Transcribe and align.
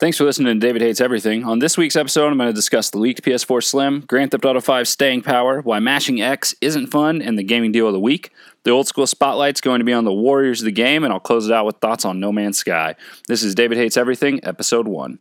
Thanks 0.00 0.16
for 0.16 0.24
listening 0.24 0.58
to 0.58 0.66
David 0.66 0.80
Hates 0.80 0.98
Everything. 0.98 1.44
On 1.44 1.58
this 1.58 1.76
week's 1.76 1.94
episode, 1.94 2.28
I'm 2.28 2.38
going 2.38 2.48
to 2.48 2.54
discuss 2.54 2.88
the 2.88 2.96
leaked 2.96 3.20
PS4 3.20 3.62
Slim, 3.62 4.00
Grand 4.08 4.30
Theft 4.30 4.46
Auto 4.46 4.62
5 4.62 4.88
staying 4.88 5.20
power, 5.20 5.60
why 5.60 5.78
mashing 5.78 6.22
X 6.22 6.54
isn't 6.62 6.86
fun, 6.86 7.20
and 7.20 7.38
the 7.38 7.42
gaming 7.42 7.70
deal 7.70 7.86
of 7.86 7.92
the 7.92 8.00
week. 8.00 8.32
The 8.62 8.70
old 8.70 8.86
school 8.86 9.06
spotlight's 9.06 9.60
going 9.60 9.80
to 9.80 9.84
be 9.84 9.92
on 9.92 10.06
the 10.06 10.12
Warriors 10.12 10.62
of 10.62 10.64
the 10.64 10.72
game, 10.72 11.04
and 11.04 11.12
I'll 11.12 11.20
close 11.20 11.46
it 11.46 11.52
out 11.52 11.66
with 11.66 11.76
thoughts 11.80 12.06
on 12.06 12.18
No 12.18 12.32
Man's 12.32 12.56
Sky. 12.56 12.94
This 13.28 13.42
is 13.42 13.54
David 13.54 13.76
Hates 13.76 13.98
Everything, 13.98 14.40
Episode 14.42 14.88
1. 14.88 15.18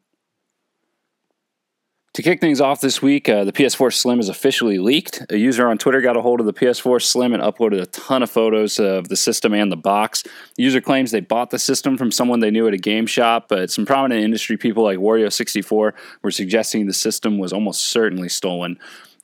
To 2.19 2.23
kick 2.23 2.41
things 2.41 2.59
off 2.59 2.81
this 2.81 3.01
week, 3.01 3.29
uh, 3.29 3.45
the 3.45 3.53
PS4 3.53 3.93
Slim 3.93 4.19
is 4.19 4.27
officially 4.27 4.77
leaked. 4.77 5.25
A 5.29 5.37
user 5.37 5.69
on 5.69 5.77
Twitter 5.77 6.01
got 6.01 6.17
a 6.17 6.21
hold 6.21 6.41
of 6.41 6.45
the 6.45 6.51
PS4 6.51 7.01
Slim 7.01 7.33
and 7.33 7.41
uploaded 7.41 7.81
a 7.81 7.85
ton 7.85 8.23
of 8.23 8.29
photos 8.29 8.77
of 8.77 9.07
the 9.07 9.15
system 9.15 9.53
and 9.53 9.71
the 9.71 9.77
box. 9.77 10.23
The 10.57 10.63
user 10.63 10.81
claims 10.81 11.11
they 11.11 11.21
bought 11.21 11.49
the 11.49 11.57
system 11.57 11.97
from 11.97 12.11
someone 12.11 12.41
they 12.41 12.51
knew 12.51 12.67
at 12.67 12.73
a 12.73 12.77
game 12.77 13.05
shop, 13.05 13.45
but 13.47 13.71
some 13.71 13.85
prominent 13.85 14.21
industry 14.21 14.57
people 14.57 14.83
like 14.83 14.97
Wario64 14.97 15.93
were 16.21 16.31
suggesting 16.31 16.87
the 16.87 16.93
system 16.93 17.37
was 17.37 17.53
almost 17.53 17.83
certainly 17.83 18.27
stolen. 18.27 18.77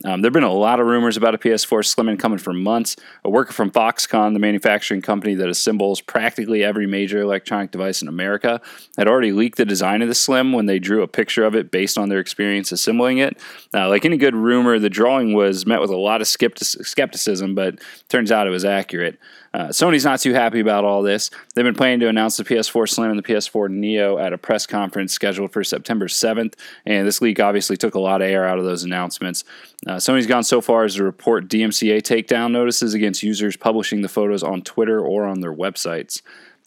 Um, 0.03 0.21
there 0.21 0.27
have 0.27 0.33
been 0.33 0.43
a 0.43 0.51
lot 0.51 0.79
of 0.81 0.87
rumors 0.87 1.15
about 1.15 1.35
a 1.35 1.37
PS4 1.37 1.85
Slim 1.85 2.17
coming 2.17 2.37
for 2.37 2.51
months. 2.51 2.97
A 3.23 3.29
worker 3.29 3.53
from 3.53 3.71
Foxconn, 3.71 4.33
the 4.33 4.39
manufacturing 4.39 5.01
company 5.01 5.35
that 5.35 5.47
assembles 5.47 6.01
practically 6.01 6.63
every 6.63 6.85
major 6.85 7.21
electronic 7.21 7.71
device 7.71 8.01
in 8.01 8.09
America, 8.09 8.59
had 8.97 9.07
already 9.07 9.31
leaked 9.31 9.57
the 9.57 9.65
design 9.65 10.01
of 10.01 10.09
the 10.09 10.15
Slim 10.15 10.51
when 10.51 10.65
they 10.65 10.79
drew 10.79 11.01
a 11.01 11.07
picture 11.07 11.45
of 11.45 11.55
it 11.55 11.71
based 11.71 11.97
on 11.97 12.09
their 12.09 12.19
experience 12.19 12.73
assembling 12.73 13.19
it. 13.19 13.37
Uh, 13.73 13.87
like 13.87 14.03
any 14.03 14.17
good 14.17 14.35
rumor, 14.35 14.79
the 14.79 14.89
drawing 14.89 15.33
was 15.33 15.65
met 15.65 15.79
with 15.79 15.89
a 15.89 15.97
lot 15.97 16.19
of 16.19 16.27
skepticism, 16.27 17.55
but 17.55 17.79
turns 18.09 18.31
out 18.31 18.47
it 18.47 18.51
was 18.51 18.65
accurate. 18.65 19.17
Uh, 19.55 19.69
Sony's 19.69 20.03
not 20.03 20.19
too 20.19 20.33
happy 20.33 20.59
about 20.59 20.83
all 20.83 21.01
this. 21.01 21.31
They've 21.53 21.63
been 21.63 21.75
planning 21.75 22.01
to 22.01 22.09
announce 22.09 22.35
the 22.35 22.43
PS4 22.43 22.89
Slim 22.89 23.11
and 23.11 23.17
the 23.17 23.23
PS4 23.23 23.69
Neo 23.69 24.17
at 24.17 24.33
a 24.33 24.37
press 24.37 24.67
conference 24.67 25.13
scheduled 25.13 25.53
for 25.53 25.63
September 25.63 26.09
7th, 26.09 26.55
and 26.85 27.07
this 27.07 27.21
leak 27.21 27.39
obviously 27.39 27.77
took 27.77 27.95
a 27.95 27.99
lot 27.99 28.21
of 28.21 28.27
air 28.27 28.45
out 28.45 28.59
of 28.59 28.65
those 28.65 28.83
announcements. 28.83 29.45
Uh, 29.87 29.93
Sony's 29.93 30.27
gone 30.27 30.43
so 30.43 30.59
far 30.59 30.83
as 30.83 30.95
to 30.95 31.05
report 31.05 31.47
DMCA 31.47 32.01
takedown 32.01 32.51
notices 32.51 32.93
against 32.93 33.23
users 33.23 33.55
publishing 33.55 34.01
the 34.01 34.09
photos 34.09 34.43
on 34.43 34.61
Twitter 34.61 34.99
or 34.99 35.23
on 35.23 35.39
their 35.39 35.53
websites. 35.53 36.21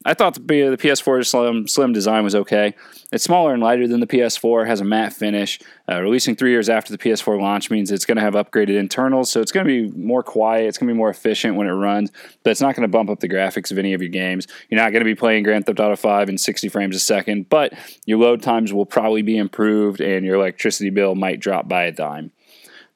I 0.08 0.14
thought 0.14 0.36
the, 0.36 0.40
the 0.40 0.78
PS4 0.78 1.26
Slim, 1.26 1.68
Slim 1.68 1.92
design 1.92 2.24
was 2.24 2.34
okay. 2.34 2.74
It's 3.12 3.24
smaller 3.24 3.52
and 3.52 3.62
lighter 3.62 3.86
than 3.86 4.00
the 4.00 4.06
PS4, 4.06 4.66
has 4.66 4.80
a 4.80 4.84
matte 4.84 5.12
finish. 5.12 5.60
Uh, 5.86 6.00
releasing 6.00 6.34
three 6.34 6.50
years 6.50 6.70
after 6.70 6.90
the 6.90 6.96
PS4 6.96 7.38
launch 7.38 7.70
means 7.70 7.90
it's 7.90 8.06
going 8.06 8.16
to 8.16 8.22
have 8.22 8.32
upgraded 8.32 8.78
internals, 8.78 9.30
so 9.30 9.42
it's 9.42 9.52
going 9.52 9.66
to 9.66 9.90
be 9.90 9.94
more 9.98 10.22
quiet. 10.22 10.66
It's 10.66 10.78
going 10.78 10.88
to 10.88 10.94
be 10.94 10.96
more 10.96 11.10
efficient 11.10 11.56
when 11.56 11.66
it 11.66 11.72
runs, 11.72 12.10
but 12.42 12.48
it's 12.48 12.62
not 12.62 12.74
going 12.74 12.88
to 12.88 12.90
bump 12.90 13.10
up 13.10 13.20
the 13.20 13.28
graphics 13.28 13.70
of 13.70 13.76
any 13.76 13.92
of 13.92 14.00
your 14.00 14.08
games. 14.08 14.46
You're 14.70 14.80
not 14.80 14.92
going 14.92 15.02
to 15.02 15.04
be 15.04 15.14
playing 15.14 15.42
Grand 15.42 15.66
Theft 15.66 15.78
Auto 15.78 15.94
5 15.94 16.30
in 16.30 16.38
60 16.38 16.70
frames 16.70 16.96
a 16.96 17.00
second, 17.00 17.50
but 17.50 17.74
your 18.06 18.18
load 18.18 18.40
times 18.40 18.72
will 18.72 18.86
probably 18.86 19.20
be 19.20 19.36
improved 19.36 20.00
and 20.00 20.24
your 20.24 20.36
electricity 20.36 20.88
bill 20.88 21.16
might 21.16 21.38
drop 21.38 21.68
by 21.68 21.84
a 21.84 21.92
dime. 21.92 22.32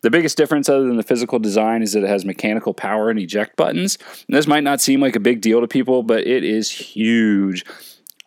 The 0.03 0.11
biggest 0.11 0.37
difference, 0.37 0.69
other 0.69 0.85
than 0.85 0.97
the 0.97 1.03
physical 1.03 1.39
design, 1.39 1.83
is 1.83 1.93
that 1.93 2.05
it 2.05 2.09
has 2.09 2.25
mechanical 2.25 2.75
power 2.75 3.09
and 3.09 3.19
eject 3.19 3.57
buttons. 3.57 3.99
And 4.29 4.37
this 4.37 4.47
might 4.47 4.65
not 4.65 4.81
seem 4.81 5.01
like 5.01 5.17
a 5.17 5.21
big 5.21 5.41
deal 5.41 5.61
to 5.61 5.69
people, 5.69 6.03
but 6.03 6.27
it 6.27 6.45
is 6.45 6.71
huge. 6.71 7.65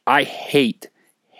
I 0.08 0.23
hate 0.23 0.90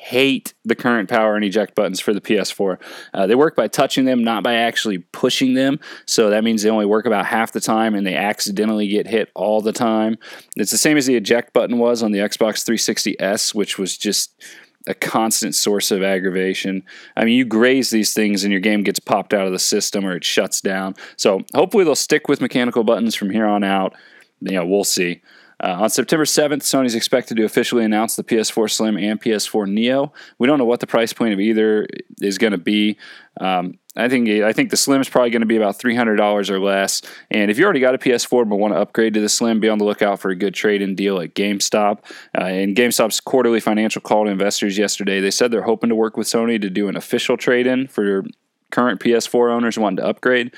hate 0.06 0.54
the 0.64 0.76
current 0.76 1.10
power 1.10 1.36
and 1.36 1.44
eject 1.44 1.74
buttons 1.74 2.00
for 2.00 2.14
the 2.14 2.22
PS4. 2.22 2.80
Uh, 3.12 3.26
they 3.26 3.34
work 3.34 3.56
by 3.56 3.68
touching 3.68 4.06
them, 4.06 4.24
not 4.24 4.44
by 4.44 4.54
actually 4.54 5.00
pushing 5.00 5.56
them. 5.56 5.80
So 6.06 6.30
that 6.30 6.44
means 6.44 6.62
they 6.62 6.70
only 6.70 6.86
work 6.86 7.08
about 7.08 7.26
half 7.26 7.54
the 7.54 7.60
time 7.60 7.96
and 7.96 8.06
they 8.06 8.14
accidentally 8.14 8.88
get 8.88 9.08
hit 9.08 9.32
all 9.34 9.62
the 9.62 9.72
time. 9.72 10.20
It's 10.56 10.70
the 10.70 10.78
same 10.78 10.96
as 10.96 11.08
the 11.08 11.16
eject 11.16 11.54
button 11.54 11.80
was 11.80 12.04
on 12.04 12.12
the 12.12 12.20
Xbox 12.20 12.64
360S, 12.70 13.56
which 13.56 13.80
was 13.80 13.98
just 13.98 14.40
a 14.88 14.94
constant 14.94 15.56
source 15.56 15.92
of 15.92 16.04
aggravation. 16.04 16.84
I 17.16 17.26
mean, 17.26 17.38
you 17.38 17.46
graze 17.46 17.90
these 17.90 18.14
things 18.14 18.44
and 18.44 18.52
your 18.52 18.62
game 18.62 18.84
gets 18.84 19.00
popped 19.00 19.34
out 19.34 19.46
of 19.46 19.52
the 19.52 19.60
system 19.60 20.06
or 20.06 20.16
it 20.16 20.24
shuts 20.24 20.62
down. 20.62 20.96
So 21.18 21.42
hopefully 21.54 21.84
they'll 21.84 21.96
stick 21.96 22.28
with 22.28 22.42
mechanical 22.42 22.84
buttons 22.84 23.16
from 23.16 23.30
here 23.30 23.48
on 23.48 23.64
out. 23.64 23.96
You 24.42 24.54
know, 24.54 24.66
we'll 24.66 24.84
see. 24.84 25.22
Uh, 25.66 25.82
on 25.82 25.90
September 25.90 26.26
7th, 26.26 26.62
Sony's 26.62 26.94
expected 26.94 27.38
to 27.38 27.44
officially 27.44 27.84
announce 27.84 28.16
the 28.16 28.24
PS4 28.24 28.70
Slim 28.70 28.98
and 28.98 29.20
PS4 29.20 29.68
Neo. 29.68 30.14
We 30.38 30.46
don't 30.46 30.60
know 30.60 30.66
what 30.66 30.80
the 30.80 30.86
price 30.86 31.12
point 31.12 31.34
of 31.34 31.40
either 31.40 31.88
is 32.22 32.38
going 32.38 32.52
to 32.52 32.60
be. 32.60 33.00
Um, 33.42 33.80
I 33.96 34.08
think 34.08 34.30
I 34.30 34.54
think 34.54 34.70
the 34.70 34.78
Slim 34.78 35.02
is 35.02 35.10
probably 35.10 35.32
going 35.32 35.42
to 35.42 35.48
be 35.48 35.58
about 35.58 35.80
three 35.80 35.96
hundred 35.96 36.18
dollars 36.18 36.52
or 36.52 36.60
less. 36.60 37.02
And 37.32 37.50
if 37.50 37.58
you 37.58 37.64
already 37.64 37.80
got 37.80 37.96
a 37.96 37.98
PS4 37.98 38.48
but 38.48 38.58
want 38.58 38.76
to 38.76 38.80
upgrade 38.80 39.16
to 39.16 39.22
the 39.22 39.30
Slim, 39.30 39.60
be 39.60 39.68
on 39.68 39.80
the 39.80 39.86
lookout 39.86 40.20
for 40.20 40.30
a 40.30 40.36
good 40.36 40.54
trade-in 40.54 40.94
deal 40.94 41.20
at 41.20 41.34
GameStop. 41.34 42.00
Uh, 42.40 42.46
in 42.46 42.76
GameStop's 42.76 43.20
quarterly 43.20 43.60
financial 43.60 44.04
call 44.04 44.26
to 44.26 44.30
investors 44.30 44.78
yesterday, 44.78 45.20
they 45.20 45.32
said 45.32 45.50
they're 45.50 45.64
hoping 45.64 45.90
to 45.90 45.96
work 45.96 46.16
with 46.16 46.28
Sony 46.28 46.62
to 46.62 46.70
do 46.70 46.90
an 46.90 46.96
official 46.96 47.38
trade-in 47.38 47.88
for 47.88 48.24
current 48.70 49.00
PS4 49.00 49.52
owners 49.52 49.80
wanting 49.80 49.98
to 49.98 50.06
upgrade. 50.06 50.54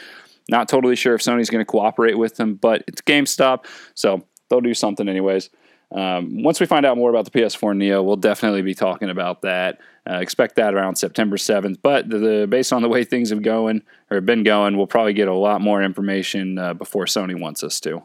Not 0.49 0.67
totally 0.67 0.97
sure 0.97 1.15
if 1.15 1.21
Sony's 1.21 1.49
going 1.49 1.61
to 1.63 1.65
cooperate 1.65 2.17
with 2.17 2.35
them, 2.35 2.55
but 2.55 2.83
it's 2.87 3.01
GameStop, 3.01 3.65
so 3.93 4.25
they'll 4.49 4.61
do 4.61 4.73
something 4.73 5.07
anyways. 5.07 5.49
Um, 5.91 6.43
once 6.43 6.59
we 6.59 6.65
find 6.65 6.85
out 6.85 6.97
more 6.97 7.09
about 7.09 7.25
the 7.25 7.31
PS4 7.31 7.75
Neo, 7.75 8.03
we'll 8.03 8.17
definitely 8.17 8.61
be 8.61 8.73
talking 8.73 9.09
about 9.09 9.41
that. 9.43 9.79
Uh, 10.09 10.15
expect 10.15 10.55
that 10.55 10.73
around 10.73 10.97
September 10.97 11.37
7th. 11.37 11.77
But 11.81 12.09
the, 12.09 12.17
the, 12.17 12.47
based 12.47 12.73
on 12.73 12.81
the 12.81 12.89
way 12.89 13.03
things 13.03 13.29
have 13.29 13.41
going 13.41 13.83
or 14.11 14.19
been 14.19 14.43
going, 14.43 14.75
we'll 14.75 14.87
probably 14.87 15.13
get 15.13 15.27
a 15.27 15.33
lot 15.33 15.61
more 15.61 15.81
information 15.81 16.57
uh, 16.57 16.73
before 16.73 17.05
Sony 17.05 17.39
wants 17.39 17.63
us 17.63 17.79
to. 17.81 18.03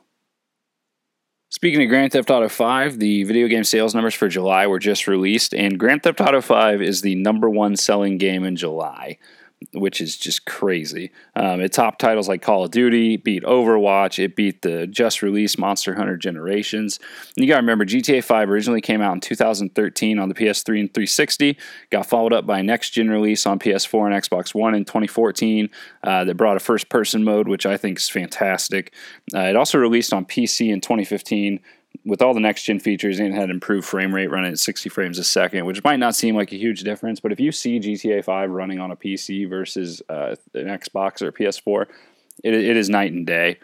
Speaking 1.48 1.82
of 1.82 1.88
Grand 1.90 2.12
Theft 2.12 2.30
Auto 2.30 2.48
5, 2.48 2.98
the 2.98 3.24
video 3.24 3.46
game 3.46 3.64
sales 3.64 3.94
numbers 3.94 4.14
for 4.14 4.26
July 4.26 4.66
were 4.66 4.78
just 4.78 5.06
released, 5.06 5.52
and 5.52 5.78
Grand 5.78 6.02
Theft 6.02 6.20
Auto 6.20 6.40
5 6.40 6.80
is 6.80 7.02
the 7.02 7.14
number 7.16 7.50
one 7.50 7.76
selling 7.76 8.16
game 8.16 8.44
in 8.44 8.56
July 8.56 9.18
which 9.72 10.00
is 10.00 10.16
just 10.16 10.46
crazy. 10.46 11.10
Um, 11.34 11.60
it 11.60 11.72
topped 11.72 12.00
titles 12.00 12.28
like 12.28 12.42
Call 12.42 12.64
of 12.64 12.70
Duty, 12.70 13.16
beat 13.16 13.42
Overwatch, 13.44 14.22
it 14.22 14.36
beat 14.36 14.62
the 14.62 14.86
just 14.86 15.22
released 15.22 15.58
Monster 15.58 15.94
Hunter 15.94 16.16
Generations. 16.16 16.98
And 17.36 17.44
you 17.44 17.48
got 17.48 17.56
to 17.56 17.62
remember, 17.62 17.84
GTA 17.84 18.22
5 18.22 18.50
originally 18.50 18.80
came 18.80 19.00
out 19.00 19.14
in 19.14 19.20
2013 19.20 20.18
on 20.18 20.28
the 20.28 20.34
PS3 20.34 20.80
and 20.80 20.94
360, 20.94 21.56
got 21.90 22.06
followed 22.06 22.32
up 22.32 22.46
by 22.46 22.60
a 22.60 22.62
next 22.62 22.90
gen 22.90 23.10
release 23.10 23.46
on 23.46 23.58
PS4 23.58 24.12
and 24.12 24.22
Xbox 24.22 24.54
One 24.54 24.74
in 24.74 24.84
2014 24.84 25.70
uh, 26.04 26.24
that 26.24 26.36
brought 26.36 26.56
a 26.56 26.60
first 26.60 26.88
person 26.88 27.24
mode, 27.24 27.48
which 27.48 27.66
I 27.66 27.76
think 27.76 27.98
is 27.98 28.08
fantastic. 28.08 28.92
Uh, 29.34 29.40
it 29.40 29.56
also 29.56 29.78
released 29.78 30.12
on 30.12 30.24
PC 30.24 30.72
in 30.72 30.80
2015 30.80 31.60
with 32.04 32.22
all 32.22 32.34
the 32.34 32.40
next 32.40 32.64
gen 32.64 32.80
features, 32.80 33.20
it 33.20 33.32
had 33.32 33.50
improved 33.50 33.86
frame 33.86 34.14
rate 34.14 34.30
running 34.30 34.52
at 34.52 34.58
60 34.58 34.88
frames 34.88 35.18
a 35.18 35.24
second, 35.24 35.66
which 35.66 35.82
might 35.84 35.98
not 35.98 36.14
seem 36.14 36.34
like 36.34 36.52
a 36.52 36.56
huge 36.56 36.82
difference, 36.82 37.20
but 37.20 37.32
if 37.32 37.38
you 37.38 37.52
see 37.52 37.78
GTA 37.78 38.24
5 38.24 38.50
running 38.50 38.80
on 38.80 38.90
a 38.90 38.96
PC 38.96 39.48
versus 39.48 40.02
uh, 40.08 40.34
an 40.54 40.66
Xbox 40.66 41.22
or 41.22 41.28
a 41.28 41.32
PS4, 41.32 41.86
it, 42.42 42.54
it 42.54 42.76
is 42.76 42.88
night 42.88 43.12
and 43.12 43.26
day. 43.26 43.58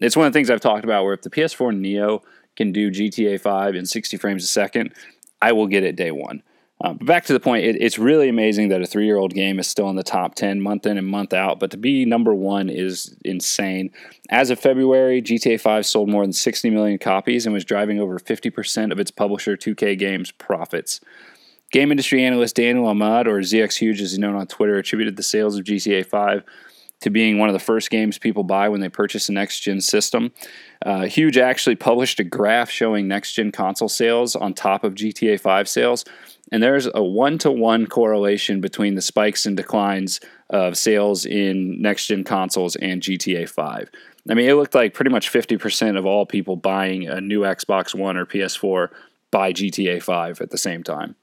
It's 0.00 0.16
one 0.16 0.26
of 0.26 0.32
the 0.32 0.36
things 0.36 0.50
I've 0.50 0.60
talked 0.60 0.84
about 0.84 1.04
where 1.04 1.14
if 1.14 1.22
the 1.22 1.30
PS4 1.30 1.76
Neo 1.76 2.22
can 2.56 2.72
do 2.72 2.90
GTA 2.90 3.40
5 3.40 3.74
in 3.74 3.86
60 3.86 4.16
frames 4.16 4.44
a 4.44 4.48
second, 4.48 4.92
I 5.40 5.52
will 5.52 5.66
get 5.66 5.84
it 5.84 5.96
day 5.96 6.10
one. 6.10 6.42
Uh, 6.80 6.92
but 6.92 7.06
back 7.06 7.24
to 7.24 7.32
the 7.32 7.40
point, 7.40 7.64
it, 7.64 7.76
it's 7.80 7.98
really 7.98 8.28
amazing 8.28 8.68
that 8.68 8.82
a 8.82 8.86
three 8.86 9.06
year 9.06 9.16
old 9.16 9.32
game 9.32 9.58
is 9.58 9.66
still 9.66 9.88
in 9.90 9.96
the 9.96 10.02
top 10.02 10.34
10 10.34 10.60
month 10.60 10.86
in 10.86 10.98
and 10.98 11.06
month 11.06 11.32
out. 11.32 11.60
But 11.60 11.70
to 11.70 11.76
be 11.76 12.04
number 12.04 12.34
one 12.34 12.68
is 12.68 13.16
insane. 13.24 13.90
As 14.28 14.50
of 14.50 14.58
February, 14.58 15.22
GTA 15.22 15.60
5 15.60 15.86
sold 15.86 16.08
more 16.08 16.24
than 16.24 16.32
60 16.32 16.70
million 16.70 16.98
copies 16.98 17.46
and 17.46 17.54
was 17.54 17.64
driving 17.64 18.00
over 18.00 18.18
50% 18.18 18.92
of 18.92 18.98
its 18.98 19.10
publisher 19.10 19.56
2K 19.56 19.98
Games 19.98 20.32
profits. 20.32 21.00
Game 21.70 21.90
industry 21.90 22.24
analyst 22.24 22.56
Daniel 22.56 22.86
Ahmad, 22.86 23.26
or 23.26 23.38
ZX 23.38 23.78
Huge 23.78 24.00
as 24.00 24.12
he's 24.12 24.18
known 24.18 24.36
on 24.36 24.46
Twitter, 24.46 24.76
attributed 24.76 25.16
the 25.16 25.22
sales 25.22 25.58
of 25.58 25.64
GTA 25.64 26.06
5 26.06 26.44
to 27.00 27.10
being 27.10 27.38
one 27.38 27.48
of 27.48 27.52
the 27.52 27.58
first 27.58 27.90
games 27.90 28.18
people 28.18 28.44
buy 28.44 28.68
when 28.68 28.80
they 28.80 28.88
purchase 28.88 29.28
a 29.28 29.32
next 29.32 29.60
gen 29.60 29.80
system. 29.80 30.32
Uh, 30.84 31.02
Huge 31.02 31.36
actually 31.36 31.76
published 31.76 32.20
a 32.20 32.24
graph 32.24 32.70
showing 32.70 33.06
next 33.06 33.34
gen 33.34 33.52
console 33.52 33.88
sales 33.88 34.34
on 34.34 34.54
top 34.54 34.84
of 34.84 34.94
GTA 34.94 35.38
5 35.40 35.68
sales, 35.68 36.04
and 36.50 36.62
there's 36.62 36.88
a 36.94 37.02
one 37.02 37.38
to 37.38 37.50
one 37.50 37.86
correlation 37.86 38.60
between 38.60 38.94
the 38.94 39.02
spikes 39.02 39.46
and 39.46 39.56
declines 39.56 40.20
of 40.50 40.76
sales 40.76 41.26
in 41.26 41.80
next 41.80 42.06
gen 42.06 42.24
consoles 42.24 42.76
and 42.76 43.02
GTA 43.02 43.48
5. 43.48 43.90
I 44.28 44.34
mean, 44.34 44.48
it 44.48 44.54
looked 44.54 44.74
like 44.74 44.94
pretty 44.94 45.10
much 45.10 45.30
50% 45.30 45.98
of 45.98 46.06
all 46.06 46.24
people 46.24 46.56
buying 46.56 47.06
a 47.06 47.20
new 47.20 47.40
Xbox 47.40 47.94
One 47.94 48.16
or 48.16 48.24
PS4 48.24 48.88
buy 49.30 49.52
GTA 49.52 50.02
5 50.02 50.40
at 50.40 50.50
the 50.50 50.58
same 50.58 50.82
time. 50.82 51.16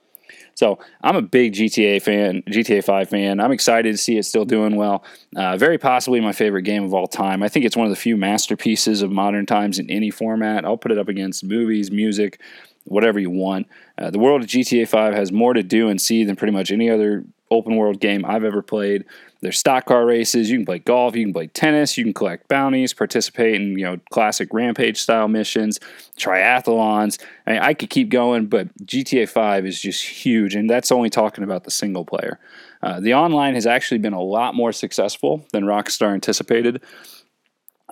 So 0.55 0.79
I'm 1.01 1.15
a 1.15 1.21
big 1.21 1.53
GTA 1.53 2.01
fan, 2.01 2.43
GTA 2.43 2.83
5 2.83 3.09
fan. 3.09 3.39
I'm 3.39 3.51
excited 3.51 3.91
to 3.91 3.97
see 3.97 4.17
it 4.17 4.23
still 4.23 4.45
doing 4.45 4.75
well. 4.75 5.03
Uh, 5.35 5.57
very 5.57 5.77
possibly 5.77 6.19
my 6.19 6.31
favorite 6.31 6.63
game 6.63 6.83
of 6.83 6.93
all 6.93 7.07
time. 7.07 7.41
I 7.43 7.49
think 7.49 7.65
it's 7.65 7.75
one 7.75 7.85
of 7.85 7.91
the 7.91 7.95
few 7.95 8.17
masterpieces 8.17 9.01
of 9.01 9.11
modern 9.11 9.45
times 9.45 9.79
in 9.79 9.89
any 9.89 10.11
format. 10.11 10.65
I'll 10.65 10.77
put 10.77 10.91
it 10.91 10.97
up 10.97 11.07
against 11.07 11.43
movies, 11.43 11.91
music, 11.91 12.39
whatever 12.85 13.19
you 13.19 13.29
want. 13.29 13.67
Uh, 13.97 14.11
the 14.11 14.19
world 14.19 14.41
of 14.41 14.47
GTA 14.47 14.87
5 14.87 15.13
has 15.13 15.31
more 15.31 15.53
to 15.53 15.63
do 15.63 15.89
and 15.89 16.01
see 16.01 16.23
than 16.23 16.35
pretty 16.35 16.53
much 16.53 16.71
any 16.71 16.89
other 16.89 17.25
open 17.49 17.75
world 17.75 17.99
game 17.99 18.25
I've 18.25 18.43
ever 18.43 18.61
played. 18.61 19.05
There's 19.41 19.57
stock 19.57 19.85
car 19.87 20.05
races. 20.05 20.51
You 20.51 20.57
can 20.59 20.65
play 20.65 20.79
golf. 20.79 21.15
You 21.15 21.25
can 21.25 21.33
play 21.33 21.47
tennis. 21.47 21.97
You 21.97 22.03
can 22.03 22.13
collect 22.13 22.47
bounties, 22.47 22.93
participate 22.93 23.55
in 23.55 23.77
you 23.77 23.85
know 23.85 23.97
classic 24.11 24.49
rampage 24.53 25.01
style 25.01 25.27
missions, 25.27 25.79
triathlons. 26.17 27.19
I, 27.47 27.51
mean, 27.51 27.61
I 27.61 27.73
could 27.73 27.89
keep 27.89 28.09
going, 28.09 28.45
but 28.45 28.75
GTA 28.85 29.27
5 29.27 29.65
is 29.65 29.81
just 29.81 30.05
huge, 30.05 30.55
and 30.55 30.69
that's 30.69 30.91
only 30.91 31.09
talking 31.09 31.43
about 31.43 31.63
the 31.63 31.71
single 31.71 32.05
player. 32.05 32.39
Uh, 32.83 32.99
the 32.99 33.15
online 33.15 33.55
has 33.55 33.65
actually 33.65 33.97
been 33.97 34.13
a 34.13 34.21
lot 34.21 34.55
more 34.55 34.71
successful 34.71 35.45
than 35.53 35.65
Rockstar 35.65 36.13
anticipated. 36.13 36.81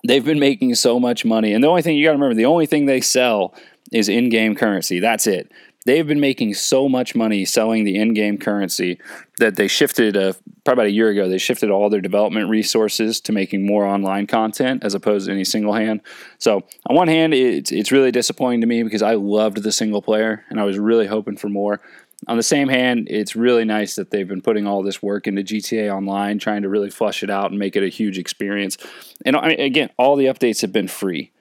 They've 0.07 0.23
been 0.23 0.39
making 0.39 0.75
so 0.75 0.99
much 0.99 1.25
money, 1.25 1.53
and 1.53 1.63
the 1.63 1.67
only 1.67 1.81
thing 1.81 1.97
you 1.97 2.05
got 2.05 2.11
to 2.11 2.17
remember, 2.17 2.35
the 2.35 2.45
only 2.45 2.67
thing 2.67 2.85
they 2.85 3.01
sell 3.01 3.55
is 3.91 4.07
in-game 4.07 4.55
currency. 4.55 4.99
That's 4.99 5.25
it 5.25 5.51
they've 5.85 6.07
been 6.07 6.19
making 6.19 6.53
so 6.53 6.89
much 6.89 7.15
money 7.15 7.45
selling 7.45 7.83
the 7.83 7.97
in-game 7.97 8.37
currency 8.37 8.99
that 9.39 9.55
they 9.55 9.67
shifted 9.67 10.17
uh, 10.17 10.33
probably 10.65 10.83
about 10.83 10.85
a 10.87 10.91
year 10.91 11.09
ago 11.09 11.29
they 11.29 11.37
shifted 11.37 11.69
all 11.69 11.89
their 11.89 12.01
development 12.01 12.49
resources 12.49 13.21
to 13.21 13.31
making 13.31 13.65
more 13.65 13.85
online 13.85 14.27
content 14.27 14.83
as 14.83 14.93
opposed 14.93 15.27
to 15.27 15.31
any 15.31 15.43
single 15.43 15.73
hand. 15.73 16.01
So 16.37 16.63
on 16.87 16.95
one 16.95 17.07
hand 17.07 17.33
it's, 17.33 17.71
it's 17.71 17.91
really 17.91 18.11
disappointing 18.11 18.61
to 18.61 18.67
me 18.67 18.83
because 18.83 19.01
i 19.01 19.13
loved 19.13 19.63
the 19.63 19.71
single 19.71 20.01
player 20.01 20.43
and 20.49 20.59
i 20.59 20.63
was 20.63 20.77
really 20.77 21.07
hoping 21.07 21.37
for 21.37 21.49
more. 21.49 21.81
On 22.27 22.35
the 22.35 22.43
same 22.43 22.67
hand 22.67 23.07
it's 23.09 23.35
really 23.35 23.63
nice 23.65 23.95
that 23.95 24.11
they've 24.11 24.27
been 24.27 24.41
putting 24.41 24.67
all 24.67 24.83
this 24.83 25.01
work 25.01 25.27
into 25.27 25.41
gta 25.41 25.93
online 25.93 26.39
trying 26.39 26.63
to 26.63 26.69
really 26.69 26.89
flush 26.89 27.23
it 27.23 27.29
out 27.29 27.51
and 27.51 27.59
make 27.59 27.75
it 27.75 27.83
a 27.83 27.89
huge 27.89 28.17
experience. 28.17 28.77
And 29.25 29.35
again 29.35 29.89
all 29.97 30.17
the 30.17 30.25
updates 30.25 30.61
have 30.61 30.73
been 30.73 30.89
free 30.89 31.31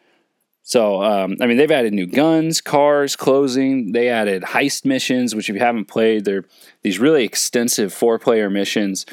so, 0.69 1.03
um, 1.03 1.39
I 1.41 1.47
mean, 1.47 1.57
they've 1.57 1.71
added 1.71 1.95
new 1.95 2.05
guns, 2.05 2.61
cars, 2.61 3.17
closing. 3.17 3.93
They 3.93 4.11
added 4.11 4.43
heist 4.43 4.85
missions, 4.85 5.35
which 5.35 5.49
if 5.49 5.55
you 5.55 5.63
haven't 5.63 5.87
played, 5.87 6.27
they're 6.27 6.45
these 6.83 6.99
really 6.99 7.25
extensive 7.25 7.91
four-player 7.91 8.51
missions, 8.51 9.07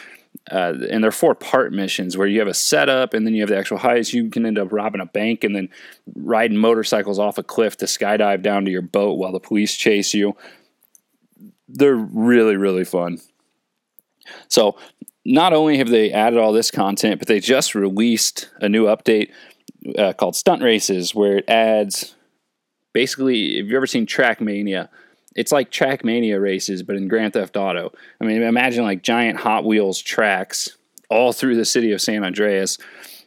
uh, 0.52 0.74
and 0.92 1.02
they're 1.02 1.14
four-part 1.14 1.72
missions 1.72 2.18
where 2.18 2.28
you 2.28 2.40
have 2.40 2.50
a 2.50 2.54
setup 2.54 3.14
and 3.14 3.26
then 3.26 3.34
you 3.34 3.40
have 3.40 3.48
the 3.48 3.58
actual 3.58 3.78
heist. 3.78 4.12
You 4.12 4.30
can 4.30 4.46
end 4.46 4.60
up 4.60 4.74
robbing 4.74 5.00
a 5.00 5.06
bank 5.06 5.46
and 5.46 5.56
then 5.56 5.70
riding 6.14 6.58
motorcycles 6.58 7.20
off 7.20 7.38
a 7.38 7.44
cliff 7.44 7.78
to 7.78 7.86
skydive 7.86 8.42
down 8.42 8.66
to 8.66 8.72
your 8.72 8.82
boat 8.82 9.18
while 9.18 9.32
the 9.32 9.40
police 9.40 9.78
chase 9.78 10.14
you. 10.14 10.36
They're 11.70 11.96
really, 11.96 12.58
really 12.58 12.84
fun. 12.84 13.22
So, 14.50 14.76
not 15.24 15.54
only 15.54 15.78
have 15.78 15.90
they 15.90 16.12
added 16.12 16.38
all 16.38 16.52
this 16.52 16.70
content, 16.70 17.20
but 17.20 17.30
they 17.30 17.40
just 17.40 17.76
released 17.76 18.50
a 18.60 18.68
new 18.68 18.88
update 18.88 19.32
uh, 19.98 20.14
called 20.14 20.36
Stunt 20.36 20.62
Races, 20.62 21.14
where 21.14 21.38
it 21.38 21.50
adds 21.50 22.16
basically. 22.94 23.58
if 23.60 23.66
you've 23.66 23.76
ever 23.76 23.88
seen 23.88 24.06
Trackmania? 24.06 24.90
It's 25.36 25.52
like 25.52 25.70
Trackmania 25.70 26.42
races, 26.42 26.82
but 26.82 26.96
in 26.96 27.10
Grand 27.10 27.34
Theft 27.34 27.58
Auto. 27.58 27.92
I 28.22 28.24
mean, 28.24 28.42
imagine 28.42 28.84
like 28.84 29.04
giant 29.04 29.38
Hot 29.40 29.66
Wheels 29.66 30.02
tracks 30.02 30.78
all 31.10 31.34
through 31.34 31.58
the 31.58 31.66
city 31.66 31.92
of 31.92 32.02
San 32.02 32.24
Andreas. 32.24 32.78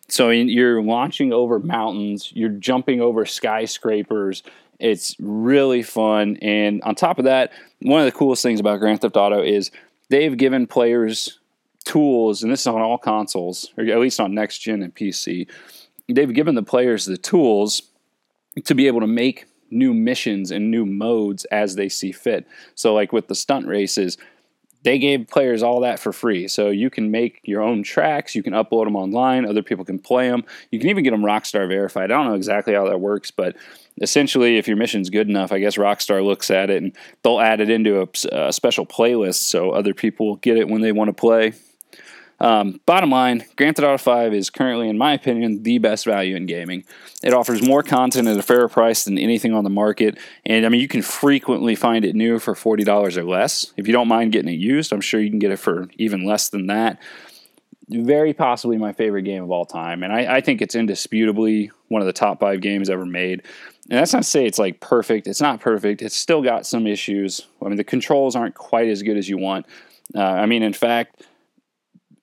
So 0.08 0.30
you're 0.30 0.82
launching 0.82 1.34
over 1.34 1.58
mountains, 1.58 2.32
you're 2.34 2.48
jumping 2.48 3.02
over 3.02 3.26
skyscrapers. 3.26 4.42
It's 4.78 5.16
really 5.20 5.82
fun. 5.82 6.38
And 6.40 6.82
on 6.82 6.94
top 6.94 7.18
of 7.18 7.26
that, 7.26 7.52
one 7.82 8.00
of 8.00 8.06
the 8.06 8.18
coolest 8.18 8.42
things 8.42 8.60
about 8.60 8.80
Grand 8.80 9.02
Theft 9.02 9.16
Auto 9.16 9.42
is 9.42 9.70
they've 10.08 10.36
given 10.36 10.66
players 10.66 11.38
tools, 11.84 12.42
and 12.42 12.50
this 12.50 12.60
is 12.60 12.66
on 12.66 12.80
all 12.80 12.96
consoles, 12.96 13.72
or 13.76 13.84
at 13.84 13.98
least 13.98 14.18
on 14.18 14.34
next 14.34 14.58
gen 14.58 14.82
and 14.82 14.94
PC 14.94 15.46
they've 16.08 16.32
given 16.32 16.54
the 16.54 16.62
players 16.62 17.04
the 17.04 17.16
tools 17.16 17.82
to 18.64 18.74
be 18.74 18.86
able 18.86 19.00
to 19.00 19.06
make 19.06 19.46
new 19.70 19.92
missions 19.92 20.50
and 20.50 20.70
new 20.70 20.86
modes 20.86 21.44
as 21.46 21.76
they 21.76 21.88
see 21.88 22.12
fit. 22.12 22.46
So, 22.74 22.94
like 22.94 23.12
with 23.12 23.28
the 23.28 23.34
stunt 23.34 23.66
races, 23.66 24.16
they 24.84 24.98
gave 24.98 25.28
players 25.28 25.62
all 25.62 25.80
that 25.80 25.98
for 25.98 26.12
free. 26.12 26.46
So 26.48 26.70
you 26.70 26.88
can 26.88 27.10
make 27.10 27.40
your 27.42 27.62
own 27.62 27.82
tracks, 27.82 28.34
you 28.34 28.42
can 28.42 28.52
upload 28.52 28.84
them 28.84 28.96
online, 28.96 29.44
other 29.44 29.62
people 29.62 29.84
can 29.84 29.98
play 29.98 30.28
them. 30.28 30.44
You 30.70 30.78
can 30.78 30.88
even 30.88 31.04
get 31.04 31.10
them 31.10 31.22
Rockstar 31.22 31.66
verified. 31.68 32.10
I 32.10 32.16
don't 32.16 32.26
know 32.26 32.34
exactly 32.34 32.74
how 32.74 32.88
that 32.88 33.00
works, 33.00 33.30
but 33.30 33.56
essentially, 34.00 34.56
if 34.56 34.68
your 34.68 34.76
mission's 34.76 35.10
good 35.10 35.28
enough, 35.28 35.52
I 35.52 35.58
guess 35.58 35.76
Rockstar 35.76 36.24
looks 36.24 36.50
at 36.50 36.70
it 36.70 36.82
and 36.82 36.92
they'll 37.22 37.40
add 37.40 37.60
it 37.60 37.70
into 37.70 38.02
a, 38.02 38.08
a 38.48 38.52
special 38.52 38.86
playlist 38.86 39.42
so 39.42 39.70
other 39.70 39.94
people 39.94 40.36
get 40.36 40.56
it 40.56 40.68
when 40.68 40.80
they 40.80 40.92
want 40.92 41.08
to 41.08 41.14
play. 41.14 41.54
Um, 42.40 42.80
bottom 42.86 43.10
line, 43.10 43.44
Grand 43.56 43.76
Theft 43.76 43.86
Auto 43.86 43.98
5 43.98 44.32
is 44.32 44.48
currently, 44.48 44.88
in 44.88 44.96
my 44.96 45.12
opinion, 45.12 45.64
the 45.64 45.78
best 45.78 46.04
value 46.04 46.36
in 46.36 46.46
gaming. 46.46 46.84
It 47.22 47.34
offers 47.34 47.66
more 47.66 47.82
content 47.82 48.28
at 48.28 48.36
a 48.36 48.42
fairer 48.42 48.68
price 48.68 49.04
than 49.04 49.18
anything 49.18 49.54
on 49.54 49.64
the 49.64 49.70
market, 49.70 50.18
and 50.46 50.64
I 50.64 50.68
mean, 50.68 50.80
you 50.80 50.88
can 50.88 51.02
frequently 51.02 51.74
find 51.74 52.04
it 52.04 52.14
new 52.14 52.38
for 52.38 52.54
$40 52.54 53.16
or 53.16 53.24
less. 53.24 53.72
If 53.76 53.86
you 53.88 53.92
don't 53.92 54.08
mind 54.08 54.32
getting 54.32 54.52
it 54.52 54.58
used, 54.58 54.92
I'm 54.92 55.00
sure 55.00 55.20
you 55.20 55.30
can 55.30 55.40
get 55.40 55.50
it 55.50 55.58
for 55.58 55.88
even 55.96 56.24
less 56.24 56.48
than 56.48 56.68
that. 56.68 57.00
Very 57.88 58.34
possibly 58.34 58.76
my 58.76 58.92
favorite 58.92 59.22
game 59.22 59.42
of 59.42 59.50
all 59.50 59.64
time, 59.64 60.02
and 60.02 60.12
I, 60.12 60.36
I 60.36 60.40
think 60.40 60.62
it's 60.62 60.76
indisputably 60.76 61.72
one 61.88 62.02
of 62.02 62.06
the 62.06 62.12
top 62.12 62.38
five 62.38 62.60
games 62.60 62.88
ever 62.88 63.06
made. 63.06 63.42
And 63.90 63.98
that's 63.98 64.12
not 64.12 64.22
to 64.22 64.28
say 64.28 64.44
it's 64.44 64.58
like 64.58 64.80
perfect. 64.80 65.26
It's 65.26 65.40
not 65.40 65.60
perfect. 65.60 66.02
It's 66.02 66.14
still 66.14 66.42
got 66.42 66.66
some 66.66 66.86
issues. 66.86 67.46
I 67.62 67.68
mean, 67.68 67.76
the 67.76 67.84
controls 67.84 68.36
aren't 68.36 68.54
quite 68.54 68.88
as 68.88 69.02
good 69.02 69.16
as 69.16 69.28
you 69.28 69.38
want. 69.38 69.64
Uh, 70.14 70.22
I 70.22 70.44
mean, 70.44 70.62
in 70.62 70.74
fact, 70.74 71.26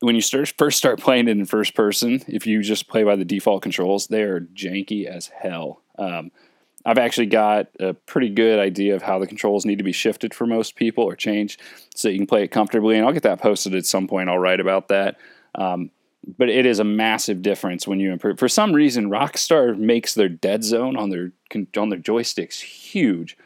when 0.05 0.15
you 0.15 0.21
first 0.21 0.77
start 0.77 0.99
playing 0.99 1.27
it 1.27 1.31
in 1.31 1.45
first 1.47 1.73
person, 1.73 2.21
if 2.27 2.45
you 2.45 2.61
just 2.61 2.87
play 2.87 3.03
by 3.03 3.15
the 3.15 3.25
default 3.25 3.63
controls, 3.63 4.05
they 4.05 4.21
are 4.21 4.41
janky 4.41 5.07
as 5.07 5.29
hell. 5.29 5.81
Um, 5.97 6.31
I've 6.85 6.99
actually 6.99 7.25
got 7.25 7.69
a 7.79 7.95
pretty 7.95 8.29
good 8.29 8.59
idea 8.59 8.93
of 8.93 9.01
how 9.01 9.17
the 9.17 9.25
controls 9.25 9.65
need 9.65 9.79
to 9.79 9.83
be 9.83 9.91
shifted 9.91 10.31
for 10.31 10.45
most 10.45 10.75
people 10.75 11.03
or 11.03 11.15
changed 11.15 11.59
so 11.95 12.07
you 12.07 12.19
can 12.19 12.27
play 12.27 12.43
it 12.43 12.49
comfortably. 12.49 12.97
And 12.97 13.03
I'll 13.03 13.13
get 13.13 13.23
that 13.23 13.41
posted 13.41 13.73
at 13.73 13.87
some 13.87 14.07
point. 14.07 14.29
I'll 14.29 14.37
write 14.37 14.59
about 14.59 14.89
that. 14.89 15.17
Um, 15.55 15.89
but 16.37 16.49
it 16.49 16.67
is 16.67 16.77
a 16.77 16.83
massive 16.83 17.41
difference 17.41 17.87
when 17.87 17.99
you 17.99 18.11
improve. 18.11 18.37
For 18.37 18.47
some 18.47 18.73
reason, 18.73 19.09
Rockstar 19.09 19.75
makes 19.75 20.13
their 20.13 20.29
dead 20.29 20.63
zone 20.63 20.97
on 20.97 21.09
their 21.09 21.31
on 21.75 21.89
their 21.89 21.99
joysticks 21.99 22.61
huge. 22.61 23.37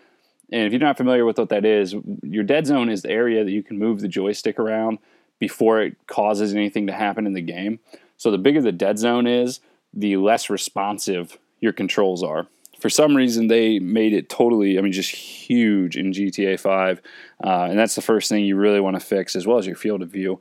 And 0.52 0.66
if 0.66 0.74
you're 0.74 0.82
not 0.82 0.98
familiar 0.98 1.24
with 1.24 1.38
what 1.38 1.50
that 1.50 1.64
is, 1.64 1.96
your 2.22 2.44
dead 2.44 2.68
zone 2.68 2.90
is 2.90 3.04
the 3.04 3.12
area 3.12 3.46
that 3.46 3.52
you 3.52 3.64
can 3.64 3.80
move 3.80 4.02
the 4.02 4.10
joystick 4.10 4.60
around 4.60 5.00
before 5.40 5.82
it 5.82 5.96
causes 6.08 6.54
anything 6.54 6.88
to 6.88 6.94
happen 6.94 7.26
in 7.26 7.34
the 7.34 7.42
game. 7.42 7.80
So 8.18 8.32
the 8.32 8.38
bigger 8.38 8.62
the 8.62 8.72
dead 8.72 9.00
zone 9.00 9.26
is, 9.26 9.62
the 9.94 10.18
less 10.18 10.50
responsive 10.50 11.40
your 11.60 11.74
controls 11.74 12.22
are. 12.22 12.48
For 12.80 12.90
some 12.90 13.16
reason, 13.16 13.48
they 13.48 13.80
made 13.80 14.14
it 14.14 14.30
totally, 14.30 14.78
I 14.78 14.82
mean, 14.82 14.94
just 14.94 15.12
huge 15.12 15.98
in 15.98 16.14
GTA 16.14 16.60
5. 16.60 17.02
Uh, 17.44 17.68
and 17.70 17.78
that's 17.80 17.96
the 17.96 18.02
first 18.02 18.30
thing 18.30 18.46
you 18.46 18.56
really 18.56 18.80
want 18.80 18.98
to 18.98 19.06
fix, 19.06 19.36
as 19.36 19.46
well 19.46 19.58
as 19.58 19.68
your 19.68 19.76
field 19.76 20.02
of 20.02 20.10
view. 20.10 20.40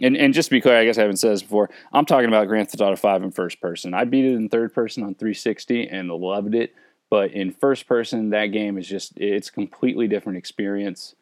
And, 0.00 0.16
and 0.16 0.34
just 0.34 0.48
to 0.48 0.54
be 0.54 0.60
clear, 0.60 0.76
I 0.76 0.84
guess 0.84 0.98
I 0.98 1.02
haven't 1.02 1.18
said 1.18 1.32
this 1.32 1.42
before, 1.42 1.70
I'm 1.92 2.04
talking 2.04 2.28
about 2.28 2.48
Grand 2.48 2.68
Theft 2.68 2.80
Auto 2.80 2.96
5 2.96 3.22
in 3.22 3.30
first 3.30 3.60
person. 3.60 3.94
I 3.94 4.04
beat 4.04 4.24
it 4.24 4.34
in 4.34 4.48
third 4.48 4.74
person 4.74 5.02
on 5.04 5.14
360 5.14 5.88
and 5.88 6.08
loved 6.08 6.54
it. 6.54 6.74
But 7.08 7.32
in 7.32 7.52
first 7.52 7.86
person, 7.86 8.30
that 8.30 8.46
game 8.46 8.78
is 8.78 8.88
just, 8.88 9.16
it's 9.16 9.48
a 9.48 9.52
completely 9.52 10.08
different 10.08 10.38
experience 10.38 11.14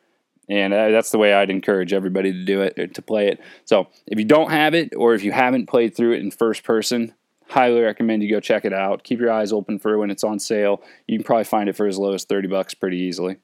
and 0.49 0.73
uh, 0.73 0.91
that's 0.91 1.11
the 1.11 1.19
way 1.19 1.33
I'd 1.33 1.51
encourage 1.51 1.93
everybody 1.93 2.33
to 2.33 2.45
do 2.45 2.61
it, 2.61 2.95
to 2.95 3.03
play 3.03 3.29
it. 3.29 3.41
So 3.65 3.89
if 4.07 4.19
you 4.19 4.25
don't 4.25 4.51
have 4.51 4.75
it, 4.75 4.95
or 4.97 5.15
if 5.15 5.25
you 5.25 5.33
haven't 5.33 5.67
played 5.67 5.97
through 5.97 6.13
it 6.13 6.21
in 6.21 6.31
first 6.31 6.65
person, 6.65 7.15
highly 7.49 7.81
recommend 7.81 8.23
you 8.23 8.31
go 8.31 8.41
check 8.41 8.65
it 8.65 8.73
out. 8.73 9.05
Keep 9.05 9.21
your 9.21 9.33
eyes 9.33 9.53
open 9.53 9.79
for 9.79 9.99
when 9.99 10.11
it's 10.11 10.25
on 10.25 10.39
sale. 10.39 10.83
You 11.07 11.19
can 11.19 11.25
probably 11.25 11.45
find 11.45 11.69
it 11.69 11.77
for 11.77 11.87
as 11.87 11.99
low 11.99 12.13
as 12.13 12.25
30 12.25 12.49
bucks 12.49 12.75
pretty 12.75 12.99
easily. 12.99 13.37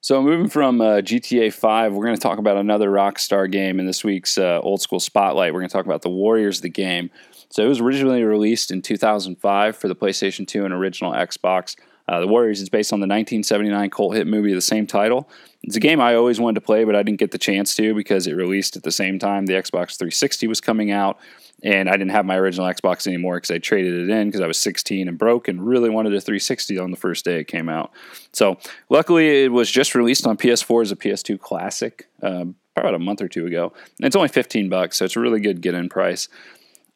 So 0.00 0.20
moving 0.20 0.48
from 0.48 0.80
uh, 0.80 0.96
GTA 0.96 1.52
5, 1.52 1.94
we're 1.94 2.04
going 2.04 2.16
to 2.16 2.20
talk 2.20 2.38
about 2.38 2.56
another 2.56 2.90
Rockstar 2.90 3.50
game 3.50 3.78
in 3.78 3.86
this 3.86 4.02
week's 4.02 4.36
uh, 4.36 4.58
Old 4.60 4.82
School 4.82 4.98
Spotlight. 4.98 5.54
We're 5.54 5.60
going 5.60 5.68
to 5.68 5.72
talk 5.72 5.86
about 5.86 6.02
The 6.02 6.10
Warriors, 6.10 6.60
the 6.60 6.68
game. 6.68 7.08
So 7.50 7.62
it 7.62 7.68
was 7.68 7.80
originally 7.80 8.24
released 8.24 8.72
in 8.72 8.82
2005 8.82 9.76
for 9.76 9.86
the 9.86 9.94
PlayStation 9.94 10.44
2 10.44 10.64
and 10.64 10.74
original 10.74 11.12
Xbox. 11.12 11.76
Uh, 12.08 12.20
the 12.20 12.26
Warriors 12.26 12.60
is 12.60 12.68
based 12.68 12.92
on 12.92 13.00
the 13.00 13.04
1979 13.04 13.90
cult 13.90 14.14
hit 14.14 14.26
movie 14.26 14.50
of 14.50 14.56
the 14.56 14.60
same 14.60 14.86
title. 14.86 15.28
It's 15.62 15.76
a 15.76 15.80
game 15.80 16.00
I 16.00 16.14
always 16.14 16.40
wanted 16.40 16.56
to 16.56 16.66
play, 16.66 16.84
but 16.84 16.96
I 16.96 17.02
didn't 17.02 17.20
get 17.20 17.30
the 17.30 17.38
chance 17.38 17.74
to 17.76 17.94
because 17.94 18.26
it 18.26 18.32
released 18.32 18.76
at 18.76 18.82
the 18.82 18.90
same 18.90 19.18
time 19.18 19.46
the 19.46 19.52
Xbox 19.52 19.96
360 19.96 20.48
was 20.48 20.60
coming 20.60 20.90
out, 20.90 21.18
and 21.62 21.88
I 21.88 21.92
didn't 21.92 22.10
have 22.10 22.26
my 22.26 22.36
original 22.36 22.66
Xbox 22.66 23.06
anymore 23.06 23.36
because 23.36 23.52
I 23.52 23.58
traded 23.58 23.94
it 23.94 24.10
in 24.10 24.28
because 24.28 24.40
I 24.40 24.46
was 24.48 24.58
16 24.58 25.06
and 25.06 25.16
broke 25.16 25.46
and 25.46 25.64
really 25.64 25.90
wanted 25.90 26.14
a 26.14 26.20
360 26.20 26.78
on 26.78 26.90
the 26.90 26.96
first 26.96 27.24
day 27.24 27.40
it 27.40 27.44
came 27.44 27.68
out. 27.68 27.92
So 28.32 28.58
luckily, 28.88 29.44
it 29.44 29.52
was 29.52 29.70
just 29.70 29.94
released 29.94 30.26
on 30.26 30.36
PS4 30.36 30.82
as 30.82 30.92
a 30.92 30.96
PS2 30.96 31.38
classic 31.38 32.08
um, 32.22 32.56
about 32.76 32.94
a 32.94 32.98
month 32.98 33.22
or 33.22 33.28
two 33.28 33.46
ago. 33.46 33.72
And 33.98 34.06
it's 34.06 34.16
only 34.16 34.28
15 34.28 34.68
bucks, 34.68 34.96
so 34.96 35.04
it's 35.04 35.16
a 35.16 35.20
really 35.20 35.40
good 35.40 35.60
get-in 35.60 35.88
price. 35.88 36.28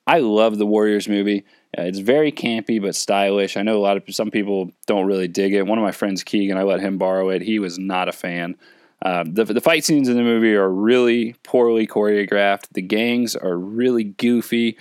I 0.06 0.18
love 0.18 0.58
the 0.58 0.66
Warriors 0.66 1.08
movie. 1.08 1.44
Uh, 1.76 1.82
it's 1.82 1.98
very 1.98 2.32
campy 2.32 2.80
but 2.80 2.94
stylish. 2.94 3.56
I 3.56 3.62
know 3.62 3.76
a 3.76 3.80
lot 3.80 3.96
of 3.96 4.02
some 4.14 4.30
people 4.30 4.70
don't 4.86 5.06
really 5.06 5.28
dig 5.28 5.54
it. 5.54 5.66
One 5.66 5.78
of 5.78 5.84
my 5.84 5.92
friends, 5.92 6.24
Keegan, 6.24 6.56
I 6.56 6.62
let 6.62 6.80
him 6.80 6.98
borrow 6.98 7.28
it. 7.30 7.42
He 7.42 7.58
was 7.58 7.78
not 7.78 8.08
a 8.08 8.12
fan. 8.12 8.56
Uh, 9.02 9.24
the, 9.26 9.44
the 9.44 9.60
fight 9.60 9.84
scenes 9.84 10.08
in 10.08 10.16
the 10.16 10.22
movie 10.22 10.54
are 10.54 10.70
really 10.70 11.34
poorly 11.42 11.86
choreographed. 11.86 12.68
The 12.72 12.82
gangs 12.82 13.36
are 13.36 13.56
really 13.56 14.04
goofy. 14.04 14.78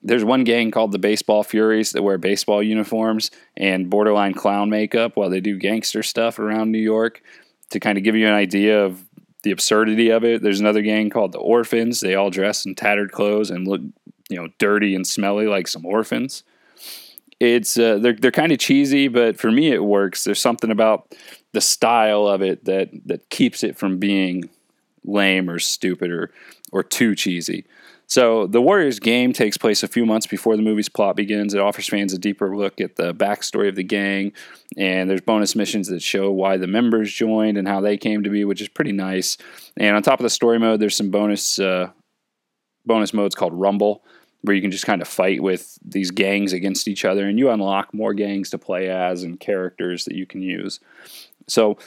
There's 0.00 0.24
one 0.24 0.44
gang 0.44 0.70
called 0.70 0.92
the 0.92 0.98
Baseball 0.98 1.42
Furies 1.42 1.90
that 1.92 2.04
wear 2.04 2.18
baseball 2.18 2.62
uniforms 2.62 3.32
and 3.56 3.90
borderline 3.90 4.32
clown 4.32 4.70
makeup 4.70 5.16
while 5.16 5.28
they 5.28 5.40
do 5.40 5.58
gangster 5.58 6.04
stuff 6.04 6.38
around 6.38 6.70
New 6.70 6.78
York 6.78 7.20
to 7.70 7.80
kind 7.80 7.98
of 7.98 8.04
give 8.04 8.14
you 8.14 8.28
an 8.28 8.34
idea 8.34 8.84
of 8.84 9.04
the 9.42 9.50
absurdity 9.50 10.10
of 10.10 10.24
it. 10.24 10.40
There's 10.40 10.60
another 10.60 10.82
gang 10.82 11.10
called 11.10 11.32
the 11.32 11.38
Orphans. 11.38 11.98
They 12.00 12.14
all 12.14 12.30
dress 12.30 12.64
in 12.64 12.76
tattered 12.76 13.10
clothes 13.10 13.50
and 13.50 13.66
look, 13.66 13.80
you 14.28 14.36
know, 14.36 14.48
dirty 14.58 14.94
and 14.94 15.06
smelly 15.06 15.46
like 15.46 15.68
some 15.68 15.86
orphans. 15.86 16.42
It's 17.40 17.78
uh, 17.78 17.98
they're 17.98 18.14
they're 18.14 18.30
kind 18.32 18.52
of 18.52 18.58
cheesy, 18.58 19.08
but 19.08 19.38
for 19.38 19.50
me 19.50 19.70
it 19.72 19.84
works. 19.84 20.24
There's 20.24 20.40
something 20.40 20.70
about 20.70 21.14
the 21.52 21.60
style 21.60 22.26
of 22.26 22.42
it 22.42 22.64
that 22.64 22.90
that 23.06 23.30
keeps 23.30 23.62
it 23.62 23.76
from 23.76 23.98
being 23.98 24.48
lame 25.04 25.48
or 25.48 25.58
stupid 25.58 26.10
or 26.10 26.32
or 26.72 26.82
too 26.82 27.14
cheesy. 27.14 27.64
So 28.08 28.46
the 28.46 28.62
Warriors 28.62 28.98
game 28.98 29.34
takes 29.34 29.58
place 29.58 29.82
a 29.82 29.88
few 29.88 30.06
months 30.06 30.26
before 30.26 30.56
the 30.56 30.62
movie's 30.62 30.88
plot 30.88 31.14
begins. 31.14 31.52
It 31.52 31.60
offers 31.60 31.88
fans 31.88 32.14
a 32.14 32.18
deeper 32.18 32.56
look 32.56 32.80
at 32.80 32.96
the 32.96 33.14
backstory 33.14 33.68
of 33.68 33.76
the 33.76 33.84
gang, 33.84 34.32
and 34.78 35.10
there's 35.10 35.20
bonus 35.20 35.54
missions 35.54 35.88
that 35.88 36.02
show 36.02 36.32
why 36.32 36.56
the 36.56 36.66
members 36.66 37.12
joined 37.12 37.58
and 37.58 37.68
how 37.68 37.82
they 37.82 37.98
came 37.98 38.22
to 38.24 38.30
be, 38.30 38.46
which 38.46 38.62
is 38.62 38.68
pretty 38.68 38.92
nice. 38.92 39.36
And 39.76 39.94
on 39.94 40.02
top 40.02 40.20
of 40.20 40.24
the 40.24 40.30
story 40.30 40.58
mode, 40.58 40.80
there's 40.80 40.96
some 40.96 41.10
bonus 41.10 41.58
uh, 41.58 41.90
bonus 42.86 43.12
modes 43.12 43.34
called 43.34 43.52
Rumble, 43.52 44.02
where 44.42 44.54
you 44.54 44.62
can 44.62 44.70
just 44.70 44.86
kind 44.86 45.02
of 45.02 45.08
fight 45.08 45.42
with 45.42 45.78
these 45.84 46.10
gangs 46.10 46.52
against 46.52 46.88
each 46.88 47.04
other, 47.04 47.26
and 47.26 47.38
you 47.38 47.50
unlock 47.50 47.92
more 47.92 48.14
gangs 48.14 48.50
to 48.50 48.58
play 48.58 48.88
as 48.88 49.22
and 49.22 49.40
characters 49.40 50.04
that 50.04 50.14
you 50.14 50.26
can 50.26 50.42
use. 50.42 50.80
So 51.46 51.78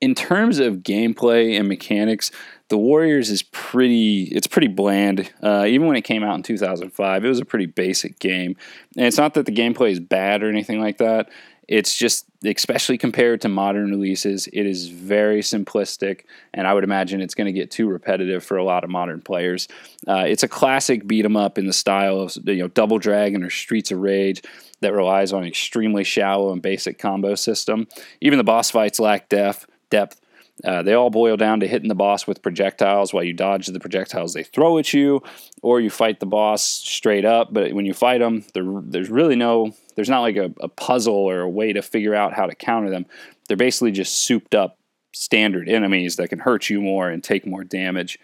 in 0.00 0.14
terms 0.14 0.58
of 0.58 0.76
gameplay 0.76 1.58
and 1.58 1.68
mechanics, 1.68 2.30
the 2.68 2.78
Warriors 2.78 3.30
is 3.30 3.42
pretty. 3.42 4.24
It's 4.24 4.46
pretty 4.46 4.68
bland. 4.68 5.30
Uh, 5.42 5.66
even 5.66 5.86
when 5.86 5.96
it 5.96 6.02
came 6.02 6.22
out 6.22 6.36
in 6.36 6.42
2005, 6.42 7.24
it 7.24 7.28
was 7.28 7.40
a 7.40 7.44
pretty 7.44 7.66
basic 7.66 8.18
game. 8.18 8.56
And 8.96 9.06
it's 9.06 9.18
not 9.18 9.34
that 9.34 9.46
the 9.46 9.52
gameplay 9.52 9.90
is 9.90 10.00
bad 10.00 10.42
or 10.42 10.48
anything 10.48 10.80
like 10.80 10.98
that. 10.98 11.28
It's 11.70 11.96
just, 11.96 12.26
especially 12.44 12.98
compared 12.98 13.40
to 13.42 13.48
modern 13.48 13.90
releases, 13.90 14.48
it 14.48 14.66
is 14.66 14.88
very 14.88 15.40
simplistic, 15.40 16.22
and 16.52 16.66
I 16.66 16.74
would 16.74 16.82
imagine 16.82 17.20
it's 17.20 17.36
going 17.36 17.46
to 17.46 17.52
get 17.52 17.70
too 17.70 17.88
repetitive 17.88 18.42
for 18.42 18.56
a 18.56 18.64
lot 18.64 18.82
of 18.82 18.90
modern 18.90 19.20
players. 19.20 19.68
Uh, 20.06 20.24
it's 20.26 20.42
a 20.42 20.48
classic 20.48 21.06
beat 21.06 21.24
'em 21.24 21.36
up 21.36 21.58
in 21.58 21.66
the 21.66 21.72
style 21.72 22.20
of 22.20 22.36
you 22.44 22.56
know 22.56 22.68
Double 22.68 22.98
Dragon 22.98 23.44
or 23.44 23.50
Streets 23.50 23.92
of 23.92 24.00
Rage 24.00 24.42
that 24.80 24.92
relies 24.92 25.32
on 25.32 25.42
an 25.42 25.48
extremely 25.48 26.02
shallow 26.02 26.52
and 26.52 26.60
basic 26.60 26.98
combo 26.98 27.36
system. 27.36 27.86
Even 28.20 28.36
the 28.36 28.44
boss 28.44 28.70
fights 28.70 28.98
lack 28.98 29.28
depth 29.28 29.66
depth. 29.90 30.19
Uh, 30.64 30.82
they 30.82 30.94
all 30.94 31.10
boil 31.10 31.36
down 31.36 31.60
to 31.60 31.68
hitting 31.68 31.88
the 31.88 31.94
boss 31.94 32.26
with 32.26 32.42
projectiles 32.42 33.12
while 33.12 33.24
you 33.24 33.32
dodge 33.32 33.66
the 33.66 33.80
projectiles 33.80 34.34
they 34.34 34.42
throw 34.42 34.78
at 34.78 34.92
you, 34.92 35.22
or 35.62 35.80
you 35.80 35.90
fight 35.90 36.20
the 36.20 36.26
boss 36.26 36.62
straight 36.62 37.24
up. 37.24 37.52
But 37.52 37.72
when 37.72 37.86
you 37.86 37.94
fight 37.94 38.18
them, 38.18 38.44
there, 38.54 38.64
there's 38.82 39.10
really 39.10 39.36
no, 39.36 39.74
there's 39.96 40.10
not 40.10 40.20
like 40.20 40.36
a, 40.36 40.52
a 40.60 40.68
puzzle 40.68 41.14
or 41.14 41.40
a 41.40 41.48
way 41.48 41.72
to 41.72 41.82
figure 41.82 42.14
out 42.14 42.34
how 42.34 42.46
to 42.46 42.54
counter 42.54 42.90
them. 42.90 43.06
They're 43.48 43.56
basically 43.56 43.92
just 43.92 44.18
souped 44.18 44.54
up 44.54 44.78
standard 45.12 45.68
enemies 45.68 46.16
that 46.16 46.28
can 46.28 46.38
hurt 46.38 46.70
you 46.70 46.80
more 46.80 47.08
and 47.08 47.22
take 47.22 47.46
more 47.46 47.64
damage. 47.64 48.18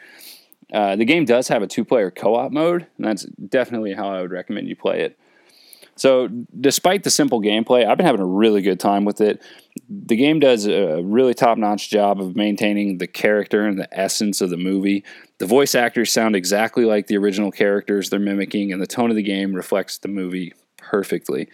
Uh, 0.73 0.97
the 0.97 1.05
game 1.05 1.25
does 1.25 1.49
have 1.49 1.63
a 1.63 1.67
two 1.67 1.85
player 1.85 2.11
co 2.11 2.35
op 2.35 2.53
mode, 2.53 2.87
and 2.97 3.07
that's 3.07 3.25
definitely 3.25 3.95
how 3.95 4.09
I 4.09 4.21
would 4.21 4.33
recommend 4.33 4.69
you 4.69 4.77
play 4.77 5.03
it. 5.03 5.19
So, 5.97 6.29
despite 6.61 7.05
the 7.05 7.11
simple 7.11 7.41
gameplay, 7.41 7.87
I've 7.87 7.97
been 7.97 8.07
having 8.07 8.21
a 8.21 8.27
really 8.27 8.61
good 8.61 8.79
time 8.79 9.07
with 9.07 9.21
it. 9.23 9.43
The 9.89 10.17
game 10.17 10.41
does 10.41 10.67
a 10.67 11.03
really 11.03 11.33
top 11.33 11.57
notch 11.57 11.89
job 11.89 12.21
of 12.21 12.37
maintaining 12.37 12.99
the 12.99 13.07
character 13.07 13.67
and 13.67 13.79
the 13.79 13.89
essence 13.99 14.43
of 14.43 14.51
the 14.51 14.59
movie. 14.59 15.05
The 15.39 15.47
voice 15.47 15.75
actors 15.75 16.13
sound 16.13 16.37
exactly 16.37 16.85
like 16.85 17.07
the 17.07 17.17
original 17.17 17.51
characters 17.51 18.11
they're 18.11 18.21
mimicking, 18.21 18.73
and 18.73 18.81
the 18.81 18.87
tone 18.87 19.09
of 19.09 19.17
the 19.17 19.23
game 19.23 19.55
reflects 19.55 19.97
the 19.99 20.09
movie 20.09 20.53
perfectly. 20.77 21.49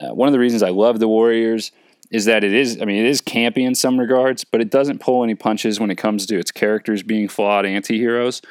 Uh, 0.00 0.14
one 0.14 0.28
of 0.28 0.32
the 0.32 0.38
reasons 0.38 0.62
I 0.62 0.70
love 0.70 1.00
The 1.00 1.08
Warriors 1.08 1.72
is 2.12 2.26
that 2.26 2.44
it 2.44 2.52
is, 2.52 2.80
I 2.80 2.84
mean, 2.84 3.04
it 3.04 3.08
is 3.08 3.20
campy 3.20 3.66
in 3.66 3.74
some 3.74 3.98
regards, 3.98 4.44
but 4.44 4.60
it 4.60 4.70
doesn't 4.70 5.00
pull 5.00 5.24
any 5.24 5.34
punches 5.34 5.80
when 5.80 5.90
it 5.90 5.96
comes 5.96 6.26
to 6.26 6.38
its 6.38 6.52
characters 6.52 7.02
being 7.02 7.26
flawed 7.26 7.66
anti 7.66 7.98
heroes. 7.98 8.42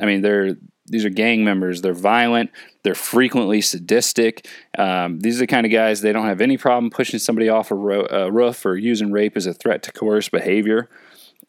I 0.00 0.04
mean, 0.04 0.20
they're 0.20 0.56
these 0.86 1.04
are 1.04 1.10
gang 1.10 1.44
members. 1.44 1.80
They're 1.80 1.94
violent. 1.94 2.50
They're 2.82 2.94
frequently 2.94 3.60
sadistic. 3.60 4.46
Um, 4.76 5.20
these 5.20 5.36
are 5.36 5.40
the 5.40 5.46
kind 5.46 5.64
of 5.64 5.72
guys 5.72 6.00
they 6.00 6.12
don't 6.12 6.26
have 6.26 6.40
any 6.40 6.56
problem 6.56 6.90
pushing 6.90 7.18
somebody 7.18 7.48
off 7.48 7.70
a, 7.70 7.74
ro- 7.74 8.06
a 8.10 8.30
roof 8.30 8.64
or 8.66 8.76
using 8.76 9.10
rape 9.10 9.36
as 9.36 9.46
a 9.46 9.54
threat 9.54 9.82
to 9.84 9.92
coerce 9.92 10.28
behavior. 10.28 10.88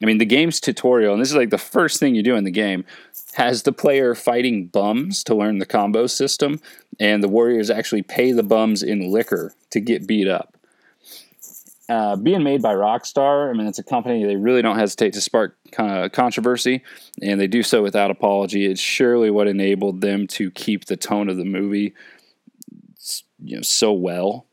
I 0.01 0.05
mean, 0.05 0.17
the 0.17 0.25
game's 0.25 0.59
tutorial, 0.59 1.13
and 1.13 1.21
this 1.21 1.29
is 1.29 1.35
like 1.37 1.49
the 1.49 1.57
first 1.57 1.99
thing 1.99 2.15
you 2.15 2.23
do 2.23 2.35
in 2.35 2.43
the 2.43 2.51
game, 2.51 2.85
has 3.33 3.63
the 3.63 3.71
player 3.71 4.15
fighting 4.15 4.67
bums 4.67 5.23
to 5.25 5.35
learn 5.35 5.59
the 5.59 5.65
combo 5.65 6.07
system, 6.07 6.59
and 6.99 7.21
the 7.21 7.27
warriors 7.27 7.69
actually 7.69 8.01
pay 8.01 8.31
the 8.31 8.43
bums 8.43 8.81
in 8.83 9.11
liquor 9.11 9.53
to 9.71 9.79
get 9.79 10.07
beat 10.07 10.27
up 10.27 10.54
uh, 11.87 12.15
being 12.15 12.43
made 12.43 12.61
by 12.61 12.73
Rockstar, 12.73 13.49
I 13.49 13.53
mean, 13.53 13.67
it's 13.67 13.79
a 13.79 13.83
company 13.83 14.25
they 14.25 14.35
really 14.35 14.61
don't 14.61 14.77
hesitate 14.77 15.13
to 15.13 15.21
spark 15.21 15.57
uh, 15.77 16.09
controversy, 16.09 16.83
and 17.21 17.39
they 17.39 17.47
do 17.47 17.61
so 17.61 17.83
without 17.83 18.11
apology. 18.11 18.65
It's 18.65 18.81
surely 18.81 19.29
what 19.29 19.47
enabled 19.47 20.01
them 20.01 20.27
to 20.27 20.49
keep 20.51 20.85
the 20.85 20.97
tone 20.97 21.29
of 21.29 21.37
the 21.37 21.45
movie, 21.45 21.93
you 23.39 23.57
know, 23.57 23.61
so 23.61 23.93
well. 23.93 24.47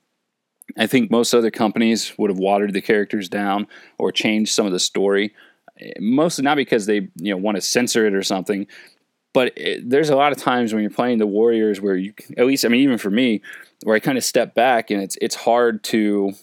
I 0.76 0.86
think 0.86 1.10
most 1.10 1.34
other 1.34 1.50
companies 1.50 2.12
would 2.18 2.30
have 2.30 2.38
watered 2.38 2.72
the 2.72 2.82
characters 2.82 3.28
down 3.28 3.66
or 3.98 4.12
changed 4.12 4.52
some 4.52 4.66
of 4.66 4.72
the 4.72 4.78
story, 4.78 5.34
mostly 5.98 6.44
not 6.44 6.56
because 6.56 6.86
they 6.86 7.08
you 7.16 7.32
know 7.32 7.36
want 7.36 7.56
to 7.56 7.62
censor 7.62 8.06
it 8.06 8.14
or 8.14 8.22
something, 8.22 8.66
but 9.32 9.52
it, 9.56 9.88
there's 9.88 10.10
a 10.10 10.16
lot 10.16 10.32
of 10.32 10.38
times 10.38 10.72
when 10.72 10.82
you're 10.82 10.90
playing 10.90 11.18
the 11.18 11.26
Warriors 11.26 11.80
where 11.80 11.96
you, 11.96 12.12
at 12.36 12.46
least, 12.46 12.64
I 12.64 12.68
mean, 12.68 12.82
even 12.82 12.98
for 12.98 13.10
me, 13.10 13.42
where 13.84 13.96
I 13.96 14.00
kind 14.00 14.18
of 14.18 14.24
step 14.24 14.54
back 14.54 14.90
and 14.90 15.02
it's 15.02 15.16
it's 15.20 15.34
hard 15.34 15.82
to 15.84 16.34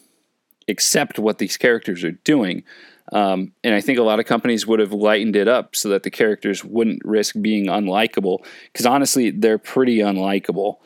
accept 0.69 1.19
what 1.19 1.37
these 1.37 1.57
characters 1.57 2.03
are 2.03 2.11
doing. 2.11 2.63
Um, 3.11 3.53
and 3.63 3.73
I 3.73 3.81
think 3.81 3.97
a 3.97 4.03
lot 4.03 4.19
of 4.19 4.25
companies 4.25 4.67
would 4.67 4.79
have 4.79 4.93
lightened 4.93 5.35
it 5.35 5.47
up 5.47 5.75
so 5.75 5.89
that 5.89 6.03
the 6.03 6.11
characters 6.11 6.63
wouldn't 6.63 7.03
risk 7.03 7.35
being 7.41 7.65
unlikable. 7.65 8.45
Because 8.71 8.85
honestly, 8.85 9.31
they're 9.31 9.57
pretty 9.57 9.97
unlikable. 9.97 10.77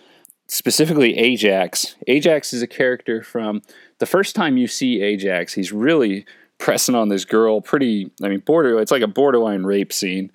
Specifically, 0.47 1.17
Ajax. 1.17 1.95
Ajax 2.07 2.53
is 2.53 2.61
a 2.61 2.67
character 2.67 3.21
from 3.21 3.61
the 3.99 4.05
first 4.05 4.35
time 4.35 4.57
you 4.57 4.67
see 4.67 5.01
Ajax, 5.01 5.53
he's 5.53 5.71
really 5.71 6.25
pressing 6.57 6.95
on 6.95 7.09
this 7.09 7.25
girl. 7.25 7.61
Pretty, 7.61 8.11
I 8.23 8.29
mean, 8.29 8.39
border. 8.39 8.79
It's 8.79 8.91
like 8.91 9.01
a 9.01 9.07
borderline 9.07 9.63
rape 9.63 9.91
scene 9.91 10.31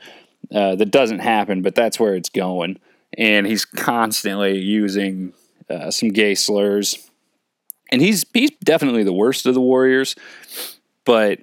uh, 0.54 0.74
that 0.76 0.90
doesn't 0.90 1.20
happen, 1.20 1.62
but 1.62 1.74
that's 1.74 2.00
where 2.00 2.14
it's 2.14 2.30
going. 2.30 2.78
And 3.16 3.46
he's 3.46 3.64
constantly 3.64 4.58
using 4.58 5.32
uh, 5.70 5.90
some 5.90 6.10
gay 6.10 6.34
slurs 6.34 7.10
and 7.90 8.00
he's 8.00 8.24
he's 8.34 8.50
definitely 8.62 9.02
the 9.02 9.12
worst 9.12 9.46
of 9.46 9.54
the 9.54 9.60
Warriors, 9.60 10.14
but 11.04 11.40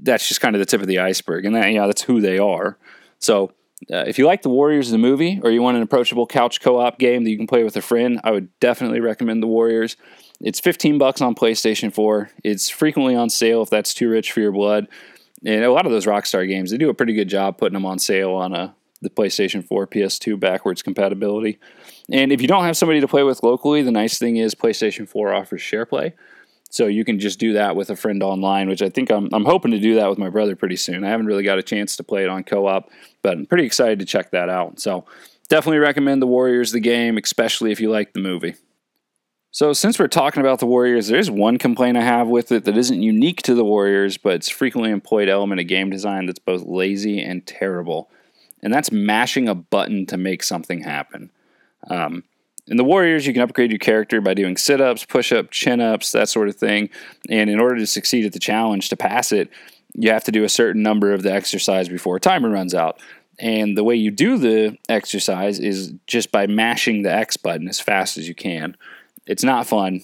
that's 0.00 0.28
just 0.28 0.40
kind 0.40 0.54
of 0.54 0.60
the 0.60 0.66
tip 0.66 0.80
of 0.80 0.86
the 0.86 0.98
iceberg, 0.98 1.44
and 1.44 1.54
that 1.54 1.72
yeah, 1.72 1.86
that's 1.86 2.02
who 2.02 2.20
they 2.20 2.38
are. 2.38 2.78
So. 3.18 3.52
Uh, 3.92 4.04
if 4.06 4.18
you 4.18 4.24
like 4.24 4.40
the 4.40 4.48
Warriors 4.48 4.90
the 4.90 4.96
movie, 4.96 5.40
or 5.42 5.50
you 5.50 5.60
want 5.60 5.76
an 5.76 5.82
approachable 5.82 6.26
couch 6.26 6.62
co-op 6.62 6.98
game 6.98 7.24
that 7.24 7.30
you 7.30 7.36
can 7.36 7.46
play 7.46 7.64
with 7.64 7.76
a 7.76 7.82
friend, 7.82 8.18
I 8.24 8.30
would 8.30 8.48
definitely 8.58 9.00
recommend 9.00 9.42
the 9.42 9.46
Warriors. 9.46 9.96
It's 10.40 10.60
15 10.60 10.96
bucks 10.96 11.20
on 11.20 11.34
PlayStation 11.34 11.92
4. 11.92 12.30
It's 12.44 12.70
frequently 12.70 13.14
on 13.14 13.28
sale 13.28 13.62
if 13.62 13.68
that's 13.68 13.92
too 13.92 14.08
rich 14.08 14.32
for 14.32 14.40
your 14.40 14.52
blood. 14.52 14.88
And 15.44 15.64
a 15.64 15.72
lot 15.72 15.84
of 15.84 15.92
those 15.92 16.06
Rockstar 16.06 16.48
games, 16.48 16.70
they 16.70 16.78
do 16.78 16.88
a 16.88 16.94
pretty 16.94 17.12
good 17.12 17.28
job 17.28 17.58
putting 17.58 17.74
them 17.74 17.84
on 17.84 17.98
sale 17.98 18.32
on 18.32 18.54
a 18.54 18.74
the 19.04 19.10
PlayStation 19.10 19.64
4, 19.64 19.86
PS2 19.86 20.40
backwards 20.40 20.82
compatibility. 20.82 21.58
And 22.10 22.32
if 22.32 22.42
you 22.42 22.48
don't 22.48 22.64
have 22.64 22.76
somebody 22.76 23.00
to 23.00 23.08
play 23.08 23.22
with 23.22 23.42
locally, 23.42 23.82
the 23.82 23.90
nice 23.90 24.18
thing 24.18 24.36
is 24.36 24.54
PlayStation 24.54 25.08
4 25.08 25.34
offers 25.34 25.62
SharePlay. 25.62 26.12
So 26.70 26.86
you 26.86 27.04
can 27.04 27.20
just 27.20 27.38
do 27.38 27.52
that 27.52 27.76
with 27.76 27.88
a 27.88 27.96
friend 27.96 28.22
online, 28.22 28.68
which 28.68 28.82
I 28.82 28.88
think 28.88 29.10
I'm, 29.10 29.28
I'm 29.32 29.44
hoping 29.44 29.70
to 29.70 29.78
do 29.78 29.94
that 29.94 30.10
with 30.10 30.18
my 30.18 30.28
brother 30.28 30.56
pretty 30.56 30.76
soon. 30.76 31.04
I 31.04 31.08
haven't 31.08 31.26
really 31.26 31.44
got 31.44 31.58
a 31.58 31.62
chance 31.62 31.96
to 31.96 32.02
play 32.02 32.24
it 32.24 32.28
on 32.28 32.42
co 32.42 32.66
op, 32.66 32.90
but 33.22 33.34
I'm 33.34 33.46
pretty 33.46 33.64
excited 33.64 34.00
to 34.00 34.04
check 34.04 34.32
that 34.32 34.48
out. 34.48 34.80
So 34.80 35.04
definitely 35.48 35.78
recommend 35.78 36.20
The 36.20 36.26
Warriors 36.26 36.72
the 36.72 36.80
game, 36.80 37.16
especially 37.16 37.70
if 37.70 37.80
you 37.80 37.90
like 37.90 38.12
the 38.12 38.20
movie. 38.20 38.54
So, 39.52 39.72
since 39.72 40.00
we're 40.00 40.08
talking 40.08 40.40
about 40.40 40.58
the 40.58 40.66
Warriors, 40.66 41.06
there's 41.06 41.30
one 41.30 41.58
complaint 41.58 41.96
I 41.96 42.02
have 42.02 42.26
with 42.26 42.50
it 42.50 42.64
that 42.64 42.76
isn't 42.76 43.02
unique 43.02 43.40
to 43.42 43.54
the 43.54 43.64
Warriors, 43.64 44.18
but 44.18 44.34
it's 44.34 44.48
frequently 44.48 44.90
employed 44.90 45.28
element 45.28 45.60
of 45.60 45.68
game 45.68 45.90
design 45.90 46.26
that's 46.26 46.40
both 46.40 46.64
lazy 46.64 47.22
and 47.22 47.46
terrible. 47.46 48.10
And 48.64 48.74
that's 48.74 48.90
mashing 48.90 49.48
a 49.48 49.54
button 49.54 50.06
to 50.06 50.16
make 50.16 50.42
something 50.42 50.80
happen. 50.80 51.30
Um, 51.88 52.24
in 52.66 52.76
the 52.76 52.84
Warriors, 52.84 53.26
you 53.26 53.32
can 53.32 53.42
upgrade 53.42 53.70
your 53.70 53.78
character 53.78 54.20
by 54.20 54.34
doing 54.34 54.56
sit 54.56 54.80
ups, 54.80 55.04
push 55.04 55.32
ups, 55.32 55.56
chin 55.56 55.80
ups, 55.80 56.12
that 56.12 56.28
sort 56.28 56.48
of 56.48 56.56
thing. 56.56 56.88
And 57.28 57.50
in 57.50 57.60
order 57.60 57.76
to 57.76 57.86
succeed 57.86 58.24
at 58.24 58.32
the 58.32 58.38
challenge, 58.38 58.88
to 58.88 58.96
pass 58.96 59.32
it, 59.32 59.50
you 59.94 60.10
have 60.10 60.24
to 60.24 60.32
do 60.32 60.44
a 60.44 60.48
certain 60.48 60.82
number 60.82 61.12
of 61.12 61.22
the 61.22 61.32
exercise 61.32 61.88
before 61.88 62.16
a 62.16 62.20
timer 62.20 62.50
runs 62.50 62.74
out. 62.74 63.00
And 63.38 63.76
the 63.76 63.84
way 63.84 63.96
you 63.96 64.10
do 64.10 64.38
the 64.38 64.78
exercise 64.88 65.58
is 65.58 65.92
just 66.06 66.32
by 66.32 66.46
mashing 66.46 67.02
the 67.02 67.12
X 67.12 67.36
button 67.36 67.68
as 67.68 67.80
fast 67.80 68.16
as 68.16 68.28
you 68.28 68.34
can. 68.34 68.76
It's 69.26 69.44
not 69.44 69.66
fun. 69.66 70.02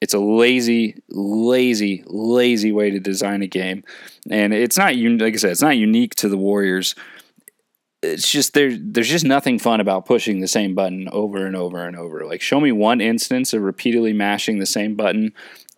It's 0.00 0.14
a 0.14 0.18
lazy, 0.18 1.00
lazy, 1.08 2.02
lazy 2.06 2.72
way 2.72 2.90
to 2.90 2.98
design 2.98 3.42
a 3.42 3.46
game. 3.46 3.84
And 4.28 4.52
it's 4.52 4.76
not, 4.76 4.96
like 4.96 5.34
I 5.34 5.36
said, 5.36 5.52
it's 5.52 5.62
not 5.62 5.76
unique 5.76 6.16
to 6.16 6.28
the 6.28 6.36
Warriors 6.36 6.96
it's 8.02 8.28
just 8.30 8.54
there 8.54 8.76
there's 8.76 9.08
just 9.08 9.24
nothing 9.24 9.58
fun 9.58 9.80
about 9.80 10.06
pushing 10.06 10.40
the 10.40 10.48
same 10.48 10.74
button 10.74 11.08
over 11.10 11.46
and 11.46 11.56
over 11.56 11.86
and 11.86 11.96
over. 11.96 12.24
Like 12.24 12.40
show 12.40 12.60
me 12.60 12.72
one 12.72 13.00
instance 13.00 13.52
of 13.52 13.62
repeatedly 13.62 14.12
mashing 14.12 14.58
the 14.58 14.66
same 14.66 14.96
button 14.96 15.32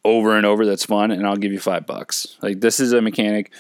over 0.04 0.37
and 0.37 0.45
over 0.47 0.66
that's 0.66 0.85
fun, 0.85 1.11
and 1.11 1.26
I'll 1.26 1.37
give 1.37 1.52
you 1.52 1.61
five 1.61 1.87
bucks. 1.87 2.37
Like 2.43 2.61
this 2.61 2.81
is 2.81 2.93
a 2.93 3.02
mechanic 3.02 3.52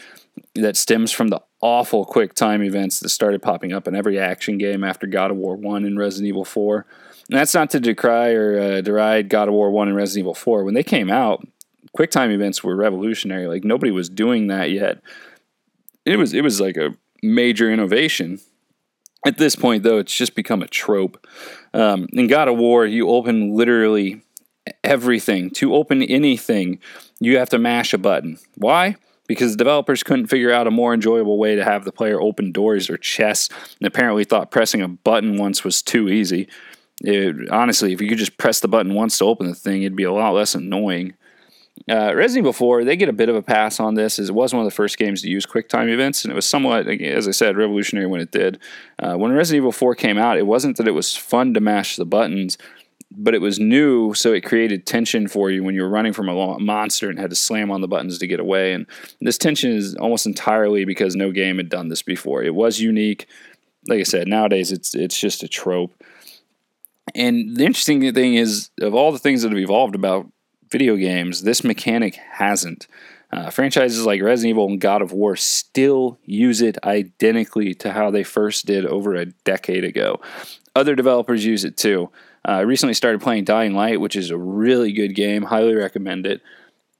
that 0.54 0.76
stems 0.76 1.12
from 1.12 1.28
the 1.28 1.40
awful 1.60 2.04
quick 2.04 2.34
time 2.34 2.62
events 2.62 3.00
that 3.00 3.08
started 3.08 3.42
popping 3.42 3.72
up 3.72 3.86
in 3.86 3.94
every 3.94 4.18
action 4.18 4.58
game 4.58 4.84
after 4.84 5.06
God 5.06 5.30
of 5.30 5.36
War 5.36 5.56
1 5.56 5.84
and 5.84 5.98
Resident 5.98 6.28
Evil 6.28 6.44
4. 6.44 6.86
And 7.30 7.38
that's 7.38 7.54
not 7.54 7.70
to 7.70 7.80
decry 7.80 8.32
or 8.32 8.58
uh, 8.58 8.80
deride 8.80 9.28
God 9.28 9.48
of 9.48 9.54
War 9.54 9.70
1 9.70 9.88
and 9.88 9.96
Resident 9.96 10.24
Evil 10.24 10.34
4. 10.34 10.64
When 10.64 10.74
they 10.74 10.82
came 10.82 11.10
out, 11.10 11.46
quick 11.92 12.10
time 12.10 12.30
events 12.30 12.62
were 12.62 12.76
revolutionary. 12.76 13.46
Like 13.46 13.64
nobody 13.64 13.90
was 13.90 14.08
doing 14.08 14.48
that 14.48 14.70
yet. 14.70 15.00
It 16.04 16.18
was 16.18 16.34
it 16.34 16.42
was 16.42 16.60
like 16.60 16.76
a 16.76 16.94
major 17.22 17.70
innovation. 17.72 18.40
At 19.26 19.38
this 19.38 19.56
point, 19.56 19.82
though, 19.82 19.98
it's 19.98 20.14
just 20.14 20.34
become 20.34 20.62
a 20.62 20.68
trope. 20.68 21.26
Um, 21.72 22.08
in 22.12 22.26
God 22.26 22.48
of 22.48 22.56
War, 22.56 22.84
you 22.84 23.08
open 23.08 23.54
literally 23.54 24.22
everything. 24.82 25.50
To 25.50 25.74
open 25.74 26.02
anything, 26.02 26.78
you 27.20 27.38
have 27.38 27.48
to 27.50 27.58
mash 27.58 27.94
a 27.94 27.98
button. 27.98 28.38
Why? 28.56 28.96
because 29.26 29.56
developers 29.56 30.02
couldn't 30.02 30.26
figure 30.26 30.52
out 30.52 30.66
a 30.66 30.70
more 30.70 30.92
enjoyable 30.92 31.38
way 31.38 31.56
to 31.56 31.64
have 31.64 31.84
the 31.84 31.92
player 31.92 32.20
open 32.20 32.52
doors 32.52 32.90
or 32.90 32.96
chests 32.96 33.48
and 33.78 33.86
apparently 33.86 34.24
thought 34.24 34.50
pressing 34.50 34.82
a 34.82 34.88
button 34.88 35.38
once 35.38 35.64
was 35.64 35.82
too 35.82 36.08
easy. 36.08 36.48
It, 37.00 37.50
honestly, 37.50 37.92
if 37.92 38.00
you 38.00 38.08
could 38.08 38.18
just 38.18 38.38
press 38.38 38.60
the 38.60 38.68
button 38.68 38.94
once 38.94 39.18
to 39.18 39.24
open 39.24 39.46
the 39.46 39.54
thing, 39.54 39.82
it'd 39.82 39.96
be 39.96 40.04
a 40.04 40.12
lot 40.12 40.34
less 40.34 40.54
annoying. 40.54 41.14
Uh, 41.90 42.14
Resident 42.14 42.44
Evil 42.44 42.52
4, 42.54 42.84
they 42.84 42.96
get 42.96 43.10
a 43.10 43.12
bit 43.12 43.28
of 43.28 43.36
a 43.36 43.42
pass 43.42 43.78
on 43.78 43.94
this, 43.94 44.18
as 44.18 44.30
it 44.30 44.34
was 44.34 44.54
one 44.54 44.64
of 44.64 44.70
the 44.70 44.74
first 44.74 44.96
games 44.96 45.20
to 45.22 45.28
use 45.28 45.44
quick 45.44 45.68
time 45.68 45.88
events, 45.88 46.24
and 46.24 46.32
it 46.32 46.34
was 46.34 46.46
somewhat, 46.46 46.88
as 46.88 47.28
I 47.28 47.30
said, 47.30 47.56
revolutionary 47.56 48.06
when 48.06 48.20
it 48.20 48.30
did. 48.30 48.58
Uh, 48.98 49.16
when 49.16 49.32
Resident 49.32 49.62
Evil 49.62 49.72
4 49.72 49.94
came 49.94 50.16
out, 50.16 50.38
it 50.38 50.46
wasn't 50.46 50.78
that 50.78 50.88
it 50.88 50.92
was 50.92 51.14
fun 51.14 51.52
to 51.54 51.60
mash 51.60 51.96
the 51.96 52.06
buttons, 52.06 52.56
but 53.10 53.34
it 53.34 53.42
was 53.42 53.60
new, 53.60 54.14
so 54.14 54.32
it 54.32 54.40
created 54.40 54.86
tension 54.86 55.28
for 55.28 55.50
you 55.50 55.62
when 55.62 55.74
you 55.74 55.82
were 55.82 55.88
running 55.88 56.14
from 56.14 56.28
a 56.28 56.58
monster 56.58 57.10
and 57.10 57.18
had 57.18 57.30
to 57.30 57.36
slam 57.36 57.70
on 57.70 57.82
the 57.82 57.88
buttons 57.88 58.18
to 58.18 58.26
get 58.26 58.40
away. 58.40 58.72
And 58.72 58.86
this 59.20 59.38
tension 59.38 59.70
is 59.70 59.94
almost 59.96 60.26
entirely 60.26 60.86
because 60.86 61.14
no 61.14 61.30
game 61.30 61.58
had 61.58 61.68
done 61.68 61.88
this 61.88 62.02
before. 62.02 62.42
It 62.42 62.54
was 62.54 62.80
unique. 62.80 63.26
Like 63.86 64.00
I 64.00 64.04
said, 64.04 64.26
nowadays 64.26 64.72
it's 64.72 64.94
it's 64.94 65.20
just 65.20 65.42
a 65.42 65.48
trope. 65.48 65.92
And 67.14 67.56
the 67.56 67.66
interesting 67.66 68.12
thing 68.14 68.34
is, 68.34 68.70
of 68.80 68.94
all 68.94 69.12
the 69.12 69.18
things 69.18 69.42
that 69.42 69.50
have 69.50 69.58
evolved 69.58 69.94
about 69.94 70.26
video 70.70 70.96
games, 70.96 71.42
this 71.42 71.64
mechanic 71.64 72.16
hasn't. 72.16 72.86
Uh, 73.32 73.50
franchises 73.50 74.06
like 74.06 74.22
Resident 74.22 74.50
Evil 74.50 74.68
and 74.68 74.80
God 74.80 75.02
of 75.02 75.12
War 75.12 75.34
still 75.34 76.18
use 76.24 76.62
it 76.62 76.78
identically 76.84 77.74
to 77.74 77.92
how 77.92 78.10
they 78.10 78.22
first 78.22 78.64
did 78.66 78.86
over 78.86 79.14
a 79.16 79.26
decade 79.26 79.82
ago. 79.82 80.20
Other 80.76 80.94
developers 80.94 81.44
use 81.44 81.64
it 81.64 81.76
too. 81.76 82.10
Uh, 82.46 82.52
I 82.52 82.60
recently 82.60 82.94
started 82.94 83.20
playing 83.20 83.44
Dying 83.44 83.74
Light, 83.74 84.00
which 84.00 84.14
is 84.14 84.30
a 84.30 84.38
really 84.38 84.92
good 84.92 85.14
game. 85.14 85.42
Highly 85.42 85.74
recommend 85.74 86.26
it. 86.26 86.42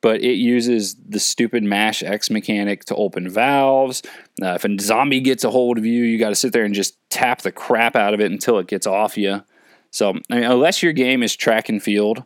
But 0.01 0.23
it 0.23 0.35
uses 0.35 0.97
the 0.97 1.21
stupid 1.21 1.63
mash 1.63 2.03
X 2.03 2.31
mechanic 2.31 2.85
to 2.87 2.97
open 2.97 3.29
valves. 3.29 4.03
Uh, 4.43 4.55
if 4.55 4.65
a 4.65 4.77
zombie 4.81 5.21
gets 5.21 5.45
a 5.45 5.51
hold 5.51 5.79
of 5.79 5.87
you, 5.87 6.03
you 6.03 6.19
got 6.19 6.31
to 6.31 6.35
sit 6.35 6.53
there 6.53 6.65
and 6.65 6.75
just 6.75 6.99
tap 7.11 7.43
the 7.43 7.53
crap 7.53 7.97
out 7.97 8.13
of 8.13 8.21
it 8.21 8.31
until 8.31 8.59
it 8.59 8.67
gets 8.67 8.87
off 8.87 9.17
you. 9.17 9.43
So, 9.91 10.11
I 10.31 10.35
mean, 10.35 10.45
unless 10.45 10.83
your 10.83 10.93
game 10.93 11.23
is 11.23 11.37
track 11.37 11.69
and 11.69 11.83
field, 11.83 12.25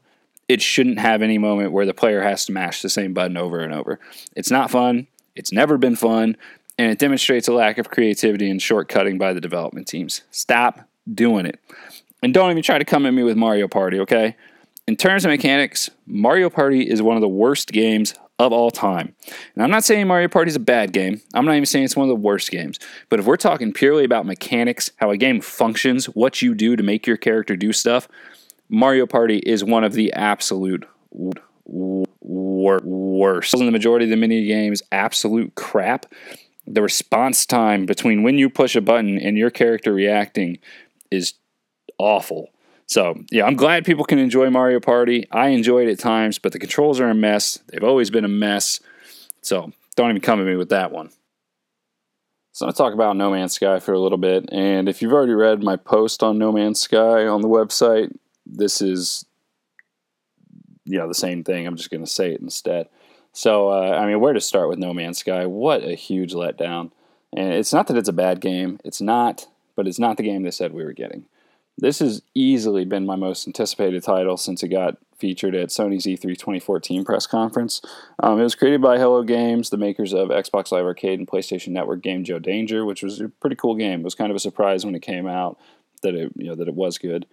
it 0.49 0.63
shouldn't 0.63 0.99
have 0.99 1.23
any 1.23 1.39
moment 1.39 1.73
where 1.73 1.87
the 1.87 1.95
player 1.95 2.23
has 2.23 2.47
to 2.47 2.53
mash 2.53 2.83
the 2.83 2.89
same 2.89 3.13
button 3.13 3.37
over 3.37 3.61
and 3.61 3.73
over. 3.73 4.01
It's 4.35 4.51
not 4.51 4.71
fun. 4.71 5.07
It's 5.37 5.53
never 5.53 5.77
been 5.79 5.95
fun. 5.95 6.37
And 6.79 6.91
it 6.91 6.99
demonstrates 6.99 7.49
a 7.49 7.53
lack 7.53 7.79
of 7.79 7.91
creativity 7.91 8.51
and 8.51 8.61
shortcutting 8.61 9.19
by 9.19 9.33
the 9.33 9.41
development 9.41 9.87
teams. 9.87 10.23
Stop 10.31 10.81
doing 11.13 11.45
it. 11.45 11.61
And 12.23 12.33
don't 12.33 12.51
even 12.51 12.63
try 12.63 12.79
to 12.79 12.85
come 12.85 13.05
at 13.07 13.13
me 13.13 13.23
with 13.23 13.37
Mario 13.37 13.69
Party, 13.69 14.01
okay? 14.01 14.37
In 14.87 14.97
terms 14.97 15.25
of 15.25 15.31
mechanics, 15.31 15.91
Mario 16.07 16.49
Party 16.49 16.89
is 16.89 17.03
one 17.03 17.17
of 17.17 17.21
the 17.21 17.29
worst 17.29 17.73
games 17.73 18.15
of 18.39 18.53
all 18.53 18.71
time. 18.71 19.15
And 19.55 19.63
I'm 19.63 19.71
not 19.71 19.85
saying 19.85 20.07
Mario 20.07 20.29
Party 20.29 20.49
is 20.49 20.57
a 20.57 20.61
bad 20.61 20.93
game. 20.93 21.21
I'm 21.35 21.45
not 21.45 21.55
even 21.55 21.67
saying 21.67 21.85
it's 21.85 21.97
one 21.97 22.09
of 22.09 22.17
the 22.17 22.23
worst 22.23 22.51
games. 22.51 22.79
But 23.09 23.19
if 23.19 23.27
we're 23.27 23.37
talking 23.37 23.73
purely 23.73 24.05
about 24.05 24.27
mechanics, 24.27 24.91
how 24.97 25.11
a 25.11 25.17
game 25.17 25.41
functions, 25.41 26.07
what 26.07 26.41
you 26.41 26.55
do 26.55 26.77
to 26.77 26.83
make 26.83 27.07
your 27.07 27.17
character 27.17 27.57
do 27.57 27.73
stuff, 27.73 28.09
Mario 28.69 29.07
Party 29.07 29.39
is 29.39 29.65
one 29.65 29.85
of 29.85 29.95
the 29.95 30.13
absolute 30.13 30.85
worst. 31.65 33.55
In 33.55 33.67
the 33.67 33.73
majority 33.73 34.05
of 34.05 34.11
the 34.11 34.17
mini 34.17 34.47
games, 34.47 34.83
absolute 34.93 35.55
crap. 35.55 36.07
The 36.67 36.83
response 36.83 37.47
time 37.47 37.87
between 37.87 38.23
when 38.23 38.37
you 38.37 38.51
push 38.51 38.77
a 38.77 38.81
button 38.81 39.19
and 39.19 39.39
your 39.39 39.51
character 39.51 39.93
reacting 39.93 40.59
is 41.11 41.35
awful. 41.99 42.51
So, 42.87 43.23
yeah, 43.31 43.45
I'm 43.45 43.57
glad 43.57 43.85
people 43.85 44.05
can 44.05 44.19
enjoy 44.19 44.49
Mario 44.51 44.81
Party. 44.81 45.27
I 45.31 45.49
enjoy 45.49 45.87
it 45.87 45.91
at 45.91 45.99
times, 45.99 46.39
but 46.39 46.53
the 46.53 46.59
controls 46.59 47.01
are 47.01 47.11
a 47.11 47.15
mess. 47.15 47.59
They've 47.69 47.85
always 47.85 48.11
been 48.11 48.25
a 48.25 48.29
mess. 48.29 48.81
So, 49.43 49.73
don't 49.95 50.11
even 50.11 50.23
come 50.23 50.41
at 50.41 50.47
me 50.47 50.57
with 50.57 50.71
that 50.71 50.91
one. 50.91 51.11
So, 52.53 52.65
I'm 52.65 52.69
going 52.69 52.75
to 52.75 52.79
talk 52.79 52.95
about 52.95 53.17
No 53.17 53.31
Man's 53.31 53.53
Sky 53.53 53.79
for 53.79 53.93
a 53.93 54.01
little 54.01 54.17
bit. 54.17 54.49
And 54.53 54.89
if 54.89 55.03
you've 55.03 55.13
already 55.13 55.35
read 55.35 55.63
my 55.63 55.77
post 55.77 56.23
on 56.23 56.39
No 56.39 56.51
Man's 56.51 56.81
Sky 56.81 57.27
on 57.27 57.43
the 57.43 57.49
website, 57.49 58.17
this 58.49 58.81
is, 58.81 59.25
you 60.85 60.99
know, 60.99 61.09
the 61.09 61.15
same 61.15 61.45
thing. 61.45 61.67
I'm 61.67 61.77
just 61.77 61.91
going 61.91 62.05
to 62.05 62.11
say 62.11 62.33
it 62.33 62.41
instead. 62.41 62.89
So, 63.33 63.69
uh, 63.69 63.99
I 64.01 64.07
mean, 64.07 64.21
where 64.21 64.33
to 64.33 64.41
start 64.41 64.69
with 64.69 64.79
No 64.79 64.93
Man's 64.93 65.19
Sky? 65.19 65.47
What 65.47 65.85
a 65.85 65.95
huge 65.95 66.33
letdown. 66.33 66.91
And 67.37 67.53
it's 67.53 67.73
not 67.73 67.87
that 67.89 67.97
it's 67.97 68.09
a 68.09 68.13
bad 68.13 68.41
game. 68.41 68.81
It's 68.85 69.01
not, 69.01 69.47
but 69.77 69.87
it's 69.87 69.99
not 69.99 70.17
the 70.17 70.23
game 70.23 70.43
they 70.43 70.51
said 70.51 70.73
we 70.73 70.85
were 70.85 70.93
getting. 70.93 71.27
This 71.77 72.01
has 72.01 72.23
easily 72.35 72.85
been 72.85 73.07
my 73.07 73.15
most 73.15 73.47
anticipated 73.47 74.03
title 74.03 74.37
since 74.37 74.63
it 74.63 74.69
got 74.69 74.97
featured 75.17 75.55
at 75.55 75.69
Sony's 75.69 76.07
E3 76.07 76.23
2014 76.23 77.05
press 77.05 77.27
conference. 77.27 77.81
Um, 78.21 78.41
it 78.41 78.45
was 78.45 78.55
created 78.55 78.81
by 78.81 78.99
Hello 78.99 79.23
Games, 79.23 79.71
the 79.71 79.77
makers 79.77 80.13
of 80.13 80.29
Xbox 80.29 80.73
Live 80.73 80.85
Arcade 80.85 81.19
and 81.19 81.29
PlayStation 81.29 81.69
Network 81.69 82.03
game 82.03 82.25
Joe 82.25 82.39
Danger, 82.39 82.85
which 82.85 83.03
was 83.03 83.21
a 83.21 83.29
pretty 83.29 83.57
cool 83.57 83.77
game. 83.77 84.01
It 84.01 84.05
was 84.05 84.15
kind 84.15 84.31
of 84.31 84.37
a 84.37 84.41
surprise 84.41 84.85
when 84.85 84.95
it 84.95 85.03
came 85.03 85.29
out 85.29 85.59
that 86.03 86.15
it 86.15 86.33
you 86.37 86.47
know 86.47 86.55
that 86.55 86.69
it 86.69 86.75
was 86.75 86.99
good. 86.99 87.27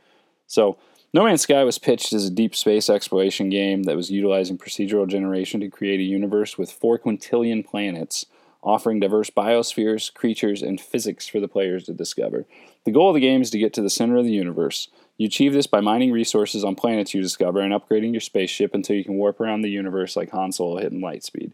So 0.48 0.78
No 1.16 1.24
Man's 1.24 1.44
Sky 1.44 1.64
was 1.64 1.80
pitched 1.80 2.12
as 2.12 2.26
a 2.26 2.30
deep 2.30 2.54
space 2.54 2.90
exploration 2.90 3.50
game 3.50 3.84
that 3.84 3.96
was 3.96 4.12
utilizing 4.12 4.58
procedural 4.58 5.08
generation 5.08 5.62
to 5.62 5.70
create 5.70 6.02
a 6.02 6.04
universe 6.04 6.58
with 6.58 6.70
four 6.70 7.00
quintillion 7.00 7.66
planets 7.66 8.26
offering 8.62 9.00
diverse 9.00 9.30
biospheres, 9.30 10.14
creatures, 10.14 10.62
and 10.62 10.82
physics 10.82 11.26
for 11.26 11.40
the 11.40 11.48
players 11.48 11.86
to 11.86 11.94
discover. 11.94 12.46
The 12.84 12.92
goal 12.92 13.12
of 13.12 13.14
the 13.14 13.22
game 13.22 13.42
is 13.42 13.50
to 13.52 13.58
get 13.58 13.72
to 13.76 13.82
the 13.82 13.90
center 13.90 14.18
of 14.18 14.26
the 14.26 14.34
universe. 14.34 14.90
You 15.16 15.28
achieve 15.28 15.54
this 15.54 15.68
by 15.68 15.80
mining 15.80 16.12
resources 16.12 16.66
on 16.66 16.76
planets 16.76 17.14
you 17.14 17.22
discover 17.22 17.62
and 17.62 17.72
upgrading 17.72 18.12
your 18.12 18.20
spaceship 18.20 18.76
until 18.76 18.98
you 18.98 19.06
can 19.06 19.16
warp 19.16 19.40
around 19.40 19.62
the 19.62 19.70
universe 19.70 20.18
like 20.18 20.32
Han 20.32 20.52
Solo 20.52 20.82
hitting 20.82 21.00
light 21.00 21.24
speed. 21.24 21.54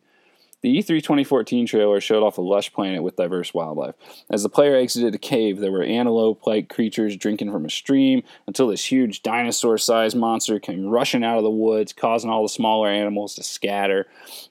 The 0.61 0.77
E3 0.77 0.87
2014 1.01 1.65
trailer 1.65 1.99
showed 1.99 2.21
off 2.21 2.37
a 2.37 2.41
lush 2.41 2.71
planet 2.71 3.01
with 3.01 3.15
diverse 3.15 3.51
wildlife. 3.51 3.95
As 4.29 4.43
the 4.43 4.49
player 4.49 4.75
exited 4.75 5.15
a 5.15 5.17
cave, 5.17 5.59
there 5.59 5.71
were 5.71 5.83
antelope 5.83 6.45
like 6.45 6.69
creatures 6.69 7.17
drinking 7.17 7.51
from 7.51 7.65
a 7.65 7.69
stream 7.69 8.21
until 8.45 8.67
this 8.67 8.91
huge 8.91 9.23
dinosaur 9.23 9.79
sized 9.79 10.15
monster 10.15 10.59
came 10.59 10.85
rushing 10.85 11.23
out 11.23 11.37
of 11.37 11.43
the 11.43 11.49
woods, 11.49 11.93
causing 11.93 12.29
all 12.29 12.43
the 12.43 12.49
smaller 12.49 12.89
animals 12.89 13.33
to 13.35 13.43
scatter. 13.43 14.05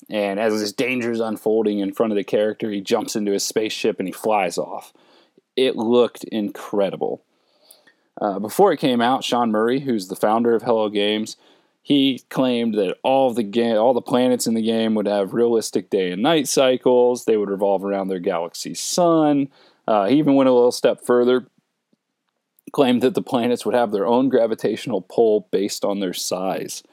And 0.09 0.40
as 0.40 0.59
this 0.59 0.73
danger 0.73 1.12
is 1.12 1.20
unfolding 1.20 1.79
in 1.79 1.92
front 1.92 2.11
of 2.12 2.16
the 2.16 2.25
character, 2.25 2.70
he 2.70 2.81
jumps 2.81 3.14
into 3.14 3.33
his 3.33 3.44
spaceship 3.44 4.01
and 4.01 4.09
he 4.09 4.12
flies 4.12 4.59
off. 4.59 4.92
It 5.55 5.77
looked 5.77 6.25
incredible. 6.25 7.23
Uh, 8.20 8.38
before 8.38 8.73
it 8.73 8.79
came 8.79 9.01
out, 9.01 9.23
Sean 9.23 9.51
Murray, 9.53 9.81
who's 9.81 10.09
the 10.09 10.16
founder 10.16 10.55
of 10.55 10.62
Hello 10.62 10.88
Games, 10.88 11.37
he 11.90 12.22
claimed 12.31 12.74
that 12.74 12.96
all 13.03 13.35
the 13.35 13.76
all 13.76 13.94
the 13.94 14.00
planets 14.00 14.46
in 14.46 14.55
the 14.55 14.62
game 14.62 14.94
would 14.94 15.09
have 15.09 15.35
realistic 15.35 15.90
day 15.90 16.12
and 16.12 16.22
night 16.22 16.46
cycles. 16.46 17.24
They 17.24 17.37
would 17.37 17.50
revolve 17.50 17.85
around 17.85 18.07
their 18.07 18.20
galaxy's 18.20 18.79
sun. 18.79 19.48
Uh, 19.88 20.07
he 20.07 20.16
even 20.18 20.37
went 20.37 20.48
a 20.48 20.53
little 20.53 20.70
step 20.70 21.05
further, 21.05 21.48
claimed 22.70 23.03
that 23.03 23.14
the 23.14 23.22
planets 23.22 23.66
would 23.66 23.74
have 23.74 23.90
their 23.90 24.07
own 24.07 24.29
gravitational 24.29 25.00
pull 25.00 25.48
based 25.50 25.85
on 25.85 25.98
their 25.98 26.12
size. 26.12 26.85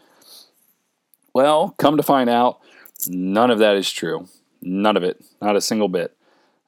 Well, 1.32 1.76
come 1.78 1.98
to 1.98 2.02
find 2.02 2.28
out, 2.28 2.60
none 3.08 3.52
of 3.52 3.60
that 3.60 3.76
is 3.76 3.92
true. 3.92 4.28
None 4.64 4.98
of 4.98 5.04
it. 5.04 5.24
Not 5.40 5.56
a 5.56 5.62
single 5.62 5.90
bit. 5.90 6.18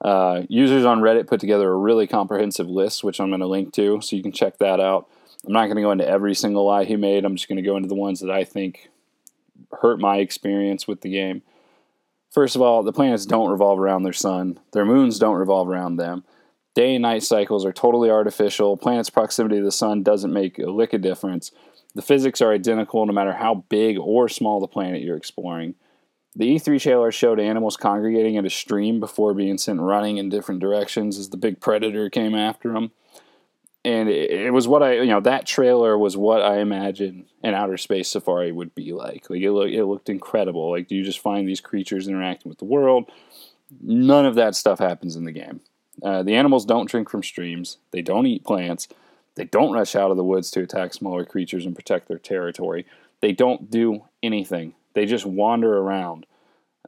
Uh, 0.00 0.42
users 0.48 0.84
on 0.84 1.00
Reddit 1.00 1.26
put 1.26 1.40
together 1.40 1.68
a 1.68 1.76
really 1.76 2.06
comprehensive 2.06 2.68
list, 2.68 3.02
which 3.02 3.20
I'm 3.20 3.30
going 3.30 3.40
to 3.40 3.48
link 3.48 3.72
to, 3.72 4.00
so 4.00 4.14
you 4.14 4.22
can 4.22 4.30
check 4.30 4.58
that 4.58 4.78
out. 4.78 5.08
I'm 5.46 5.52
not 5.52 5.66
going 5.66 5.76
to 5.76 5.82
go 5.82 5.92
into 5.92 6.08
every 6.08 6.34
single 6.34 6.66
lie 6.66 6.84
he 6.84 6.96
made. 6.96 7.24
I'm 7.24 7.36
just 7.36 7.48
going 7.48 7.56
to 7.56 7.62
go 7.62 7.76
into 7.76 7.88
the 7.88 7.94
ones 7.94 8.20
that 8.20 8.30
I 8.30 8.44
think 8.44 8.90
hurt 9.80 9.98
my 9.98 10.18
experience 10.18 10.86
with 10.86 11.00
the 11.00 11.10
game. 11.10 11.42
First 12.30 12.54
of 12.54 12.62
all, 12.62 12.82
the 12.82 12.92
planets 12.92 13.26
don't 13.26 13.50
revolve 13.50 13.78
around 13.78 14.02
their 14.02 14.12
sun, 14.12 14.60
their 14.72 14.84
moons 14.84 15.18
don't 15.18 15.36
revolve 15.36 15.68
around 15.68 15.96
them. 15.96 16.24
Day 16.74 16.94
and 16.94 17.02
night 17.02 17.24
cycles 17.24 17.64
are 17.64 17.72
totally 17.72 18.10
artificial. 18.10 18.76
Planets' 18.76 19.10
proximity 19.10 19.56
to 19.56 19.64
the 19.64 19.72
sun 19.72 20.04
doesn't 20.04 20.32
make 20.32 20.58
a 20.58 20.70
lick 20.70 20.92
of 20.92 21.00
difference. 21.00 21.50
The 21.96 22.02
physics 22.02 22.40
are 22.40 22.52
identical 22.52 23.04
no 23.04 23.12
matter 23.12 23.32
how 23.32 23.64
big 23.68 23.98
or 23.98 24.28
small 24.28 24.60
the 24.60 24.68
planet 24.68 25.02
you're 25.02 25.16
exploring. 25.16 25.74
The 26.36 26.54
E3 26.54 26.80
trailer 26.80 27.10
showed 27.10 27.40
animals 27.40 27.76
congregating 27.76 28.36
at 28.36 28.44
a 28.44 28.50
stream 28.50 29.00
before 29.00 29.34
being 29.34 29.58
sent 29.58 29.80
running 29.80 30.16
in 30.16 30.28
different 30.28 30.60
directions 30.60 31.18
as 31.18 31.30
the 31.30 31.36
big 31.36 31.60
predator 31.60 32.08
came 32.08 32.36
after 32.36 32.72
them. 32.72 32.92
And 33.84 34.08
it, 34.08 34.30
it, 34.30 34.52
was 34.52 34.68
what 34.68 34.82
I 34.82 34.94
you 34.94 35.06
know 35.06 35.20
that 35.20 35.46
trailer 35.46 35.96
was 35.96 36.16
what 36.16 36.42
I 36.42 36.58
imagined 36.58 37.26
an 37.42 37.54
outer 37.54 37.76
space 37.76 38.08
safari 38.08 38.52
would 38.52 38.74
be 38.74 38.92
like. 38.92 39.30
Like 39.30 39.40
it 39.40 39.52
looked 39.52 39.72
it 39.72 39.84
looked 39.84 40.08
incredible. 40.08 40.70
Like 40.70 40.90
you 40.90 41.02
just 41.02 41.20
find 41.20 41.48
these 41.48 41.60
creatures 41.60 42.08
interacting 42.08 42.48
with 42.50 42.58
the 42.58 42.64
world. 42.64 43.10
None 43.80 44.26
of 44.26 44.34
that 44.34 44.54
stuff 44.54 44.78
happens 44.78 45.16
in 45.16 45.24
the 45.24 45.32
game. 45.32 45.60
Uh, 46.02 46.22
the 46.22 46.34
animals 46.34 46.64
don't 46.64 46.88
drink 46.88 47.08
from 47.08 47.22
streams. 47.22 47.78
They 47.92 48.02
don't 48.02 48.26
eat 48.26 48.44
plants. 48.44 48.88
They 49.36 49.44
don't 49.44 49.72
rush 49.72 49.94
out 49.94 50.10
of 50.10 50.16
the 50.16 50.24
woods 50.24 50.50
to 50.52 50.62
attack 50.62 50.92
smaller 50.92 51.24
creatures 51.24 51.64
and 51.64 51.76
protect 51.76 52.08
their 52.08 52.18
territory. 52.18 52.84
They 53.20 53.32
don't 53.32 53.70
do 53.70 54.04
anything. 54.22 54.74
They 54.94 55.06
just 55.06 55.24
wander 55.24 55.78
around. 55.78 56.26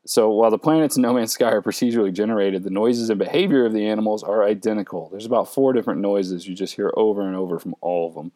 So 0.04 0.30
while 0.30 0.50
the 0.50 0.58
planets 0.58 0.96
in 0.96 1.02
No 1.02 1.14
Man's 1.14 1.32
Sky 1.32 1.50
are 1.52 1.62
procedurally 1.62 2.12
generated, 2.12 2.64
the 2.64 2.70
noises 2.70 3.08
and 3.08 3.18
behavior 3.18 3.64
of 3.64 3.72
the 3.72 3.86
animals 3.86 4.24
are 4.24 4.44
identical. 4.44 5.08
There's 5.10 5.26
about 5.26 5.52
four 5.52 5.72
different 5.72 6.00
noises 6.00 6.46
you 6.46 6.54
just 6.54 6.74
hear 6.74 6.92
over 6.96 7.22
and 7.22 7.36
over 7.36 7.58
from 7.58 7.76
all 7.80 8.08
of 8.08 8.14
them. 8.14 8.32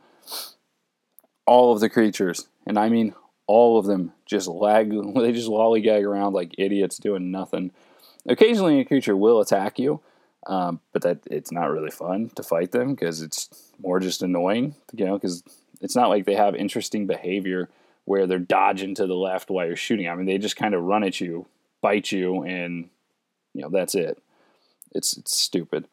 All 1.45 1.73
of 1.73 1.81
the 1.81 1.91
creatures, 1.91 2.49
and 2.67 2.79
I 2.79 2.89
mean 2.89 3.15
all 3.47 3.79
of 3.79 3.87
them, 3.87 4.13
just 4.25 4.49
lag. 4.49 4.93
They 5.15 5.33
just 5.33 5.49
lollygag 5.49 6.05
around 6.05 6.33
like 6.35 6.55
idiots 6.59 6.99
doing 6.99 7.31
nothing. 7.31 7.73
Occasionally, 8.29 8.81
a 8.81 8.85
creature 8.85 9.17
will 9.17 9.41
attack 9.41 9.79
you, 9.79 10.01
um, 10.47 10.81
but 10.93 11.03
that 11.03 11.19
it's 11.27 11.53
not 11.53 11.71
really 11.71 11.91
fun 11.91 12.31
to 12.35 12.43
fight 12.43 12.73
them 12.73 12.95
because 12.95 13.23
it's 13.23 13.73
more 13.79 14.01
just 14.01 14.23
annoying. 14.23 14.75
You 14.93 15.07
know, 15.07 15.15
because 15.15 15.45
it's 15.81 15.95
not 15.95 16.09
like 16.09 16.25
they 16.25 16.35
have 16.35 16.55
interesting 16.55 17.07
behavior 17.07 17.69
where 18.05 18.27
they're 18.27 18.39
dodging 18.39 18.95
to 18.95 19.07
the 19.07 19.15
left 19.15 19.51
while 19.51 19.67
you're 19.67 19.77
shooting. 19.77 20.09
I 20.09 20.15
mean, 20.15 20.27
they 20.27 20.39
just 20.39 20.57
kind 20.57 20.75
of 20.75 20.83
run 20.83 21.05
at 21.05 21.21
you, 21.21 21.47
bite 21.87 22.11
you, 22.11 22.43
and 22.43 22.89
you 23.55 23.63
know 23.63 23.69
that's 23.71 23.95
it. 23.95 24.21
It's 24.91 25.17
it's 25.17 25.37
stupid. 25.37 25.87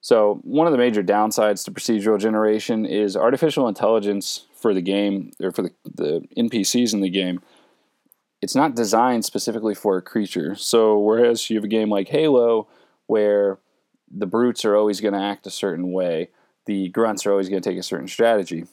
So 0.00 0.40
one 0.42 0.66
of 0.66 0.72
the 0.72 0.78
major 0.78 1.00
downsides 1.00 1.64
to 1.64 1.70
procedural 1.70 2.18
generation 2.18 2.84
is 2.84 3.16
artificial 3.16 3.68
intelligence 3.68 4.46
for 4.52 4.74
the 4.74 4.82
game 4.82 5.30
or 5.40 5.52
for 5.52 5.62
the, 5.62 5.70
the 5.84 6.26
NPCs 6.36 6.92
in 6.92 7.02
the 7.02 7.08
game. 7.08 7.40
It's 8.40 8.56
not 8.56 8.74
designed 8.74 9.24
specifically 9.24 9.76
for 9.76 9.96
a 9.96 10.02
creature. 10.02 10.56
So 10.56 10.98
whereas 10.98 11.48
you 11.48 11.56
have 11.56 11.62
a 11.62 11.68
game 11.68 11.88
like 11.88 12.08
Halo 12.08 12.66
where 13.06 13.60
the 14.10 14.26
brutes 14.26 14.64
are 14.64 14.74
always 14.74 15.00
going 15.00 15.14
to 15.14 15.20
act 15.20 15.46
a 15.46 15.50
certain 15.50 15.92
way, 15.92 16.30
the 16.66 16.88
grunts 16.88 17.24
are 17.24 17.30
always 17.30 17.48
going 17.48 17.62
to 17.62 17.70
take 17.70 17.78
a 17.78 17.84
certain 17.84 18.08
strategy. 18.08 18.64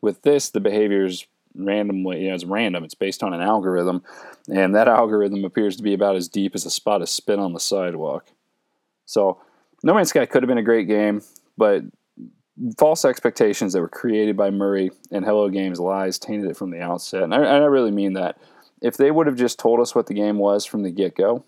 With 0.00 0.22
this, 0.22 0.50
the 0.50 0.60
behaviors 0.60 1.26
randomly, 1.54 2.22
you 2.22 2.28
know, 2.28 2.34
it's 2.34 2.44
random. 2.44 2.84
It's 2.84 2.94
based 2.94 3.22
on 3.22 3.32
an 3.34 3.40
algorithm, 3.40 4.02
and 4.48 4.74
that 4.74 4.88
algorithm 4.88 5.44
appears 5.44 5.76
to 5.76 5.82
be 5.82 5.94
about 5.94 6.16
as 6.16 6.28
deep 6.28 6.54
as 6.54 6.66
a 6.66 6.70
spot 6.70 7.02
of 7.02 7.08
spit 7.08 7.38
on 7.38 7.52
the 7.52 7.60
sidewalk. 7.60 8.26
So, 9.06 9.40
No 9.82 9.94
Man's 9.94 10.10
Sky 10.10 10.26
could 10.26 10.42
have 10.42 10.48
been 10.48 10.58
a 10.58 10.62
great 10.62 10.86
game, 10.86 11.22
but 11.56 11.84
false 12.78 13.04
expectations 13.04 13.72
that 13.72 13.80
were 13.80 13.88
created 13.88 14.36
by 14.36 14.50
Murray 14.50 14.90
and 15.10 15.24
Hello 15.24 15.48
Games 15.48 15.80
lies 15.80 16.18
tainted 16.18 16.50
it 16.50 16.56
from 16.56 16.70
the 16.70 16.80
outset. 16.80 17.22
And 17.22 17.34
I, 17.34 17.38
I 17.38 17.56
really 17.64 17.90
mean 17.90 18.14
that. 18.14 18.38
If 18.82 18.96
they 18.96 19.10
would 19.10 19.26
have 19.26 19.36
just 19.36 19.58
told 19.58 19.78
us 19.80 19.94
what 19.94 20.06
the 20.06 20.14
game 20.14 20.38
was 20.38 20.64
from 20.64 20.82
the 20.82 20.90
get 20.90 21.14
go, 21.14 21.44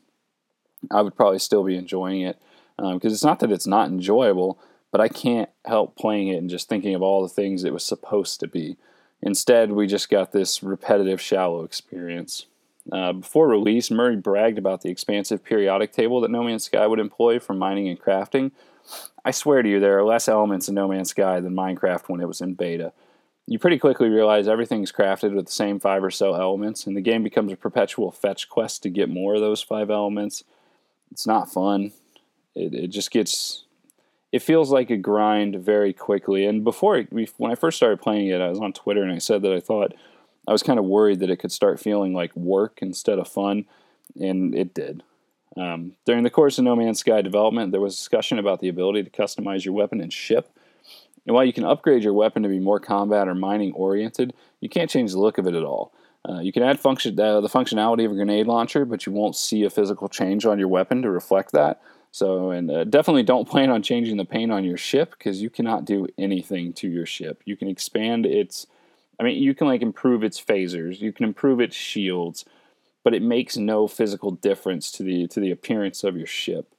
I 0.90 1.00
would 1.00 1.16
probably 1.16 1.38
still 1.38 1.64
be 1.64 1.76
enjoying 1.76 2.20
it. 2.22 2.38
Because 2.76 2.92
um, 2.92 3.12
it's 3.12 3.24
not 3.24 3.40
that 3.40 3.52
it's 3.52 3.66
not 3.66 3.88
enjoyable, 3.88 4.58
but 4.90 5.00
I 5.00 5.08
can't 5.08 5.48
help 5.64 5.96
playing 5.96 6.28
it 6.28 6.36
and 6.36 6.50
just 6.50 6.68
thinking 6.68 6.94
of 6.94 7.02
all 7.02 7.22
the 7.22 7.28
things 7.28 7.64
it 7.64 7.72
was 7.72 7.84
supposed 7.84 8.40
to 8.40 8.48
be. 8.48 8.76
Instead, 9.22 9.72
we 9.72 9.86
just 9.86 10.10
got 10.10 10.32
this 10.32 10.62
repetitive, 10.62 11.20
shallow 11.20 11.62
experience. 11.62 12.46
Uh, 12.90 13.12
before 13.12 13.46
release, 13.46 13.90
Murray 13.90 14.16
bragged 14.16 14.58
about 14.58 14.80
the 14.80 14.90
expansive 14.90 15.44
periodic 15.44 15.92
table 15.92 16.20
that 16.20 16.30
No 16.30 16.42
Man's 16.42 16.64
Sky 16.64 16.86
would 16.86 16.98
employ 16.98 17.38
for 17.38 17.54
mining 17.54 17.88
and 17.88 18.00
crafting. 18.00 18.50
I 19.24 19.30
swear 19.30 19.62
to 19.62 19.68
you, 19.68 19.78
there 19.78 19.96
are 19.96 20.04
less 20.04 20.28
elements 20.28 20.68
in 20.68 20.74
No 20.74 20.88
Man's 20.88 21.10
Sky 21.10 21.38
than 21.38 21.54
Minecraft 21.54 22.08
when 22.08 22.20
it 22.20 22.26
was 22.26 22.40
in 22.40 22.54
beta. 22.54 22.92
You 23.46 23.58
pretty 23.58 23.78
quickly 23.78 24.08
realize 24.08 24.48
everything's 24.48 24.92
crafted 24.92 25.34
with 25.34 25.46
the 25.46 25.52
same 25.52 25.78
five 25.78 26.02
or 26.02 26.10
so 26.10 26.34
elements, 26.34 26.86
and 26.86 26.96
the 26.96 27.00
game 27.00 27.22
becomes 27.22 27.52
a 27.52 27.56
perpetual 27.56 28.10
fetch 28.10 28.48
quest 28.48 28.82
to 28.82 28.90
get 28.90 29.08
more 29.08 29.34
of 29.34 29.40
those 29.40 29.62
five 29.62 29.90
elements. 29.90 30.42
It's 31.12 31.26
not 31.26 31.52
fun. 31.52 31.92
It, 32.54 32.74
it 32.74 32.88
just 32.88 33.10
gets 33.10 33.64
it 34.32 34.40
feels 34.40 34.72
like 34.72 34.90
a 34.90 34.96
grind 34.96 35.56
very 35.56 35.92
quickly. 35.92 36.46
And 36.46 36.64
before 36.64 37.02
when 37.36 37.52
I 37.52 37.54
first 37.54 37.76
started 37.76 38.00
playing 38.00 38.28
it, 38.28 38.40
I 38.40 38.48
was 38.48 38.58
on 38.58 38.72
Twitter 38.72 39.02
and 39.02 39.12
I 39.12 39.18
said 39.18 39.42
that 39.42 39.52
I 39.52 39.60
thought 39.60 39.94
I 40.48 40.52
was 40.52 40.62
kind 40.62 40.78
of 40.78 40.86
worried 40.86 41.20
that 41.20 41.30
it 41.30 41.36
could 41.36 41.52
start 41.52 41.78
feeling 41.78 42.14
like 42.14 42.34
work 42.34 42.78
instead 42.82 43.18
of 43.18 43.28
fun, 43.28 43.66
and 44.18 44.54
it 44.54 44.74
did. 44.74 45.02
Um, 45.56 45.92
during 46.06 46.24
the 46.24 46.30
course 46.30 46.58
of 46.58 46.64
No 46.64 46.74
Man's 46.74 47.00
Sky 47.00 47.22
development, 47.22 47.70
there 47.70 47.80
was 47.80 47.94
discussion 47.94 48.38
about 48.38 48.60
the 48.60 48.68
ability 48.68 49.04
to 49.04 49.10
customize 49.10 49.64
your 49.64 49.74
weapon 49.74 50.00
and 50.00 50.12
ship. 50.12 50.48
And 51.26 51.34
while 51.34 51.44
you 51.44 51.52
can 51.52 51.64
upgrade 51.64 52.02
your 52.02 52.14
weapon 52.14 52.42
to 52.42 52.48
be 52.48 52.58
more 52.58 52.80
combat 52.80 53.28
or 53.28 53.34
mining 53.34 53.72
oriented, 53.74 54.34
you 54.60 54.68
can't 54.68 54.90
change 54.90 55.12
the 55.12 55.20
look 55.20 55.38
of 55.38 55.46
it 55.46 55.54
at 55.54 55.62
all. 55.62 55.92
Uh, 56.28 56.40
you 56.40 56.52
can 56.52 56.62
add 56.62 56.80
function, 56.80 57.18
uh, 57.20 57.40
the 57.40 57.48
functionality 57.48 58.04
of 58.04 58.12
a 58.12 58.14
grenade 58.14 58.46
launcher, 58.46 58.84
but 58.84 59.06
you 59.06 59.12
won't 59.12 59.36
see 59.36 59.62
a 59.64 59.70
physical 59.70 60.08
change 60.08 60.46
on 60.46 60.58
your 60.58 60.68
weapon 60.68 61.02
to 61.02 61.10
reflect 61.10 61.52
that. 61.52 61.80
So, 62.12 62.50
and 62.50 62.70
uh, 62.70 62.84
definitely 62.84 63.24
don't 63.24 63.48
plan 63.48 63.70
on 63.70 63.82
changing 63.82 64.18
the 64.18 64.24
paint 64.24 64.52
on 64.52 64.64
your 64.64 64.76
ship 64.76 65.12
because 65.18 65.42
you 65.42 65.50
cannot 65.50 65.84
do 65.84 66.06
anything 66.16 66.72
to 66.74 66.88
your 66.88 67.06
ship. 67.06 67.42
You 67.44 67.56
can 67.56 67.68
expand 67.68 68.24
its, 68.26 68.66
I 69.18 69.24
mean, 69.24 69.42
you 69.42 69.54
can 69.54 69.66
like 69.66 69.82
improve 69.82 70.22
its 70.22 70.40
phasers, 70.40 71.00
you 71.00 71.12
can 71.12 71.24
improve 71.24 71.58
its 71.58 71.74
shields, 71.74 72.44
but 73.02 73.14
it 73.14 73.22
makes 73.22 73.56
no 73.56 73.88
physical 73.88 74.30
difference 74.30 74.92
to 74.92 75.02
the 75.02 75.26
to 75.26 75.40
the 75.40 75.50
appearance 75.50 76.04
of 76.04 76.16
your 76.16 76.26
ship. 76.26 76.72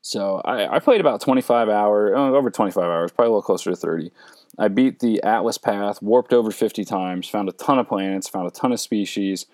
So 0.00 0.42
I, 0.44 0.76
I 0.76 0.78
played 0.80 1.00
about 1.00 1.22
25 1.22 1.68
hours, 1.70 2.12
oh, 2.14 2.34
over 2.34 2.50
25 2.50 2.82
hours, 2.84 3.10
probably 3.10 3.28
a 3.28 3.30
little 3.30 3.42
closer 3.42 3.70
to 3.70 3.76
30. 3.76 4.10
I 4.58 4.68
beat 4.68 5.00
the 5.00 5.22
Atlas 5.22 5.56
Path, 5.56 6.02
warped 6.02 6.32
over 6.34 6.50
50 6.50 6.84
times, 6.84 7.26
found 7.26 7.48
a 7.48 7.52
ton 7.52 7.78
of 7.78 7.88
planets, 7.88 8.28
found 8.28 8.46
a 8.46 8.50
ton 8.50 8.72
of 8.72 8.80
species 8.80 9.46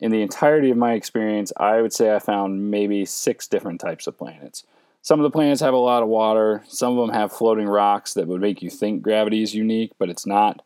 in 0.00 0.10
the 0.10 0.22
entirety 0.22 0.70
of 0.70 0.76
my 0.76 0.92
experience, 0.92 1.52
I 1.56 1.82
would 1.82 1.92
say 1.92 2.14
I 2.14 2.18
found 2.18 2.70
maybe 2.70 3.04
six 3.04 3.48
different 3.48 3.80
types 3.80 4.06
of 4.06 4.16
planets. 4.16 4.64
Some 5.02 5.20
of 5.20 5.24
the 5.24 5.30
planets 5.30 5.60
have 5.60 5.74
a 5.74 5.78
lot 5.78 6.02
of 6.02 6.08
water. 6.08 6.62
Some 6.68 6.96
of 6.96 7.06
them 7.06 7.14
have 7.14 7.32
floating 7.32 7.68
rocks 7.68 8.14
that 8.14 8.26
would 8.26 8.40
make 8.40 8.62
you 8.62 8.70
think 8.70 9.02
gravity 9.02 9.42
is 9.42 9.54
unique, 9.54 9.92
but 9.98 10.10
it's 10.10 10.26
not. 10.26 10.62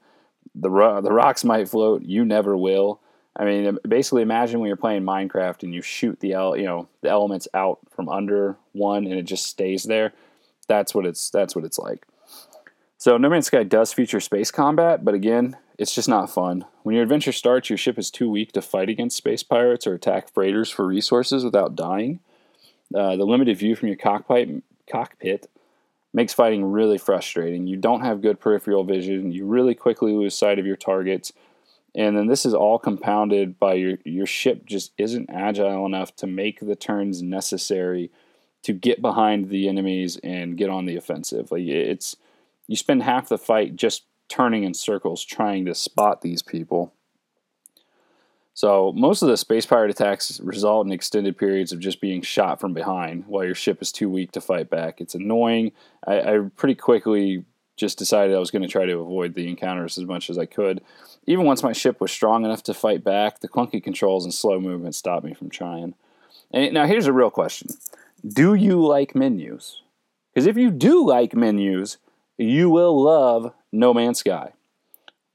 The, 0.55 0.69
the 1.01 1.13
rocks 1.13 1.45
might 1.45 1.69
float. 1.69 2.03
You 2.03 2.25
never 2.25 2.57
will. 2.57 3.01
I 3.37 3.45
mean, 3.45 3.79
basically, 3.89 4.23
imagine 4.23 4.61
when 4.61 4.69
you're 4.69 4.77
playing 4.77 5.05
Minecraft 5.05 5.63
and 5.63 5.73
you 5.73 5.81
shoot 5.81 6.21
the 6.21 6.33
el- 6.33 6.57
you 6.57 6.65
know 6.65 6.89
the 7.01 7.09
elements 7.09 7.49
out 7.55 7.79
from 7.91 8.09
under 8.09 8.57
one 8.73 9.07
and 9.07 9.15
it 9.15 9.23
just 9.23 9.47
stays 9.47 9.85
there. 9.85 10.13
That's 10.69 10.95
what 10.95 11.07
it's 11.07 11.31
that's 11.31 11.57
what 11.57 11.65
it's 11.65 11.79
like. 11.79 12.07
So 12.99 13.17
No 13.17 13.31
Man's 13.31 13.47
Sky 13.47 13.63
does 13.63 13.93
feature 13.93 14.21
space 14.21 14.51
combat, 14.51 15.05
but 15.05 15.15
again, 15.15 15.57
it's 15.83 15.95
just 15.95 16.09
not 16.09 16.31
fun. 16.31 16.65
When 16.85 16.95
your 16.95 17.03
adventure 17.03 17.33
starts, 17.33 17.69
your 17.69 17.77
ship 17.77 17.99
is 17.99 18.09
too 18.09 18.31
weak 18.31 18.53
to 18.53 18.63
fight 18.63 18.89
against 18.89 19.17
space 19.17 19.43
pirates 19.43 19.85
or 19.85 19.95
attack 19.95 20.33
freighters 20.33 20.71
for 20.71 20.87
resources 20.87 21.45
without 21.45 21.75
dying. 21.75 22.21
Uh, 22.95 23.17
the 23.17 23.25
limited 23.25 23.59
view 23.59 23.75
from 23.75 23.89
your 23.89 23.97
cockpit, 23.97 24.63
cockpit 24.89 25.51
makes 26.13 26.33
fighting 26.33 26.65
really 26.65 26.99
frustrating. 26.99 27.67
You 27.67 27.77
don't 27.77 28.03
have 28.03 28.23
good 28.23 28.39
peripheral 28.39 28.85
vision. 28.85 29.33
You 29.33 29.45
really 29.45 29.75
quickly 29.75 30.13
lose 30.13 30.37
sight 30.37 30.61
of 30.61 30.67
your 30.67 30.77
targets. 30.77 31.33
And 31.97 32.17
then 32.17 32.29
this 32.29 32.47
is 32.47 32.55
all 32.55 32.79
compounded 32.79 33.59
by 33.59 33.75
your, 33.75 33.99
your 34.05 34.27
ship 34.27 34.65
just 34.65 34.93
isn't 34.99 35.31
agile 35.31 35.85
enough 35.85 36.15
to 36.17 36.29
make 36.29 36.61
the 36.61 36.77
turns 36.77 37.23
necessary 37.23 38.13
to 38.63 38.73
get 38.73 39.03
behind 39.03 39.49
the 39.49 39.69
enemies 39.69 40.17
and 40.23 40.57
get 40.57 40.71
on 40.71 40.87
the 40.87 40.97
offensive. 40.97 41.51
Like 41.51 41.63
it's 41.63 42.15
you 42.69 42.77
spend 42.77 43.03
half 43.03 43.29
the 43.29 43.37
fight 43.37 43.75
just 43.75 44.05
turning 44.33 44.65
in 44.65 44.73
circles 44.73 45.23
trying 45.23 45.67
to 45.67 45.75
spot 45.75 46.23
these 46.23 46.43
people. 46.43 46.95
So, 48.55 48.93
most 48.95 49.21
of 49.21 49.29
the 49.29 49.37
space 49.37 49.67
pirate 49.67 49.91
attacks 49.91 50.41
result 50.41 50.87
in 50.87 50.93
extended 50.93 51.37
periods 51.37 51.71
of 51.71 51.81
just 51.81 52.01
being 52.01 52.23
shot 52.23 52.59
from 52.59 52.73
behind 52.73 53.27
while 53.27 53.45
your 53.45 53.55
ship 53.55 53.83
is 53.83 53.93
too 53.93 54.09
weak 54.09 54.33
to 54.33 54.41
fight 54.41 54.71
back. 54.71 55.03
It's 55.03 55.15
annoying. 55.15 55.73
I, 56.07 56.21
I 56.21 56.39
pretty 56.57 56.75
quickly 56.75 57.45
just 57.77 57.99
decided 57.99 58.35
I 58.35 58.39
was 58.39 58.51
going 58.51 58.63
to 58.63 58.69
try 58.69 58.87
to 58.87 58.99
avoid 58.99 59.35
the 59.35 59.49
encounters 59.49 59.99
as 59.99 60.05
much 60.05 60.31
as 60.31 60.39
I 60.39 60.47
could. 60.47 60.83
Even 61.27 61.45
once 61.45 61.63
my 61.63 61.73
ship 61.73 62.01
was 62.01 62.11
strong 62.11 62.45
enough 62.45 62.63
to 62.65 62.75
fight 62.75 63.05
back, 63.05 63.41
the 63.41 63.49
clunky 63.49 63.83
controls 63.83 64.25
and 64.25 64.33
slow 64.33 64.59
movement 64.59 64.95
stopped 64.95 65.25
me 65.25 65.35
from 65.35 65.51
trying. 65.51 65.95
And 66.51 66.73
now, 66.73 66.87
here's 66.87 67.07
a 67.07 67.13
real 67.13 67.31
question 67.31 67.69
Do 68.27 68.55
you 68.55 68.83
like 68.83 69.15
menus? 69.15 69.83
Because 70.33 70.47
if 70.47 70.57
you 70.57 70.71
do 70.71 71.07
like 71.07 71.35
menus, 71.35 71.99
you 72.39 72.71
will 72.71 73.03
love 73.03 73.53
No 73.71 73.93
Man's 73.93 74.19
Sky. 74.19 74.53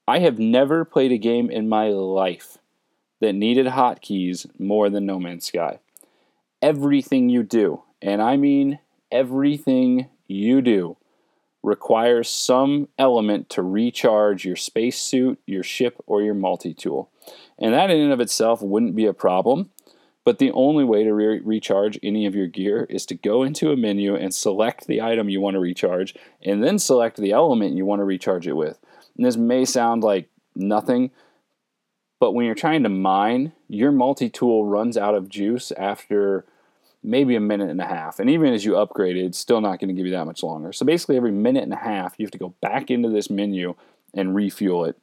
I 0.07 0.19
have 0.19 0.39
never 0.39 0.86
played 0.86 1.12
a 1.12 1.17
game 1.17 1.49
in 1.49 1.69
my 1.69 1.89
life 1.89 2.57
that 3.19 3.33
needed 3.33 3.67
hotkeys 3.67 4.47
more 4.60 4.89
than 4.89 5.05
No 5.05 5.19
Man's 5.19 5.45
Sky. 5.45 5.79
Everything 6.62 7.29
you 7.29 7.43
do, 7.43 7.83
and 8.01 8.21
I 8.21 8.38
mean 8.38 8.79
everything 9.12 10.07
you 10.27 10.62
do, 10.62 10.97
requires 11.63 12.29
some 12.29 12.88
element 12.97 13.49
to 13.49 13.62
recharge 13.62 14.45
your 14.45 14.55
spacesuit, 14.55 15.39
your 15.45 15.63
ship, 15.63 16.01
or 16.05 16.21
your 16.21 16.33
multi 16.33 16.73
tool. 16.73 17.10
And 17.60 17.73
that 17.73 17.89
in 17.89 17.99
and 17.99 18.13
of 18.13 18.21
itself 18.21 18.62
wouldn't 18.62 18.95
be 18.95 19.05
a 19.05 19.13
problem. 19.13 19.71
But 20.28 20.40
the 20.40 20.52
only 20.52 20.84
way 20.84 21.06
to 21.06 21.13
re- 21.13 21.40
recharge 21.40 21.98
any 22.04 22.26
of 22.26 22.36
your 22.36 22.48
gear 22.48 22.86
is 22.90 23.06
to 23.06 23.16
go 23.16 23.44
into 23.44 23.72
a 23.72 23.78
menu 23.78 24.13
and 24.13 24.34
select 24.34 24.86
the 24.86 25.02
item 25.02 25.30
you 25.30 25.40
want 25.40 25.54
to 25.54 25.62
recharge, 25.62 26.13
and 26.44 26.62
then 26.62 26.80
select 26.80 27.16
the 27.16 27.32
element 27.32 27.78
you 27.78 27.86
want 27.86 28.02
to 28.02 28.04
recharge 28.04 28.46
it 28.46 28.58
with. 28.58 28.78
And 29.16 29.26
this 29.26 29.38
may 29.38 29.63
sound 29.63 30.04
like 30.04 30.28
nothing, 30.54 31.12
but 32.20 32.34
when 32.34 32.46
you're 32.46 32.56
trying 32.56 32.84
to 32.84 32.90
mine, 32.90 33.54
your 33.70 33.94
multi 33.94 34.30
tool 34.30 34.66
runs 34.66 34.98
out 34.98 35.16
of 35.16 35.30
juice 35.30 35.72
after 35.78 36.44
maybe 37.02 37.38
a 37.38 37.40
minute 37.40 37.70
and 37.70 37.80
a 37.80 37.88
half. 37.88 38.20
And 38.20 38.30
even 38.30 38.54
as 38.54 38.66
you 38.66 38.76
upgrade 38.76 39.16
it, 39.16 39.24
it's 39.24 39.40
still 39.40 39.62
not 39.62 39.80
going 39.80 39.88
to 39.88 39.94
give 39.94 40.06
you 40.06 40.12
that 40.12 40.26
much 40.26 40.44
longer. 40.44 40.74
So 40.74 40.86
basically, 40.86 41.16
every 41.16 41.32
minute 41.32 41.63
and 41.63 41.72
a 41.72 41.78
half, 41.78 42.16
you 42.18 42.26
have 42.26 42.32
to 42.32 42.38
go 42.38 42.54
back 42.60 42.92
into 42.92 43.08
this 43.08 43.30
menu 43.30 43.76
and 44.13 44.36
refuel 44.36 44.84
it. 44.84 44.98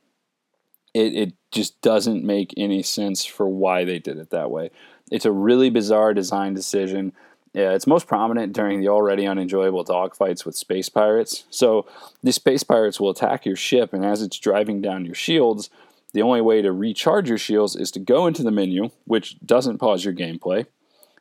It, 0.93 1.15
it 1.15 1.33
just 1.51 1.81
doesn't 1.81 2.25
make 2.25 2.53
any 2.59 2.83
sense 2.83 3.25
for 3.25 3.49
why 3.49 3.85
they 3.85 3.99
did 3.99 4.19
it 4.19 4.29
that 4.29 4.51
way. 4.51 4.71
It's 5.15 5.25
a 5.25 5.31
really 5.31 5.71
bizarre 5.71 6.13
design 6.13 6.55
decision. 6.55 7.13
Yeah, 7.53 7.71
it's 7.71 7.87
most 7.87 8.09
prominent 8.09 8.53
during 8.53 8.81
the 8.81 8.89
already 8.89 9.29
unenjoyable 9.29 9.85
dogfights 9.85 10.45
with 10.45 10.57
space 10.57 10.89
pirates. 10.89 11.45
So 11.51 11.87
the 12.25 12.33
space 12.33 12.65
pirates 12.65 12.99
will 12.99 13.11
attack 13.11 13.47
your 13.47 13.55
ship, 13.55 13.93
and 13.93 14.05
as 14.05 14.23
it's 14.23 14.41
driving 14.41 14.83
down 14.83 15.05
your 15.05 15.15
shields, 15.15 15.71
the 16.15 16.23
only 16.23 16.41
way 16.41 16.63
to 16.63 16.73
recharge 16.73 17.29
your 17.29 17.39
shields 17.39 17.77
is 17.77 17.93
to 17.93 18.01
go 18.01 18.27
into 18.27 18.43
the 18.43 18.51
menu, 18.51 18.91
which 19.05 19.37
doesn't 19.47 19.79
pause 19.79 20.05
your 20.05 20.15
gameplay, 20.15 20.67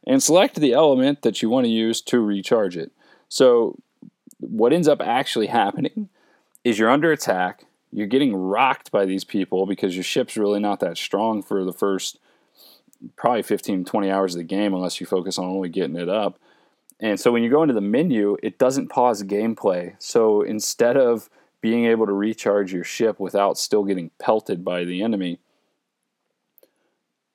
and 0.07 0.23
select 0.23 0.55
the 0.55 0.73
element 0.73 1.21
that 1.21 1.43
you 1.43 1.51
want 1.51 1.65
to 1.65 1.71
use 1.71 2.01
to 2.01 2.19
recharge 2.19 2.75
it. 2.75 2.91
So 3.29 3.77
what 4.39 4.73
ends 4.73 4.87
up 4.87 5.01
actually 5.01 5.47
happening 5.47 6.09
is 6.63 6.79
you're 6.79 6.89
under 6.89 7.11
attack, 7.11 7.65
you're 7.91 8.07
getting 8.07 8.35
rocked 8.35 8.89
by 8.89 9.05
these 9.05 9.23
people 9.23 9.67
because 9.67 9.95
your 9.95 10.03
ship's 10.03 10.35
really 10.35 10.59
not 10.59 10.79
that 10.79 10.97
strong 10.97 11.43
for 11.43 11.63
the 11.63 11.71
first 11.71 12.17
probably 13.15 13.43
15 13.43 13.85
20 13.85 14.11
hours 14.11 14.35
of 14.35 14.39
the 14.39 14.43
game 14.43 14.73
unless 14.73 14.99
you 14.99 15.05
focus 15.05 15.37
on 15.37 15.45
only 15.45 15.69
getting 15.69 15.95
it 15.95 16.09
up. 16.09 16.39
And 16.99 17.19
so 17.19 17.31
when 17.31 17.43
you 17.43 17.49
go 17.49 17.63
into 17.63 17.73
the 17.73 17.81
menu 17.81 18.37
it 18.43 18.57
doesn't 18.57 18.89
pause 18.89 19.23
gameplay. 19.23 19.95
So 19.99 20.41
instead 20.41 20.97
of 20.97 21.29
being 21.61 21.85
able 21.85 22.05
to 22.05 22.13
recharge 22.13 22.73
your 22.73 22.83
ship 22.83 23.19
without 23.19 23.57
still 23.57 23.83
getting 23.83 24.11
pelted 24.19 24.65
by 24.65 24.83
the 24.83 25.01
enemy 25.01 25.39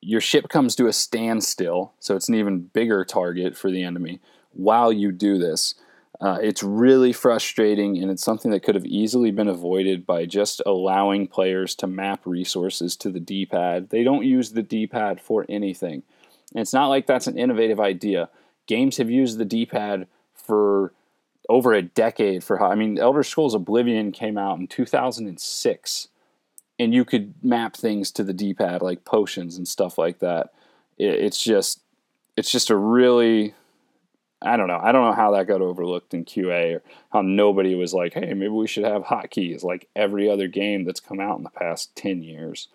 your 0.00 0.20
ship 0.20 0.48
comes 0.48 0.76
to 0.76 0.86
a 0.86 0.92
standstill 0.92 1.92
so 1.98 2.14
it's 2.14 2.28
an 2.28 2.34
even 2.34 2.60
bigger 2.60 3.04
target 3.04 3.56
for 3.56 3.70
the 3.70 3.82
enemy 3.82 4.20
while 4.52 4.92
you 4.92 5.10
do 5.12 5.38
this 5.38 5.74
uh, 6.20 6.38
it's 6.42 6.64
really 6.64 7.12
frustrating, 7.12 7.96
and 7.98 8.10
it's 8.10 8.24
something 8.24 8.50
that 8.50 8.64
could 8.64 8.74
have 8.74 8.86
easily 8.86 9.30
been 9.30 9.46
avoided 9.46 10.04
by 10.04 10.26
just 10.26 10.60
allowing 10.66 11.28
players 11.28 11.76
to 11.76 11.86
map 11.86 12.20
resources 12.24 12.96
to 12.96 13.10
the 13.10 13.20
D 13.20 13.46
pad. 13.46 13.90
They 13.90 14.02
don't 14.02 14.24
use 14.24 14.50
the 14.50 14.62
D 14.62 14.88
pad 14.88 15.20
for 15.20 15.46
anything. 15.48 16.02
And 16.52 16.62
it's 16.62 16.72
not 16.72 16.88
like 16.88 17.06
that's 17.06 17.28
an 17.28 17.38
innovative 17.38 17.78
idea. 17.78 18.30
Games 18.66 18.96
have 18.96 19.10
used 19.10 19.38
the 19.38 19.44
D 19.44 19.64
pad 19.64 20.08
for 20.34 20.92
over 21.48 21.72
a 21.72 21.82
decade. 21.82 22.42
For 22.42 22.60
I 22.60 22.74
mean, 22.74 22.98
Elder 22.98 23.22
Scrolls 23.22 23.54
Oblivion 23.54 24.10
came 24.10 24.36
out 24.36 24.58
in 24.58 24.66
2006, 24.66 26.08
and 26.80 26.92
you 26.94 27.04
could 27.04 27.34
map 27.44 27.76
things 27.76 28.10
to 28.12 28.24
the 28.24 28.32
D 28.32 28.54
pad 28.54 28.82
like 28.82 29.04
potions 29.04 29.56
and 29.56 29.68
stuff 29.68 29.96
like 29.98 30.18
that. 30.18 30.52
it's 30.98 31.40
just, 31.40 31.80
it's 32.36 32.50
just 32.50 32.70
a 32.70 32.76
really 32.76 33.54
I 34.40 34.56
don't 34.56 34.68
know. 34.68 34.78
I 34.80 34.92
don't 34.92 35.04
know 35.04 35.12
how 35.12 35.32
that 35.32 35.48
got 35.48 35.60
overlooked 35.60 36.14
in 36.14 36.24
QA 36.24 36.76
or 36.76 36.82
how 37.12 37.22
nobody 37.22 37.74
was 37.74 37.92
like, 37.92 38.14
hey, 38.14 38.32
maybe 38.34 38.48
we 38.48 38.68
should 38.68 38.84
have 38.84 39.04
hotkeys 39.04 39.64
like 39.64 39.88
every 39.96 40.30
other 40.30 40.46
game 40.46 40.84
that's 40.84 41.00
come 41.00 41.18
out 41.18 41.38
in 41.38 41.42
the 41.42 41.50
past 41.50 41.96
10 41.96 42.22
years. 42.22 42.68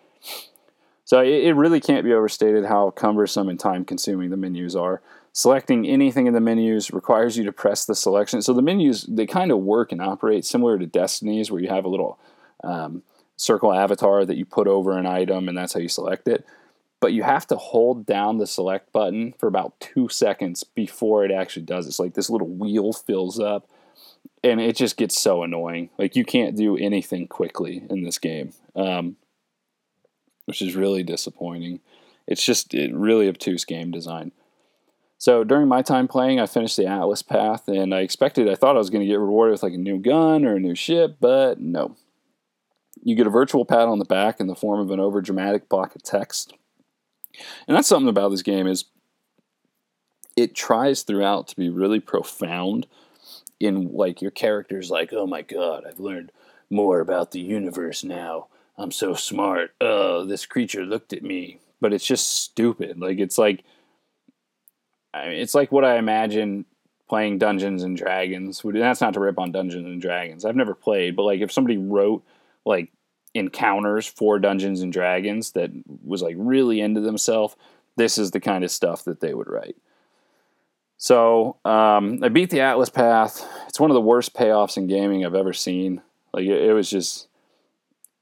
So 1.04 1.20
it, 1.20 1.44
it 1.44 1.54
really 1.54 1.80
can't 1.80 2.04
be 2.04 2.12
overstated 2.12 2.66
how 2.66 2.90
cumbersome 2.90 3.48
and 3.48 3.58
time 3.58 3.84
consuming 3.84 4.30
the 4.30 4.36
menus 4.36 4.76
are. 4.76 5.00
Selecting 5.32 5.86
anything 5.86 6.26
in 6.26 6.34
the 6.34 6.40
menus 6.40 6.92
requires 6.92 7.36
you 7.36 7.44
to 7.44 7.52
press 7.52 7.84
the 7.86 7.94
selection. 7.94 8.42
So 8.42 8.52
the 8.52 8.62
menus, 8.62 9.02
they 9.02 9.26
kind 9.26 9.50
of 9.50 9.58
work 9.58 9.90
and 9.90 10.00
operate 10.00 10.44
similar 10.44 10.78
to 10.78 10.86
Destiny's, 10.86 11.50
where 11.50 11.60
you 11.60 11.68
have 11.68 11.84
a 11.84 11.88
little 11.88 12.18
um, 12.62 13.02
circle 13.36 13.72
avatar 13.72 14.24
that 14.24 14.36
you 14.36 14.44
put 14.44 14.68
over 14.68 14.96
an 14.96 15.06
item 15.06 15.48
and 15.48 15.56
that's 15.56 15.72
how 15.72 15.80
you 15.80 15.88
select 15.88 16.28
it 16.28 16.46
but 17.04 17.12
you 17.12 17.22
have 17.22 17.46
to 17.46 17.56
hold 17.56 18.06
down 18.06 18.38
the 18.38 18.46
select 18.46 18.90
button 18.90 19.34
for 19.38 19.46
about 19.46 19.78
two 19.78 20.08
seconds 20.08 20.64
before 20.64 21.22
it 21.22 21.30
actually 21.30 21.66
does. 21.66 21.86
It's 21.86 21.98
like 21.98 22.14
this 22.14 22.30
little 22.30 22.48
wheel 22.48 22.94
fills 22.94 23.38
up 23.38 23.68
and 24.42 24.58
it 24.58 24.74
just 24.74 24.96
gets 24.96 25.20
so 25.20 25.42
annoying. 25.42 25.90
Like 25.98 26.16
you 26.16 26.24
can't 26.24 26.56
do 26.56 26.78
anything 26.78 27.28
quickly 27.28 27.84
in 27.90 28.04
this 28.04 28.16
game, 28.16 28.54
um, 28.74 29.16
which 30.46 30.62
is 30.62 30.76
really 30.76 31.02
disappointing. 31.02 31.80
It's 32.26 32.42
just 32.42 32.72
it 32.72 32.94
really 32.94 33.28
obtuse 33.28 33.66
game 33.66 33.90
design. 33.90 34.32
So 35.18 35.44
during 35.44 35.68
my 35.68 35.82
time 35.82 36.08
playing, 36.08 36.40
I 36.40 36.46
finished 36.46 36.78
the 36.78 36.86
Atlas 36.86 37.20
path, 37.20 37.68
and 37.68 37.94
I 37.94 38.00
expected, 38.00 38.48
I 38.48 38.54
thought 38.54 38.76
I 38.76 38.78
was 38.78 38.88
going 38.88 39.04
to 39.04 39.06
get 39.06 39.20
rewarded 39.20 39.52
with 39.52 39.62
like 39.62 39.74
a 39.74 39.76
new 39.76 39.98
gun 39.98 40.46
or 40.46 40.56
a 40.56 40.58
new 40.58 40.74
ship, 40.74 41.18
but 41.20 41.60
no. 41.60 41.96
You 43.02 43.14
get 43.14 43.26
a 43.26 43.30
virtual 43.30 43.66
pat 43.66 43.88
on 43.88 43.98
the 43.98 44.06
back 44.06 44.40
in 44.40 44.46
the 44.46 44.54
form 44.54 44.80
of 44.80 44.90
an 44.90 45.00
overdramatic 45.00 45.68
block 45.68 45.94
of 45.94 46.02
text 46.02 46.54
and 47.66 47.76
that's 47.76 47.88
something 47.88 48.08
about 48.08 48.30
this 48.30 48.42
game 48.42 48.66
is 48.66 48.84
it 50.36 50.54
tries 50.54 51.02
throughout 51.02 51.48
to 51.48 51.56
be 51.56 51.68
really 51.68 52.00
profound 52.00 52.86
in 53.60 53.92
like 53.92 54.20
your 54.20 54.30
character's 54.30 54.90
like, 54.90 55.12
oh 55.12 55.26
my 55.26 55.42
god, 55.42 55.84
I've 55.88 56.00
learned 56.00 56.32
more 56.70 57.00
about 57.00 57.30
the 57.30 57.40
universe 57.40 58.04
now. 58.04 58.48
I'm 58.76 58.90
so 58.90 59.14
smart. 59.14 59.72
Oh, 59.80 60.24
this 60.24 60.46
creature 60.46 60.84
looked 60.84 61.12
at 61.12 61.22
me. 61.22 61.60
But 61.80 61.92
it's 61.92 62.06
just 62.06 62.42
stupid. 62.42 62.98
Like 62.98 63.18
it's 63.18 63.38
like 63.38 63.62
I 65.12 65.28
mean, 65.28 65.38
it's 65.38 65.54
like 65.54 65.70
what 65.70 65.84
I 65.84 65.98
imagine 65.98 66.64
playing 67.08 67.38
Dungeons 67.38 67.82
and 67.82 67.96
Dragons. 67.96 68.62
That's 68.64 69.00
not 69.00 69.14
to 69.14 69.20
rip 69.20 69.38
on 69.38 69.52
Dungeons 69.52 69.86
and 69.86 70.00
Dragons. 70.00 70.44
I've 70.44 70.56
never 70.56 70.74
played, 70.74 71.14
but 71.14 71.24
like 71.24 71.40
if 71.40 71.52
somebody 71.52 71.76
wrote 71.76 72.24
like 72.64 72.90
encounters 73.34 74.06
for 74.06 74.38
Dungeons 74.38 74.80
and 74.80 74.92
Dragons 74.92 75.52
that 75.52 75.70
was 76.04 76.22
like 76.22 76.36
really 76.38 76.80
into 76.80 77.00
themselves, 77.00 77.56
this 77.96 78.16
is 78.16 78.30
the 78.30 78.40
kind 78.40 78.64
of 78.64 78.70
stuff 78.70 79.04
that 79.04 79.20
they 79.20 79.34
would 79.34 79.48
write. 79.48 79.76
So 80.96 81.56
um, 81.64 82.20
I 82.22 82.28
beat 82.28 82.50
the 82.50 82.60
Atlas 82.60 82.88
Path. 82.88 83.46
It's 83.68 83.80
one 83.80 83.90
of 83.90 83.94
the 83.94 84.00
worst 84.00 84.34
payoffs 84.34 84.76
in 84.76 84.86
gaming 84.86 85.26
I've 85.26 85.34
ever 85.34 85.52
seen. 85.52 86.00
Like 86.32 86.44
it, 86.44 86.62
it 86.62 86.72
was 86.72 86.88
just, 86.88 87.28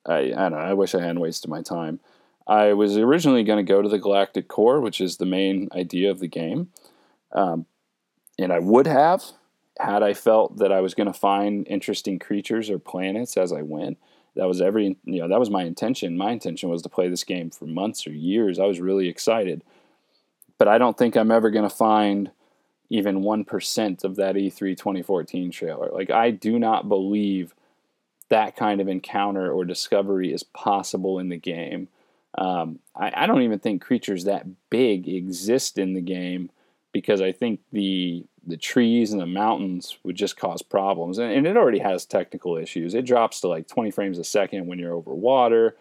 I, 0.07 0.17
I 0.17 0.29
don't 0.31 0.53
know. 0.53 0.59
I 0.59 0.73
wish 0.73 0.95
I 0.95 1.01
hadn't 1.01 1.21
wasted 1.21 1.51
my 1.51 1.63
time. 1.63 2.01
I 2.47 2.73
was 2.73 2.97
originally 2.97 3.45
going 3.45 3.65
to 3.65 3.73
go 3.73 3.83
to 3.83 3.89
the 3.89 3.99
Galactic 3.99 4.49
Core, 4.49 4.81
which 4.81 5.01
is 5.01 5.17
the 5.17 5.27
main 5.27 5.69
idea 5.73 6.11
of 6.11 6.19
the 6.19 6.27
game, 6.27 6.71
um, 7.31 7.67
and 8.37 8.53
I 8.53 8.59
would 8.59 8.89
have 8.89 9.23
had 9.79 10.03
I 10.03 10.13
felt 10.13 10.59
that 10.59 10.73
I 10.73 10.81
was 10.81 10.95
going 10.95 11.07
to 11.07 11.13
find 11.13 11.67
interesting 11.69 12.19
creatures 12.19 12.69
or 12.69 12.79
planets 12.79 13.37
as 13.37 13.53
I 13.53 13.63
went 13.63 13.99
that 14.37 14.47
was 14.47 14.61
every 14.61 14.97
you 15.05 15.21
know 15.21 15.29
that 15.29 15.41
was 15.41 15.51
my 15.51 15.65
intention. 15.65 16.17
My 16.17 16.31
intention 16.31 16.69
was 16.69 16.83
to 16.83 16.89
play 16.89 17.09
this 17.09 17.25
game 17.25 17.51
for 17.51 17.67
months 17.67 18.07
or 18.07 18.13
years. 18.13 18.59
I 18.59 18.67
was 18.67 18.81
really 18.81 19.09
excited. 19.09 19.63
But 20.59 20.69
i 20.69 20.79
don't 20.79 20.97
think 20.97 21.17
i'm 21.17 21.31
ever 21.33 21.51
going 21.51 21.69
to 21.69 21.75
find 21.75 22.31
even 22.89 23.23
1% 23.23 24.05
of 24.05 24.17
that 24.17 24.35
e3 24.37 24.77
2014 24.77 25.51
trailer. 25.51 25.91
Like 25.91 26.11
i 26.11 26.31
do 26.31 26.59
not 26.59 26.89
believe 26.89 27.55
that 28.29 28.57
kind 28.57 28.81
of 28.81 28.89
encounter 28.89 29.53
or 29.53 29.65
discovery 29.65 30.33
is 30.33 30.43
possible 30.43 31.19
in 31.19 31.29
the 31.29 31.37
game. 31.37 31.89
Um, 32.39 32.79
I, 32.97 33.13
I 33.15 33.27
don't 33.27 33.43
even 33.43 33.59
think 33.59 33.83
creatures 33.83 34.25
that 34.25 34.47
big 34.71 35.07
exist 35.09 35.77
in 35.77 35.93
the 35.93 36.01
game 36.01 36.51
because 36.93 37.21
i 37.21 37.33
think 37.33 37.61
the 37.73 38.25
the 38.47 38.57
trees 38.57 39.13
and 39.13 39.21
the 39.21 39.27
mountains 39.27 39.99
would 40.03 40.17
just 40.17 40.37
cause 40.37 40.63
problems. 40.63 41.19
And, 41.19 41.33
and, 41.33 41.47
it 41.47 41.57
already 41.57 41.79
has 41.79 42.05
technical 42.05 42.57
issues. 42.57 42.95
It 42.95 43.07
drops 43.07 43.41
to 43.41 43.49
like 43.49 43.69
20 43.69 43.91
frames 43.91 44.19
a 44.19 44.25
second 44.25 44.67
when 44.67 44.79
you're 44.79 44.95
over 44.95 45.15
water. 45.15 45.77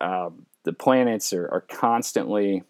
Um, 0.00 0.46
the 0.64 0.72
planets 0.72 1.32
are, 1.32 1.48
are 1.48 1.60
constantly, 1.60 2.62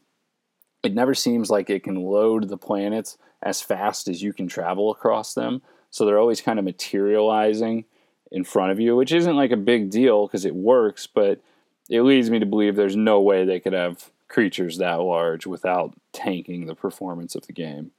it 0.82 0.94
never 0.94 1.14
seems 1.14 1.50
like 1.50 1.70
it 1.70 1.84
can 1.84 1.96
load 1.96 2.48
the 2.48 2.56
planets 2.56 3.18
as 3.42 3.60
fast 3.60 4.08
as 4.08 4.22
you 4.22 4.32
can 4.32 4.48
travel 4.48 4.90
across 4.90 5.34
them. 5.34 5.62
So 5.90 6.04
they're 6.04 6.18
always 6.18 6.40
kind 6.40 6.58
of 6.58 6.64
materializing 6.64 7.84
in 8.30 8.44
front 8.44 8.72
of 8.72 8.80
you, 8.80 8.96
which 8.96 9.12
isn't 9.12 9.36
like 9.36 9.52
a 9.52 9.56
big 9.56 9.90
deal 9.90 10.26
because 10.26 10.44
it 10.44 10.54
works, 10.54 11.06
but 11.06 11.40
it 11.88 12.02
leads 12.02 12.30
me 12.30 12.38
to 12.38 12.46
believe 12.46 12.76
there's 12.76 12.96
no 12.96 13.20
way 13.20 13.44
they 13.44 13.60
could 13.60 13.72
have 13.72 14.10
creatures 14.28 14.78
that 14.78 14.96
large 14.96 15.46
without 15.46 15.94
tanking 16.12 16.66
the 16.66 16.74
performance 16.74 17.34
of 17.34 17.46
the 17.46 17.52
game. 17.52 17.90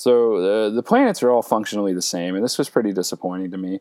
So 0.00 0.40
the 0.40 0.70
the 0.74 0.82
planets 0.82 1.22
are 1.22 1.30
all 1.30 1.42
functionally 1.42 1.92
the 1.92 2.00
same, 2.00 2.34
and 2.34 2.42
this 2.42 2.56
was 2.56 2.70
pretty 2.70 2.90
disappointing 2.90 3.50
to 3.50 3.58
me. 3.58 3.80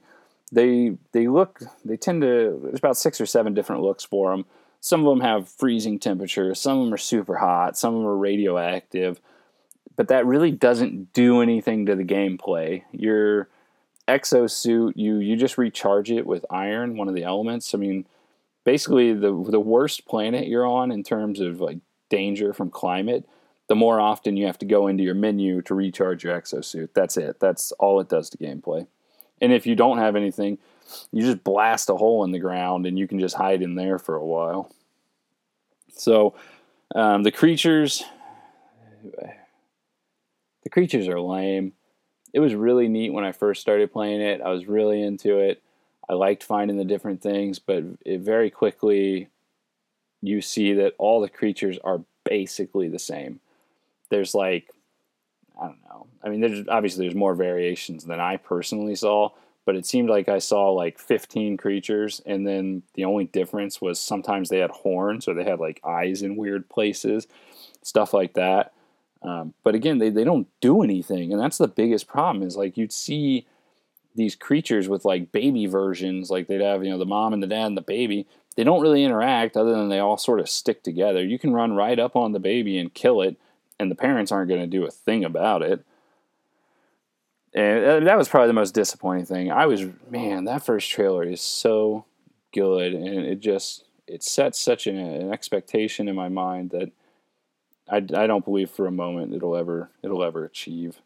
They 0.52 0.98
they 1.14 1.30
look 1.30 1.62
they 1.86 1.96
tend 1.96 2.24
to 2.24 2.60
there's 2.62 2.78
about 2.78 2.98
six 2.98 3.22
or 3.22 3.26
seven 3.26 3.54
different 3.54 3.84
looks 3.84 4.04
for 4.04 4.32
them. 4.32 4.46
Some 4.82 5.00
of 5.00 5.10
them 5.10 5.22
have 5.22 5.48
freezing 5.48 5.98
temperatures, 5.98 6.60
some 6.60 6.78
of 6.78 6.84
them 6.84 6.94
are 6.94 6.98
super 6.98 7.38
hot, 7.38 7.78
some 7.78 7.96
of 7.96 8.02
them 8.02 8.10
are 8.10 8.18
radioactive, 8.18 9.22
but 9.96 10.10
that 10.10 10.26
really 10.26 10.52
doesn't 10.52 11.14
do 11.14 11.42
anything 11.42 11.86
to 11.86 11.96
the 11.96 12.04
gameplay. 12.04 12.84
Your 12.92 13.48
exosuit, 14.06 14.98
you 14.98 15.20
you 15.20 15.38
just 15.38 15.58
recharge 15.58 16.12
it 16.12 16.26
with 16.26 16.46
iron, 16.50 16.98
one 16.98 17.08
of 17.08 17.16
the 17.16 17.24
elements. 17.24 17.74
I 17.74 17.78
mean, 17.78 18.06
basically 18.66 19.14
the 19.14 19.32
the 19.48 19.62
worst 19.62 20.06
planet 20.06 20.50
you're 20.50 20.68
on 20.68 20.92
in 20.92 21.02
terms 21.02 21.40
of 21.40 21.62
like 21.62 21.78
danger 22.10 22.52
from 22.52 22.70
climate 22.70 23.26
the 23.70 23.76
more 23.76 24.02
often 24.02 24.36
you 24.36 24.48
have 24.48 24.58
to 24.58 24.66
go 24.66 24.88
into 24.88 25.04
your 25.04 25.14
menu 25.14 25.62
to 25.62 25.76
recharge 25.76 26.24
your 26.24 26.40
exosuit. 26.40 26.90
That's 26.96 27.16
it. 27.18 27.40
That's 27.40 27.72
all 27.74 28.00
it 28.00 28.10
does 28.10 28.30
to 28.32 28.38
gameplay. 28.38 28.88
And 29.40 29.54
if 29.54 29.68
you 29.68 29.76
don't 29.76 30.00
have 30.00 30.16
anything, 30.16 30.58
you 31.12 31.22
just 31.22 31.44
blast 31.44 31.90
a 31.90 31.96
hole 31.96 32.24
in 32.24 32.32
the 32.32 32.40
ground 32.40 32.88
and 32.88 32.98
you 32.98 33.08
can 33.08 33.20
just 33.20 33.36
hide 33.36 33.62
in 33.62 33.76
there 33.76 34.00
for 34.00 34.16
a 34.16 34.26
while. 34.26 34.72
So 35.94 36.34
um, 36.96 37.22
the 37.22 37.32
creatures, 37.32 38.04
the 40.64 40.70
creatures 40.70 41.08
are 41.08 41.22
lame. 41.22 41.74
It 42.34 42.40
was 42.40 42.56
really 42.56 42.88
neat 42.88 43.14
when 43.14 43.24
I 43.24 43.32
first 43.34 43.62
started 43.62 43.94
playing 43.94 44.22
it. 44.22 44.42
I 44.42 44.50
was 44.50 44.66
really 44.66 45.02
into 45.04 45.38
it. 45.38 45.62
I 46.10 46.14
liked 46.14 46.44
finding 46.44 46.78
the 46.78 46.86
different 46.86 47.22
things, 47.22 47.60
but 47.60 47.84
it 48.04 48.22
very 48.22 48.50
quickly 48.50 49.30
you 50.24 50.42
see 50.42 50.74
that 50.74 50.96
all 50.98 51.22
the 51.22 51.30
creatures 51.30 51.78
are 51.84 52.02
basically 52.26 52.90
the 52.90 52.98
same. 52.98 53.40
There's 54.10 54.34
like 54.34 54.70
I 55.60 55.66
don't 55.66 55.84
know. 55.90 56.08
I 56.24 56.30
mean, 56.30 56.42
there's 56.42 56.68
obviously 56.68 57.06
there's 57.06 57.16
more 57.16 57.36
variations 57.36 58.06
than 58.06 58.20
I 58.20 58.38
personally 58.38 58.96
saw, 58.96 59.30
but 59.66 59.76
it 59.76 59.86
seemed 59.86 60.10
like 60.10 60.30
I 60.30 60.40
saw 60.40 60.72
like 60.72 60.98
15 61.00 61.58
creatures, 61.58 62.22
and 62.26 62.48
then 62.48 62.84
the 62.94 63.06
only 63.06 63.26
difference 63.26 63.82
was 63.82 64.00
sometimes 64.00 64.50
they 64.50 64.60
had 64.60 64.72
horns 64.72 65.28
or 65.28 65.34
they 65.34 65.44
had 65.44 65.60
like 65.60 65.82
eyes 65.84 66.22
in 66.22 66.38
weird 66.38 66.70
places, 66.70 67.28
stuff 67.84 68.14
like 68.14 68.34
that. 68.34 68.74
Um, 69.22 69.54
but 69.64 69.76
again, 69.76 69.98
they, 69.98 70.10
they 70.10 70.24
don't 70.24 70.48
do 70.62 70.82
anything, 70.82 71.32
and 71.34 71.42
that's 71.42 71.58
the 71.58 71.68
biggest 71.68 72.08
problem. 72.08 72.46
Is 72.46 72.56
like 72.56 72.78
you'd 72.78 72.94
see 72.94 73.46
these 74.16 74.36
creatures 74.36 74.88
with 74.88 75.06
like 75.06 75.32
baby 75.32 75.66
versions, 75.66 76.30
like 76.30 76.48
they'd 76.48 76.62
have 76.62 76.84
you 76.84 76.90
know 76.90 76.98
the 76.98 77.06
mom 77.06 77.34
and 77.34 77.44
the 77.44 77.48
dad 77.48 77.68
and 77.68 77.78
the 77.78 77.82
baby. 77.82 78.28
They 78.56 78.64
don't 78.64 78.82
really 78.82 79.04
interact 79.04 79.56
other 79.56 79.72
than 79.72 79.90
they 79.90 80.00
all 80.00 80.18
sort 80.18 80.40
of 80.40 80.50
stick 80.50 80.84
together. 80.84 81.24
You 81.24 81.40
can 81.40 81.54
run 81.54 81.76
right 81.76 81.98
up 81.98 82.16
on 82.16 82.32
the 82.32 82.40
baby 82.40 82.78
and 82.78 82.94
kill 82.94 83.22
it, 83.22 83.38
and 83.80 83.90
the 83.90 83.96
parents 83.96 84.32
aren't 84.32 84.50
going 84.50 84.62
to 84.62 84.68
do 84.68 84.86
a 84.86 84.92
thing 84.92 85.24
about 85.24 85.62
it. 85.62 85.86
And 87.54 87.86
uh, 87.86 88.00
that 88.02 88.18
was 88.18 88.28
probably 88.28 88.48
the 88.48 88.54
most 88.54 88.76
disappointing 88.76 89.26
thing. 89.26 89.52
I 89.52 89.66
was 89.66 89.86
man, 90.10 90.46
that 90.46 90.64
first 90.64 90.90
trailer 90.90 91.24
is 91.24 91.42
so 91.42 92.06
good, 92.54 92.94
and 92.94 93.26
it 93.26 93.40
just 93.40 93.86
it 94.08 94.24
sets 94.24 94.60
such 94.60 94.88
an, 94.88 94.98
an 94.98 95.34
expectation 95.34 96.08
in 96.08 96.16
my 96.16 96.30
mind 96.30 96.72
that 96.72 96.92
I, 97.90 97.98
I 97.98 98.28
don't 98.28 98.46
believe 98.46 98.70
for 98.70 98.86
a 98.86 98.92
moment 98.92 99.34
it'll 99.34 99.56
ever 99.56 99.90
it'll 100.04 100.24
ever 100.24 100.46
achieve. 100.46 101.02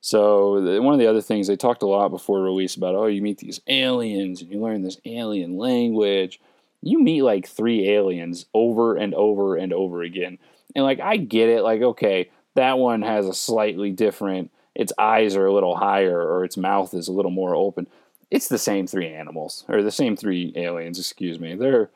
So 0.00 0.60
one 0.82 0.92
of 0.92 1.00
the 1.00 1.06
other 1.06 1.22
things 1.22 1.46
they 1.46 1.56
talked 1.56 1.82
a 1.82 1.86
lot 1.86 2.10
before 2.10 2.42
release 2.42 2.76
about 2.76 2.94
oh 2.94 3.06
you 3.06 3.22
meet 3.22 3.38
these 3.38 3.60
aliens 3.66 4.42
and 4.42 4.52
you 4.52 4.60
learn 4.60 4.82
this 4.82 5.00
alien 5.04 5.56
language. 5.56 6.40
You 6.82 7.02
meet 7.02 7.22
like 7.22 7.48
three 7.48 7.88
aliens 7.88 8.46
over 8.52 8.96
and 8.96 9.14
over 9.14 9.56
and 9.56 9.72
over 9.72 10.02
again. 10.02 10.38
And 10.74 10.84
like 10.84 11.00
I 11.00 11.16
get 11.16 11.48
it 11.48 11.62
like 11.62 11.82
okay, 11.82 12.30
that 12.54 12.78
one 12.78 13.02
has 13.02 13.26
a 13.26 13.34
slightly 13.34 13.90
different 13.90 14.50
its 14.74 14.92
eyes 14.98 15.36
are 15.36 15.46
a 15.46 15.54
little 15.54 15.76
higher 15.76 16.20
or 16.20 16.44
its 16.44 16.56
mouth 16.56 16.94
is 16.94 17.08
a 17.08 17.12
little 17.12 17.30
more 17.30 17.54
open. 17.54 17.86
It's 18.30 18.48
the 18.48 18.58
same 18.58 18.86
three 18.86 19.08
animals 19.08 19.64
or 19.68 19.82
the 19.82 19.90
same 19.90 20.16
three 20.16 20.52
aliens, 20.56 20.98
excuse 20.98 21.38
me. 21.38 21.54
They're 21.54 21.90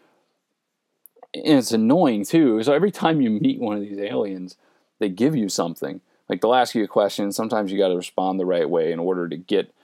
and 1.35 1.59
it's 1.59 1.73
annoying 1.73 2.25
too. 2.25 2.63
So 2.63 2.73
every 2.73 2.91
time 2.91 3.21
you 3.21 3.31
meet 3.31 3.61
one 3.61 3.77
of 3.77 3.83
these 3.83 3.99
aliens, 3.99 4.57
they 4.99 5.09
give 5.09 5.35
you 5.37 5.49
something. 5.49 6.01
Like 6.29 6.41
they'll 6.41 6.55
ask 6.55 6.75
you 6.75 6.85
a 6.85 6.89
question. 6.89 7.33
Sometimes 7.33 7.73
you 7.73 7.79
got 7.79 7.89
to 7.89 7.97
respond 7.97 8.39
the 8.39 8.47
right 8.47 8.69
way 8.69 8.93
in 8.93 8.99
order 8.99 9.29
to 9.29 9.37
get, 9.37 9.75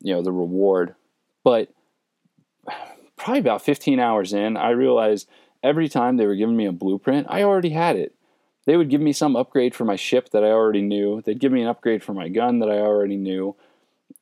you 0.00 0.14
know, 0.14 0.22
the 0.22 0.32
reward. 0.32 0.94
But 1.42 1.70
probably 3.16 3.40
about 3.40 3.62
15 3.62 3.98
hours 3.98 4.32
in, 4.32 4.56
I 4.56 4.70
realized 4.70 5.28
every 5.62 5.88
time 5.88 6.16
they 6.16 6.26
were 6.26 6.36
giving 6.36 6.56
me 6.56 6.66
a 6.66 6.72
blueprint, 6.72 7.26
I 7.28 7.42
already 7.42 7.70
had 7.70 7.96
it. 7.96 8.13
They 8.66 8.76
would 8.76 8.90
give 8.90 9.00
me 9.00 9.12
some 9.12 9.36
upgrade 9.36 9.74
for 9.74 9.84
my 9.84 9.96
ship 9.96 10.30
that 10.30 10.44
I 10.44 10.48
already 10.48 10.80
knew. 10.80 11.20
They'd 11.22 11.38
give 11.38 11.52
me 11.52 11.62
an 11.62 11.68
upgrade 11.68 12.02
for 12.02 12.14
my 12.14 12.28
gun 12.28 12.60
that 12.60 12.70
I 12.70 12.78
already 12.78 13.16
knew. 13.16 13.56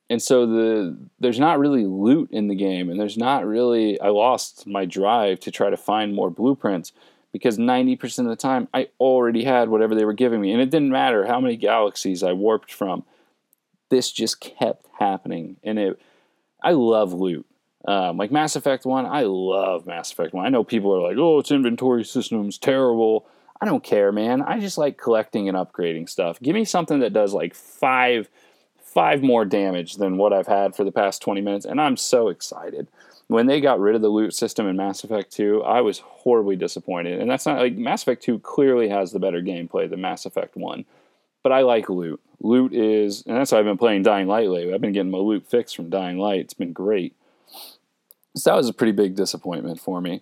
And 0.09 0.21
so 0.21 0.45
the 0.45 0.97
there's 1.19 1.39
not 1.39 1.59
really 1.59 1.85
loot 1.85 2.29
in 2.31 2.47
the 2.47 2.55
game 2.55 2.89
and 2.89 2.99
there's 2.99 3.17
not 3.17 3.47
really 3.47 3.99
i 3.99 4.09
lost 4.09 4.67
my 4.67 4.85
drive 4.85 5.39
to 5.41 5.51
try 5.51 5.69
to 5.69 5.77
find 5.77 6.13
more 6.13 6.29
blueprints 6.29 6.91
because 7.31 7.57
90% 7.57 8.19
of 8.19 8.25
the 8.25 8.35
time 8.35 8.67
i 8.73 8.89
already 8.99 9.43
had 9.43 9.69
whatever 9.69 9.95
they 9.95 10.05
were 10.05 10.13
giving 10.13 10.41
me. 10.41 10.51
And 10.51 10.61
it 10.61 10.69
didn't 10.69 10.91
matter 10.91 11.25
how 11.25 11.39
many 11.39 11.55
galaxies 11.55 12.21
i 12.21 12.33
warped 12.33 12.71
from. 12.71 13.05
This 13.89 14.11
just 14.11 14.39
kept 14.39 14.87
happening 14.99 15.57
and 15.63 15.79
it 15.79 15.99
i 16.61 16.71
love 16.71 17.13
loot. 17.13 17.45
Um, 17.85 18.17
like 18.17 18.31
mass 18.31 18.55
effect 18.55 18.85
1 18.85 19.05
i 19.05 19.23
love 19.23 19.87
mass 19.87 20.11
effect 20.11 20.33
1 20.33 20.45
i 20.45 20.49
know 20.49 20.63
people 20.63 20.93
are 20.95 21.01
like 21.01 21.17
oh 21.17 21.39
its 21.39 21.51
inventory 21.51 22.03
system's 22.03 22.57
terrible 22.57 23.25
i 23.63 23.65
don't 23.65 23.83
care 23.83 24.11
man 24.11 24.41
i 24.41 24.59
just 24.59 24.77
like 24.77 24.97
collecting 24.97 25.47
and 25.47 25.57
upgrading 25.57 26.07
stuff 26.07 26.39
give 26.41 26.53
me 26.53 26.65
something 26.65 26.99
that 26.99 27.13
does 27.13 27.33
like 27.33 27.53
five 27.53 28.29
five 28.93 29.23
more 29.23 29.43
damage 29.43 29.95
than 29.95 30.17
what 30.17 30.33
I've 30.33 30.47
had 30.47 30.75
for 30.75 30.83
the 30.83 30.91
past 30.91 31.21
20 31.21 31.41
minutes, 31.41 31.65
and 31.65 31.81
I'm 31.81 31.97
so 31.97 32.29
excited. 32.29 32.87
When 33.27 33.47
they 33.47 33.59
got 33.59 33.79
rid 33.79 33.95
of 33.95 34.01
the 34.01 34.09
loot 34.09 34.35
system 34.35 34.67
in 34.67 34.77
Mass 34.77 35.03
Effect 35.03 35.31
2, 35.31 35.63
I 35.63 35.81
was 35.81 35.99
horribly 35.99 36.55
disappointed. 36.55 37.19
And 37.19 37.29
that's 37.29 37.45
not 37.45 37.57
like 37.57 37.75
Mass 37.75 38.03
Effect 38.03 38.21
2 38.21 38.39
clearly 38.39 38.89
has 38.89 39.11
the 39.11 39.19
better 39.19 39.41
gameplay 39.41 39.89
than 39.89 40.01
Mass 40.01 40.25
Effect 40.25 40.55
1. 40.55 40.85
But 41.41 41.51
I 41.51 41.61
like 41.61 41.89
loot. 41.89 42.21
Loot 42.41 42.73
is, 42.73 43.23
and 43.25 43.35
that's 43.35 43.51
why 43.51 43.59
I've 43.59 43.65
been 43.65 43.77
playing 43.77 44.03
Dying 44.03 44.27
Light 44.27 44.49
lately. 44.49 44.73
I've 44.73 44.81
been 44.81 44.91
getting 44.91 45.11
my 45.11 45.17
loot 45.17 45.47
fixed 45.47 45.75
from 45.75 45.89
Dying 45.89 46.19
Light. 46.19 46.41
It's 46.41 46.53
been 46.53 46.73
great. 46.73 47.15
So 48.35 48.51
that 48.51 48.57
was 48.57 48.69
a 48.69 48.73
pretty 48.73 48.91
big 48.91 49.15
disappointment 49.15 49.79
for 49.79 50.01
me. 50.01 50.21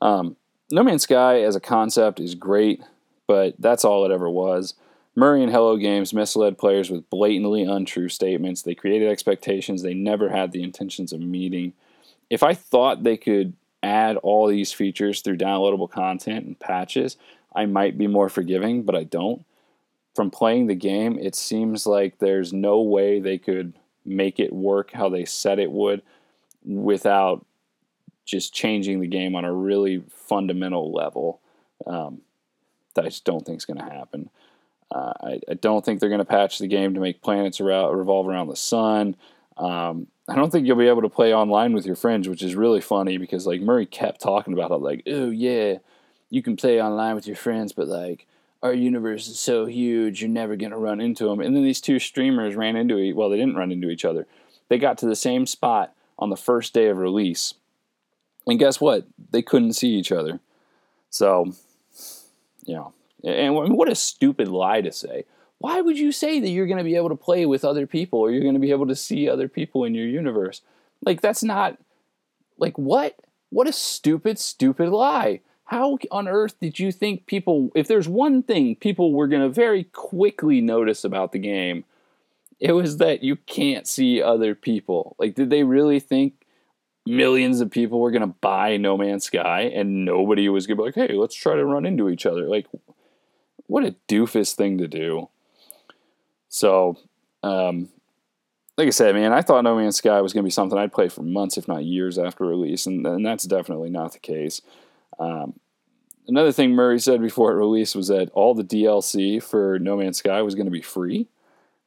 Um, 0.00 0.36
no 0.70 0.82
Man's 0.82 1.04
Sky 1.04 1.42
as 1.42 1.56
a 1.56 1.60
concept 1.60 2.20
is 2.20 2.34
great, 2.34 2.82
but 3.26 3.54
that's 3.58 3.84
all 3.84 4.04
it 4.04 4.12
ever 4.12 4.28
was. 4.28 4.74
Murray 5.14 5.42
and 5.42 5.50
Hello 5.50 5.76
Games 5.76 6.12
misled 6.12 6.58
players 6.58 6.90
with 6.90 7.08
blatantly 7.08 7.62
untrue 7.62 8.08
statements. 8.08 8.62
They 8.62 8.74
created 8.74 9.08
expectations 9.08 9.82
they 9.82 9.94
never 9.94 10.28
had 10.28 10.52
the 10.52 10.62
intentions 10.62 11.12
of 11.12 11.20
meeting. 11.20 11.72
If 12.28 12.42
I 12.42 12.52
thought 12.52 13.02
they 13.02 13.16
could 13.16 13.54
add 13.82 14.16
all 14.18 14.46
these 14.46 14.72
features 14.72 15.20
through 15.20 15.38
downloadable 15.38 15.90
content 15.90 16.44
and 16.44 16.58
patches, 16.58 17.16
I 17.54 17.64
might 17.64 17.96
be 17.96 18.06
more 18.06 18.28
forgiving, 18.28 18.82
but 18.82 18.94
I 18.94 19.04
don't. 19.04 19.44
From 20.14 20.30
playing 20.30 20.66
the 20.66 20.74
game, 20.74 21.18
it 21.18 21.34
seems 21.34 21.86
like 21.86 22.18
there's 22.18 22.52
no 22.52 22.82
way 22.82 23.20
they 23.20 23.38
could 23.38 23.74
make 24.04 24.38
it 24.38 24.52
work 24.52 24.92
how 24.92 25.08
they 25.08 25.24
said 25.24 25.58
it 25.58 25.70
would 25.70 26.02
without 26.64 27.46
just 28.26 28.52
changing 28.52 29.00
the 29.00 29.06
game 29.06 29.34
on 29.34 29.44
a 29.44 29.52
really 29.52 30.02
fundamental 30.10 30.92
level. 30.92 31.40
Um, 31.86 32.20
that 32.94 33.04
I 33.04 33.08
just 33.08 33.24
don't 33.24 33.46
think 33.46 33.58
is 33.58 33.64
going 33.64 33.78
to 33.78 33.84
happen. 33.84 34.28
Uh, 34.90 35.12
I, 35.22 35.40
I, 35.50 35.54
don't 35.54 35.84
think 35.84 36.00
they're 36.00 36.08
going 36.08 36.20
to 36.20 36.24
patch 36.24 36.58
the 36.58 36.66
game 36.66 36.94
to 36.94 37.00
make 37.00 37.22
planets 37.22 37.60
around, 37.60 37.96
revolve 37.96 38.28
around 38.28 38.48
the 38.48 38.56
sun. 38.56 39.16
Um, 39.56 40.06
I 40.28 40.34
don't 40.34 40.50
think 40.50 40.66
you'll 40.66 40.76
be 40.76 40.88
able 40.88 41.02
to 41.02 41.08
play 41.08 41.34
online 41.34 41.72
with 41.72 41.86
your 41.86 41.96
friends, 41.96 42.28
which 42.28 42.42
is 42.42 42.54
really 42.54 42.80
funny 42.80 43.16
because 43.18 43.46
like 43.46 43.60
Murray 43.60 43.86
kept 43.86 44.20
talking 44.20 44.52
about 44.52 44.70
it, 44.70 44.76
like, 44.76 45.02
oh 45.06 45.30
yeah, 45.30 45.78
you 46.30 46.42
can 46.42 46.56
play 46.56 46.80
online 46.80 47.14
with 47.14 47.26
your 47.26 47.36
friends, 47.36 47.72
but 47.72 47.88
like 47.88 48.26
our 48.62 48.72
universe 48.72 49.28
is 49.28 49.38
so 49.38 49.66
huge, 49.66 50.20
you're 50.20 50.30
never 50.30 50.56
gonna 50.56 50.78
run 50.78 51.00
into 51.00 51.24
them. 51.26 51.40
And 51.40 51.54
then 51.54 51.62
these 51.64 51.80
two 51.80 51.98
streamers 51.98 52.56
ran 52.56 52.76
into 52.76 52.98
each. 52.98 53.14
Well, 53.14 53.28
they 53.28 53.36
didn't 53.36 53.56
run 53.56 53.72
into 53.72 53.90
each 53.90 54.04
other. 54.04 54.26
They 54.68 54.78
got 54.78 54.98
to 54.98 55.06
the 55.06 55.16
same 55.16 55.46
spot 55.46 55.92
on 56.18 56.30
the 56.30 56.36
first 56.36 56.72
day 56.72 56.86
of 56.86 56.98
release, 56.98 57.54
and 58.46 58.58
guess 58.58 58.80
what? 58.80 59.06
They 59.30 59.42
couldn't 59.42 59.74
see 59.74 59.90
each 59.90 60.12
other. 60.12 60.40
So, 61.10 61.52
you 62.64 62.74
know, 62.74 62.92
and 63.24 63.54
what 63.54 63.90
a 63.90 63.94
stupid 63.94 64.48
lie 64.48 64.80
to 64.82 64.92
say. 64.92 65.24
Why 65.58 65.80
would 65.80 65.98
you 65.98 66.12
say 66.12 66.38
that 66.38 66.50
you're 66.50 66.66
going 66.66 66.78
to 66.78 66.84
be 66.84 66.96
able 66.96 67.08
to 67.08 67.16
play 67.16 67.46
with 67.46 67.64
other 67.64 67.86
people 67.86 68.20
or 68.20 68.30
you're 68.30 68.42
going 68.42 68.54
to 68.54 68.60
be 68.60 68.70
able 68.70 68.86
to 68.86 68.96
see 68.96 69.28
other 69.28 69.48
people 69.48 69.84
in 69.84 69.94
your 69.94 70.06
universe? 70.06 70.60
Like, 71.04 71.20
that's 71.20 71.42
not, 71.42 71.78
like, 72.58 72.76
what? 72.76 73.16
What 73.50 73.68
a 73.68 73.72
stupid, 73.72 74.38
stupid 74.38 74.90
lie. 74.90 75.40
How 75.64 75.98
on 76.10 76.28
earth 76.28 76.60
did 76.60 76.78
you 76.78 76.92
think 76.92 77.26
people, 77.26 77.70
if 77.74 77.88
there's 77.88 78.08
one 78.08 78.42
thing 78.42 78.76
people 78.76 79.12
were 79.12 79.26
going 79.26 79.42
to 79.42 79.48
very 79.48 79.84
quickly 79.84 80.60
notice 80.60 81.04
about 81.04 81.32
the 81.32 81.38
game, 81.38 81.84
it 82.60 82.72
was 82.72 82.98
that 82.98 83.22
you 83.22 83.36
can't 83.36 83.86
see 83.86 84.22
other 84.22 84.54
people. 84.54 85.16
Like, 85.18 85.34
did 85.34 85.50
they 85.50 85.64
really 85.64 86.00
think 86.00 86.45
millions 87.06 87.60
of 87.60 87.70
people 87.70 88.00
were 88.00 88.10
going 88.10 88.22
to 88.22 88.34
buy 88.40 88.76
No 88.76 88.96
Man's 88.96 89.24
Sky 89.24 89.62
and 89.74 90.04
nobody 90.04 90.48
was 90.48 90.66
going 90.66 90.76
to 90.76 90.82
be 90.82 90.86
like, 90.86 90.94
hey, 90.94 91.16
let's 91.16 91.34
try 91.34 91.54
to 91.54 91.64
run 91.64 91.86
into 91.86 92.08
each 92.08 92.26
other? 92.26 92.48
Like, 92.48 92.66
what 93.66 93.84
a 93.84 93.94
doofus 94.08 94.54
thing 94.54 94.78
to 94.78 94.88
do. 94.88 95.28
So, 96.48 96.96
um, 97.42 97.88
like 98.76 98.88
I 98.88 98.90
said, 98.90 99.14
man, 99.14 99.32
I 99.32 99.42
thought 99.42 99.64
No 99.64 99.76
Man's 99.76 99.96
Sky 99.96 100.20
was 100.20 100.32
going 100.32 100.42
to 100.42 100.46
be 100.46 100.50
something 100.50 100.78
I'd 100.78 100.92
play 100.92 101.08
for 101.08 101.22
months, 101.22 101.56
if 101.56 101.66
not 101.66 101.84
years 101.84 102.18
after 102.18 102.44
release, 102.44 102.86
and, 102.86 103.06
and 103.06 103.24
that's 103.24 103.44
definitely 103.44 103.90
not 103.90 104.12
the 104.12 104.18
case. 104.18 104.60
Um, 105.18 105.58
another 106.28 106.52
thing 106.52 106.72
Murray 106.72 106.98
said 106.98 107.22
before 107.22 107.52
it 107.52 107.56
released 107.56 107.96
was 107.96 108.08
that 108.08 108.30
all 108.30 108.54
the 108.54 108.64
DLC 108.64 109.42
for 109.42 109.78
No 109.78 109.96
Man's 109.96 110.18
Sky 110.18 110.42
was 110.42 110.54
going 110.54 110.66
to 110.66 110.72
be 110.72 110.82
free. 110.82 111.28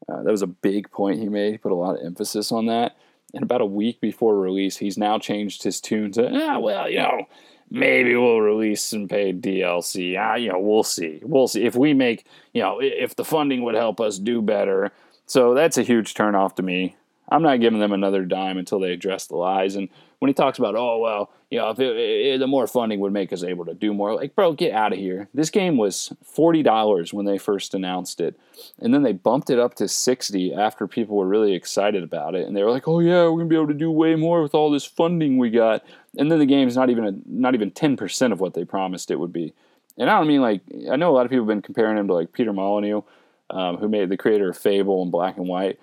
Uh, 0.07 0.23
that 0.23 0.31
was 0.31 0.41
a 0.41 0.47
big 0.47 0.89
point 0.91 1.19
he 1.19 1.29
made. 1.29 1.51
He 1.51 1.57
put 1.57 1.71
a 1.71 1.75
lot 1.75 1.99
of 1.99 2.05
emphasis 2.05 2.51
on 2.51 2.65
that. 2.65 2.97
And 3.33 3.43
about 3.43 3.61
a 3.61 3.65
week 3.65 4.01
before 4.01 4.37
release, 4.37 4.77
he's 4.77 4.97
now 4.97 5.19
changed 5.19 5.63
his 5.63 5.79
tune 5.79 6.11
to, 6.13 6.29
ah, 6.33 6.59
well, 6.59 6.89
you 6.89 6.97
know, 6.97 7.27
maybe 7.69 8.15
we'll 8.15 8.41
release 8.41 8.83
some 8.83 9.07
paid 9.07 9.41
DLC. 9.41 10.17
Ah, 10.19 10.35
you 10.35 10.51
know, 10.51 10.59
we'll 10.59 10.83
see. 10.83 11.19
We'll 11.23 11.47
see 11.47 11.65
if 11.65 11.75
we 11.75 11.93
make, 11.93 12.25
you 12.53 12.61
know, 12.61 12.79
if 12.81 13.15
the 13.15 13.25
funding 13.25 13.63
would 13.63 13.75
help 13.75 13.99
us 13.99 14.17
do 14.17 14.41
better. 14.41 14.91
So 15.25 15.53
that's 15.53 15.77
a 15.77 15.83
huge 15.83 16.15
turnoff 16.15 16.55
to 16.55 16.63
me. 16.63 16.95
I'm 17.31 17.43
not 17.43 17.59
giving 17.59 17.79
them 17.79 17.91
another 17.91 18.25
dime 18.25 18.57
until 18.57 18.79
they 18.79 18.91
address 18.91 19.27
the 19.27 19.35
lies. 19.35 19.75
And 19.75 19.89
when 20.19 20.29
he 20.29 20.33
talks 20.33 20.59
about, 20.59 20.75
oh 20.75 20.99
well, 20.99 21.31
you 21.49 21.59
know, 21.59 21.69
if 21.69 21.79
it, 21.79 21.95
it, 21.95 22.39
the 22.39 22.47
more 22.47 22.67
funding 22.67 22.99
would 22.99 23.13
make 23.13 23.31
us 23.31 23.43
able 23.43 23.65
to 23.65 23.73
do 23.73 23.93
more, 23.93 24.13
like, 24.13 24.35
bro, 24.35 24.53
get 24.53 24.73
out 24.73 24.93
of 24.93 24.99
here. 24.99 25.29
This 25.33 25.49
game 25.49 25.77
was 25.77 26.11
forty 26.23 26.61
dollars 26.61 27.13
when 27.13 27.25
they 27.25 27.37
first 27.37 27.73
announced 27.73 28.19
it, 28.19 28.39
and 28.79 28.93
then 28.93 29.03
they 29.03 29.13
bumped 29.13 29.49
it 29.49 29.59
up 29.59 29.75
to 29.75 29.87
sixty 29.87 30.53
after 30.53 30.87
people 30.87 31.15
were 31.15 31.27
really 31.27 31.53
excited 31.53 32.03
about 32.03 32.35
it, 32.35 32.47
and 32.47 32.55
they 32.55 32.63
were 32.63 32.71
like, 32.71 32.87
oh 32.87 32.99
yeah, 32.99 33.23
we're 33.23 33.37
gonna 33.37 33.45
be 33.45 33.55
able 33.55 33.67
to 33.67 33.73
do 33.73 33.91
way 33.91 34.15
more 34.15 34.41
with 34.41 34.53
all 34.53 34.71
this 34.71 34.85
funding 34.85 35.37
we 35.37 35.49
got. 35.49 35.83
And 36.17 36.31
then 36.31 36.39
the 36.39 36.45
game's 36.45 36.75
not 36.75 36.89
even 36.89 37.05
a, 37.05 37.13
not 37.25 37.53
even 37.53 37.71
ten 37.71 37.95
percent 37.95 38.33
of 38.33 38.39
what 38.39 38.53
they 38.53 38.65
promised 38.65 39.11
it 39.11 39.19
would 39.19 39.33
be. 39.33 39.53
And 39.97 40.09
I 40.09 40.17
don't 40.17 40.27
mean 40.27 40.41
like 40.41 40.61
I 40.91 40.95
know 40.95 41.11
a 41.11 41.15
lot 41.15 41.25
of 41.25 41.31
people 41.31 41.45
have 41.45 41.49
been 41.49 41.61
comparing 41.61 41.97
him 41.97 42.07
to 42.07 42.13
like 42.13 42.33
Peter 42.33 42.53
Molyneux, 42.53 43.01
um, 43.49 43.77
who 43.77 43.87
made 43.87 44.09
the 44.09 44.17
creator 44.17 44.49
of 44.49 44.57
Fable 44.57 45.01
and 45.01 45.11
Black 45.11 45.37
and 45.37 45.47
White 45.47 45.79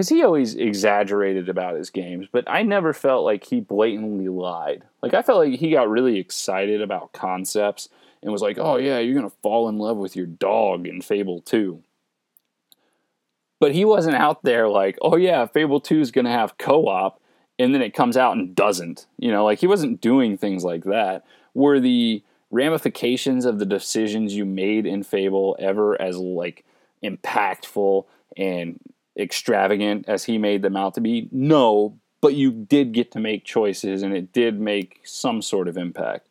because 0.00 0.08
he 0.08 0.24
always 0.24 0.54
exaggerated 0.54 1.50
about 1.50 1.76
his 1.76 1.90
games, 1.90 2.26
but 2.32 2.44
I 2.46 2.62
never 2.62 2.94
felt 2.94 3.22
like 3.22 3.44
he 3.44 3.60
blatantly 3.60 4.28
lied. 4.28 4.82
Like 5.02 5.12
I 5.12 5.20
felt 5.20 5.40
like 5.40 5.60
he 5.60 5.72
got 5.72 5.90
really 5.90 6.18
excited 6.18 6.80
about 6.80 7.12
concepts 7.12 7.90
and 8.22 8.32
was 8.32 8.40
like, 8.40 8.56
"Oh 8.56 8.78
yeah, 8.78 8.98
you're 8.98 9.14
gonna 9.14 9.28
fall 9.42 9.68
in 9.68 9.76
love 9.76 9.98
with 9.98 10.16
your 10.16 10.24
dog 10.24 10.86
in 10.86 11.02
Fable 11.02 11.42
2." 11.42 11.82
But 13.58 13.74
he 13.74 13.84
wasn't 13.84 14.16
out 14.16 14.42
there 14.42 14.70
like, 14.70 14.96
"Oh 15.02 15.16
yeah, 15.16 15.44
Fable 15.44 15.80
2 15.80 16.00
is 16.00 16.10
gonna 16.10 16.32
have 16.32 16.56
co-op," 16.56 17.20
and 17.58 17.74
then 17.74 17.82
it 17.82 17.92
comes 17.92 18.16
out 18.16 18.38
and 18.38 18.54
doesn't. 18.54 19.06
You 19.18 19.30
know, 19.30 19.44
like 19.44 19.58
he 19.58 19.66
wasn't 19.66 20.00
doing 20.00 20.38
things 20.38 20.64
like 20.64 20.84
that. 20.84 21.26
Were 21.52 21.78
the 21.78 22.22
ramifications 22.50 23.44
of 23.44 23.58
the 23.58 23.66
decisions 23.66 24.34
you 24.34 24.46
made 24.46 24.86
in 24.86 25.02
Fable 25.02 25.56
ever 25.58 26.00
as 26.00 26.16
like 26.16 26.64
impactful 27.04 28.06
and 28.38 28.80
extravagant 29.20 30.06
as 30.08 30.24
he 30.24 30.38
made 30.38 30.62
them 30.62 30.76
out 30.76 30.94
to 30.94 31.00
be? 31.00 31.28
No, 31.30 31.98
but 32.20 32.34
you 32.34 32.50
did 32.50 32.92
get 32.92 33.10
to 33.12 33.20
make 33.20 33.44
choices 33.44 34.02
and 34.02 34.14
it 34.14 34.32
did 34.32 34.60
make 34.60 35.00
some 35.04 35.42
sort 35.42 35.68
of 35.68 35.76
impact. 35.76 36.28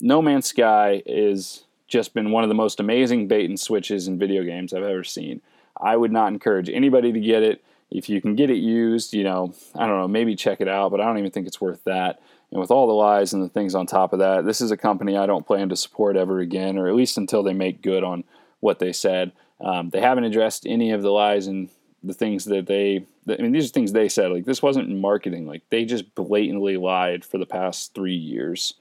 No 0.00 0.22
Man's 0.22 0.46
Sky 0.46 1.02
is 1.04 1.64
just 1.86 2.14
been 2.14 2.30
one 2.30 2.44
of 2.44 2.48
the 2.48 2.54
most 2.54 2.80
amazing 2.80 3.28
bait 3.28 3.48
and 3.48 3.58
switches 3.58 4.08
in 4.08 4.18
video 4.18 4.44
games 4.44 4.72
I've 4.72 4.82
ever 4.82 5.04
seen. 5.04 5.42
I 5.80 5.96
would 5.96 6.12
not 6.12 6.32
encourage 6.32 6.70
anybody 6.70 7.12
to 7.12 7.20
get 7.20 7.42
it. 7.42 7.62
If 7.90 8.08
you 8.08 8.20
can 8.20 8.36
get 8.36 8.50
it 8.50 8.58
used, 8.58 9.12
you 9.12 9.24
know, 9.24 9.52
I 9.74 9.86
don't 9.86 9.98
know, 9.98 10.08
maybe 10.08 10.36
check 10.36 10.60
it 10.60 10.68
out, 10.68 10.90
but 10.90 11.00
I 11.00 11.06
don't 11.06 11.18
even 11.18 11.32
think 11.32 11.48
it's 11.48 11.60
worth 11.60 11.82
that. 11.84 12.22
And 12.50 12.60
with 12.60 12.70
all 12.70 12.86
the 12.86 12.92
lies 12.92 13.32
and 13.32 13.42
the 13.42 13.48
things 13.48 13.74
on 13.74 13.86
top 13.86 14.12
of 14.12 14.20
that, 14.20 14.44
this 14.44 14.60
is 14.60 14.70
a 14.70 14.76
company 14.76 15.16
I 15.16 15.26
don't 15.26 15.46
plan 15.46 15.68
to 15.68 15.76
support 15.76 16.16
ever 16.16 16.40
again, 16.40 16.78
or 16.78 16.88
at 16.88 16.94
least 16.94 17.18
until 17.18 17.42
they 17.42 17.52
make 17.52 17.82
good 17.82 18.04
on 18.04 18.24
what 18.60 18.78
they 18.78 18.92
said. 18.92 19.32
Um, 19.60 19.90
they 19.90 20.00
haven't 20.00 20.24
addressed 20.24 20.66
any 20.66 20.92
of 20.92 21.02
the 21.02 21.10
lies 21.10 21.46
and 21.46 21.68
the 22.02 22.14
things 22.14 22.46
that 22.46 22.66
they 22.66 23.04
I 23.28 23.42
mean 23.42 23.52
these 23.52 23.66
are 23.66 23.72
things 23.72 23.92
they 23.92 24.08
said 24.08 24.30
like 24.30 24.44
this 24.46 24.62
wasn't 24.62 24.88
marketing 24.90 25.46
like 25.46 25.62
they 25.70 25.84
just 25.84 26.14
blatantly 26.14 26.76
lied 26.76 27.24
for 27.24 27.38
the 27.38 27.46
past 27.46 27.94
3 27.94 28.14
years. 28.14 28.74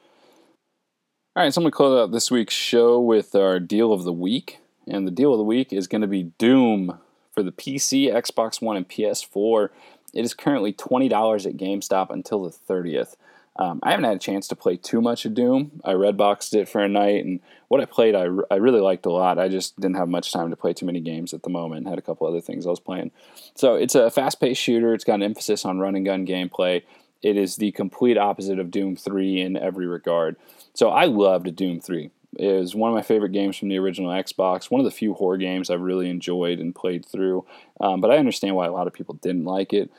All 1.36 1.44
right, 1.44 1.54
so 1.54 1.60
I'm 1.60 1.64
going 1.64 1.72
to 1.72 1.76
close 1.78 2.02
out 2.02 2.12
this 2.12 2.32
week's 2.32 2.54
show 2.54 3.00
with 3.00 3.36
our 3.36 3.60
deal 3.60 3.94
of 3.94 4.04
the 4.04 4.14
week 4.14 4.60
and 4.88 5.08
the 5.08 5.12
deal 5.12 5.32
of 5.32 5.38
the 5.38 5.44
week 5.44 5.72
is 5.72 5.88
going 5.88 6.02
to 6.02 6.08
be 6.08 6.24
Doom 6.38 6.98
for 7.32 7.44
the 7.44 7.52
PC, 7.52 8.12
Xbox 8.12 8.62
One 8.62 8.76
and 8.76 8.90
PS4. 8.90 9.70
It 10.14 10.26
is 10.26 10.34
currently 10.34 10.74
$20 10.74 11.46
at 11.46 11.58
GameStop 11.58 12.10
until 12.10 12.44
the 12.44 12.50
30th. 12.50 13.16
Um, 13.60 13.82
I 13.84 13.92
haven't 13.92 14.06
had 14.06 14.16
a 14.16 14.20
chance 14.20 14.48
to 14.48 14.56
play 14.56 14.78
too 14.78 15.02
much 15.02 15.26
of 15.26 15.34
Doom. 15.34 15.82
I 15.84 15.92
red 15.92 16.16
boxed 16.16 16.56
it 16.56 16.70
for 16.70 16.80
a 16.82 16.88
night, 16.88 17.26
and 17.26 17.42
what 17.68 17.82
I 17.82 17.86
played, 17.86 18.16
I, 18.16 18.28
I 18.50 18.56
really 18.56 18.80
liked 18.80 19.06
a 19.06 19.12
lot. 19.12 19.38
I 19.38 19.50
just 19.50 19.78
didn't 19.78 19.98
have 19.98 20.08
much 20.08 20.32
time 20.32 20.50
to 20.50 20.56
play 20.56 20.72
too 20.72 20.86
many 20.86 21.02
games 21.02 21.34
at 21.34 21.44
the 21.44 21.50
moment. 21.50 21.86
Had 21.86 22.00
a 22.00 22.02
couple 22.02 22.26
other 22.26 22.40
things 22.40 22.66
I 22.66 22.70
was 22.70 22.80
playing. 22.80 23.12
So 23.56 23.76
it's 23.76 23.96
a 23.96 24.10
fast-paced 24.10 24.62
shooter. 24.62 24.94
It's 24.94 25.04
got 25.04 25.16
an 25.16 25.24
emphasis 25.24 25.66
on 25.66 25.78
run 25.78 25.96
and 25.96 26.06
gun 26.06 26.26
gameplay. 26.26 26.84
It 27.22 27.36
is 27.36 27.58
the 27.58 27.74
complete 27.74 28.18
opposite 28.18 28.60
of 28.60 28.72
Doom 28.72 28.96
3 28.96 29.42
in 29.42 29.58
every 29.58 29.88
regard. 29.88 30.38
So 30.74 30.90
I 30.90 31.04
loved 31.04 31.54
Doom 31.58 31.82
3. 31.82 32.12
It 32.38 32.54
was 32.54 32.76
one 32.76 32.92
of 32.92 32.96
my 32.96 33.02
favorite 33.02 33.34
games 33.34 33.58
from 33.58 33.68
the 33.68 33.80
original 33.80 34.12
Xbox. 34.12 34.72
One 34.72 34.80
of 34.80 34.86
the 34.86 34.92
few 34.92 35.16
horror 35.16 35.38
games 35.38 35.70
I've 35.70 35.82
really 35.82 36.10
enjoyed 36.10 36.60
and 36.60 36.74
played 36.74 37.06
through. 37.06 37.46
Um, 37.82 38.00
but 38.00 38.10
I 38.10 38.18
understand 38.18 38.56
why 38.56 38.68
a 38.68 38.72
lot 38.72 38.88
of 38.88 38.94
people 38.94 39.16
didn't 39.16 39.44
like 39.44 39.74
it 39.74 39.92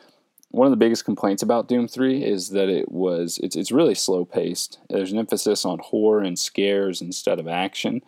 one 0.51 0.67
of 0.67 0.73
the 0.73 0.77
biggest 0.77 1.05
complaints 1.05 1.43
about 1.43 1.69
Doom 1.69 1.87
3 1.87 2.25
is 2.25 2.51
that 2.51 2.69
it 2.69 2.91
was 2.91 3.39
it's 3.43 3.55
it's 3.55 3.71
really 3.71 3.95
slow 3.95 4.25
paced. 4.25 4.79
There's 4.89 5.13
an 5.13 5.19
emphasis 5.19 5.65
on 5.65 5.79
horror 5.79 6.23
and 6.23 6.39
scares 6.39 7.01
instead 7.01 7.39
of 7.39 7.47
action. 7.47 8.03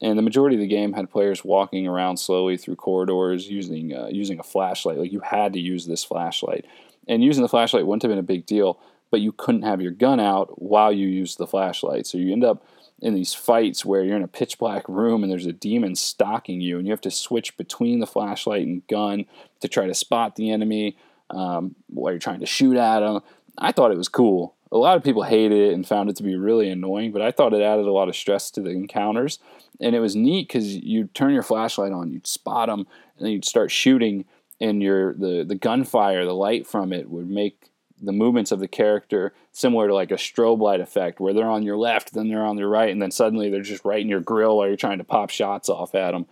And 0.00 0.18
the 0.18 0.22
majority 0.22 0.56
of 0.56 0.60
the 0.60 0.66
game 0.66 0.94
had 0.94 1.10
players 1.10 1.44
walking 1.44 1.86
around 1.86 2.16
slowly 2.16 2.56
through 2.56 2.76
corridors 2.76 3.48
using 3.50 3.94
uh, 3.94 4.08
using 4.10 4.40
a 4.40 4.42
flashlight. 4.42 4.98
Like 4.98 5.12
you 5.12 5.20
had 5.20 5.52
to 5.52 5.60
use 5.60 5.86
this 5.86 6.02
flashlight, 6.02 6.64
and 7.06 7.22
using 7.22 7.42
the 7.42 7.48
flashlight 7.48 7.86
wouldn't 7.86 8.02
have 8.02 8.10
been 8.10 8.18
a 8.18 8.22
big 8.22 8.46
deal, 8.46 8.80
but 9.10 9.20
you 9.20 9.32
couldn't 9.32 9.62
have 9.62 9.82
your 9.82 9.92
gun 9.92 10.18
out 10.18 10.62
while 10.62 10.92
you 10.92 11.06
used 11.06 11.36
the 11.36 11.46
flashlight. 11.46 12.06
So 12.06 12.16
you 12.16 12.32
end 12.32 12.44
up 12.44 12.64
in 13.02 13.14
these 13.14 13.34
fights 13.34 13.84
where 13.84 14.02
you're 14.02 14.16
in 14.16 14.22
a 14.22 14.28
pitch 14.28 14.58
black 14.58 14.88
room 14.88 15.22
and 15.22 15.30
there's 15.30 15.44
a 15.44 15.52
demon 15.52 15.94
stalking 15.94 16.62
you, 16.62 16.78
and 16.78 16.86
you 16.86 16.92
have 16.92 17.02
to 17.02 17.10
switch 17.10 17.58
between 17.58 18.00
the 18.00 18.06
flashlight 18.06 18.66
and 18.66 18.86
gun 18.86 19.26
to 19.60 19.68
try 19.68 19.86
to 19.86 19.94
spot 19.94 20.36
the 20.36 20.50
enemy 20.50 20.96
um, 21.32 21.74
while 21.88 22.12
you're 22.12 22.20
trying 22.20 22.40
to 22.40 22.46
shoot 22.46 22.76
at 22.76 23.00
them. 23.00 23.20
I 23.58 23.72
thought 23.72 23.90
it 23.90 23.98
was 23.98 24.08
cool. 24.08 24.54
A 24.70 24.78
lot 24.78 24.96
of 24.96 25.04
people 25.04 25.22
hated 25.22 25.58
it 25.58 25.74
and 25.74 25.86
found 25.86 26.08
it 26.08 26.16
to 26.16 26.22
be 26.22 26.36
really 26.36 26.70
annoying, 26.70 27.12
but 27.12 27.20
I 27.20 27.30
thought 27.30 27.52
it 27.52 27.60
added 27.60 27.86
a 27.86 27.92
lot 27.92 28.08
of 28.08 28.16
stress 28.16 28.50
to 28.52 28.62
the 28.62 28.70
encounters. 28.70 29.38
And 29.80 29.94
it 29.94 30.00
was 30.00 30.16
neat 30.16 30.48
because 30.48 30.76
you'd 30.76 31.14
turn 31.14 31.34
your 31.34 31.42
flashlight 31.42 31.92
on, 31.92 32.12
you'd 32.12 32.26
spot 32.26 32.68
them, 32.68 32.80
and 32.80 33.26
then 33.26 33.32
you'd 33.32 33.44
start 33.44 33.70
shooting, 33.70 34.24
and 34.60 34.82
your 34.82 35.14
the 35.14 35.44
the 35.44 35.56
gunfire, 35.56 36.24
the 36.24 36.34
light 36.34 36.66
from 36.66 36.92
it 36.92 37.10
would 37.10 37.28
make 37.28 37.68
the 38.00 38.12
movements 38.12 38.50
of 38.50 38.60
the 38.60 38.68
character 38.68 39.32
similar 39.52 39.88
to 39.88 39.94
like 39.94 40.10
a 40.10 40.14
strobe 40.14 40.60
light 40.60 40.80
effect, 40.80 41.20
where 41.20 41.32
they're 41.32 41.50
on 41.50 41.62
your 41.62 41.76
left, 41.76 42.14
then 42.14 42.28
they're 42.28 42.46
on 42.46 42.58
your 42.58 42.68
right, 42.68 42.90
and 42.90 43.02
then 43.02 43.10
suddenly 43.10 43.50
they're 43.50 43.62
just 43.62 43.84
right 43.84 44.00
in 44.00 44.08
your 44.08 44.20
grill 44.20 44.56
while 44.56 44.68
you're 44.68 44.76
trying 44.76 44.98
to 44.98 45.04
pop 45.04 45.30
shots 45.30 45.68
off 45.68 45.94
at 45.94 46.12
them. 46.12 46.26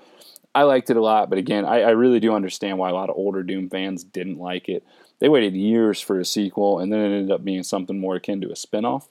I 0.54 0.64
liked 0.64 0.90
it 0.90 0.96
a 0.96 1.02
lot, 1.02 1.30
but 1.30 1.38
again, 1.38 1.64
I, 1.64 1.82
I, 1.82 1.90
really 1.90 2.18
do 2.18 2.34
understand 2.34 2.78
why 2.78 2.90
a 2.90 2.94
lot 2.94 3.08
of 3.08 3.16
older 3.16 3.44
Doom 3.44 3.70
fans 3.70 4.02
didn't 4.02 4.38
like 4.38 4.68
it. 4.68 4.84
They 5.20 5.28
waited 5.28 5.54
years 5.54 6.00
for 6.00 6.18
a 6.18 6.24
sequel, 6.24 6.80
and 6.80 6.92
then 6.92 7.00
it 7.00 7.16
ended 7.16 7.30
up 7.30 7.44
being 7.44 7.62
something 7.62 8.00
more 8.00 8.16
akin 8.16 8.40
to 8.40 8.48
a 8.48 8.54
spinoff. 8.54 9.06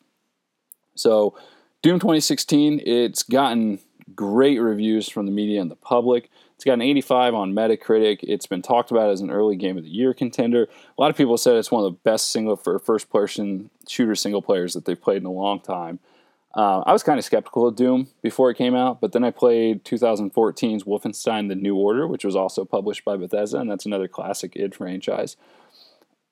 So, 0.96 1.38
Doom 1.82 2.00
2016, 2.00 2.82
it's 2.86 3.24
gotten 3.24 3.80
great 4.16 4.60
reviews 4.60 5.08
from 5.08 5.26
the 5.26 5.32
media 5.32 5.62
and 5.62 5.72
the 5.72 5.76
public. 5.76 6.30
It's 6.56 6.66
got 6.66 6.74
an 6.74 6.82
85 6.82 7.36
on 7.36 7.54
Metacritic. 7.54 8.20
It's 8.24 8.46
been 8.46 8.62
talked 8.62 8.92
about 8.92 9.10
as 9.10 9.22
an 9.22 9.32
early 9.32 9.56
game 9.56 9.78
of 9.78 9.86
the 9.86 9.90
year 9.90 10.14
contender. 10.14 10.64
A 10.64 11.02
lot 11.02 11.10
of 11.10 11.16
people 11.16 11.38
said 11.38 11.56
it's 11.56 11.72
one 11.72 11.86
of 11.86 11.92
the 11.92 12.00
best 12.04 12.32
single 12.32 12.58
for 12.58 12.78
first 12.80 13.10
person 13.10 13.70
shooter 13.88 14.16
single 14.16 14.42
players 14.42 14.74
that 14.74 14.84
they've 14.84 15.02
played 15.02 15.22
in 15.22 15.26
a 15.26 15.32
long 15.32 15.62
time. 15.62 16.00
Uh, 16.56 16.80
I 16.80 16.94
was 16.94 17.04
kind 17.04 17.20
of 17.20 17.26
skeptical 17.26 17.68
of 17.68 17.76
Doom 17.76 18.08
before 18.24 18.50
it 18.50 18.58
came 18.58 18.76
out, 18.76 19.00
but 19.00 19.12
then 19.12 19.24
I 19.24 19.30
played 19.30 19.84
2014's 19.86 20.84
Wolfenstein: 20.84 21.48
The 21.48 21.56
New 21.56 21.76
Order, 21.76 22.08
which 22.08 22.26
was 22.26 22.36
also 22.36 22.66
published 22.66 23.06
by 23.06 23.18
Bethesda, 23.18 23.60
and 23.60 23.70
that's 23.70 23.86
another 23.86 24.08
classic 24.08 24.56
id 24.56 24.76
franchise. 24.76 25.38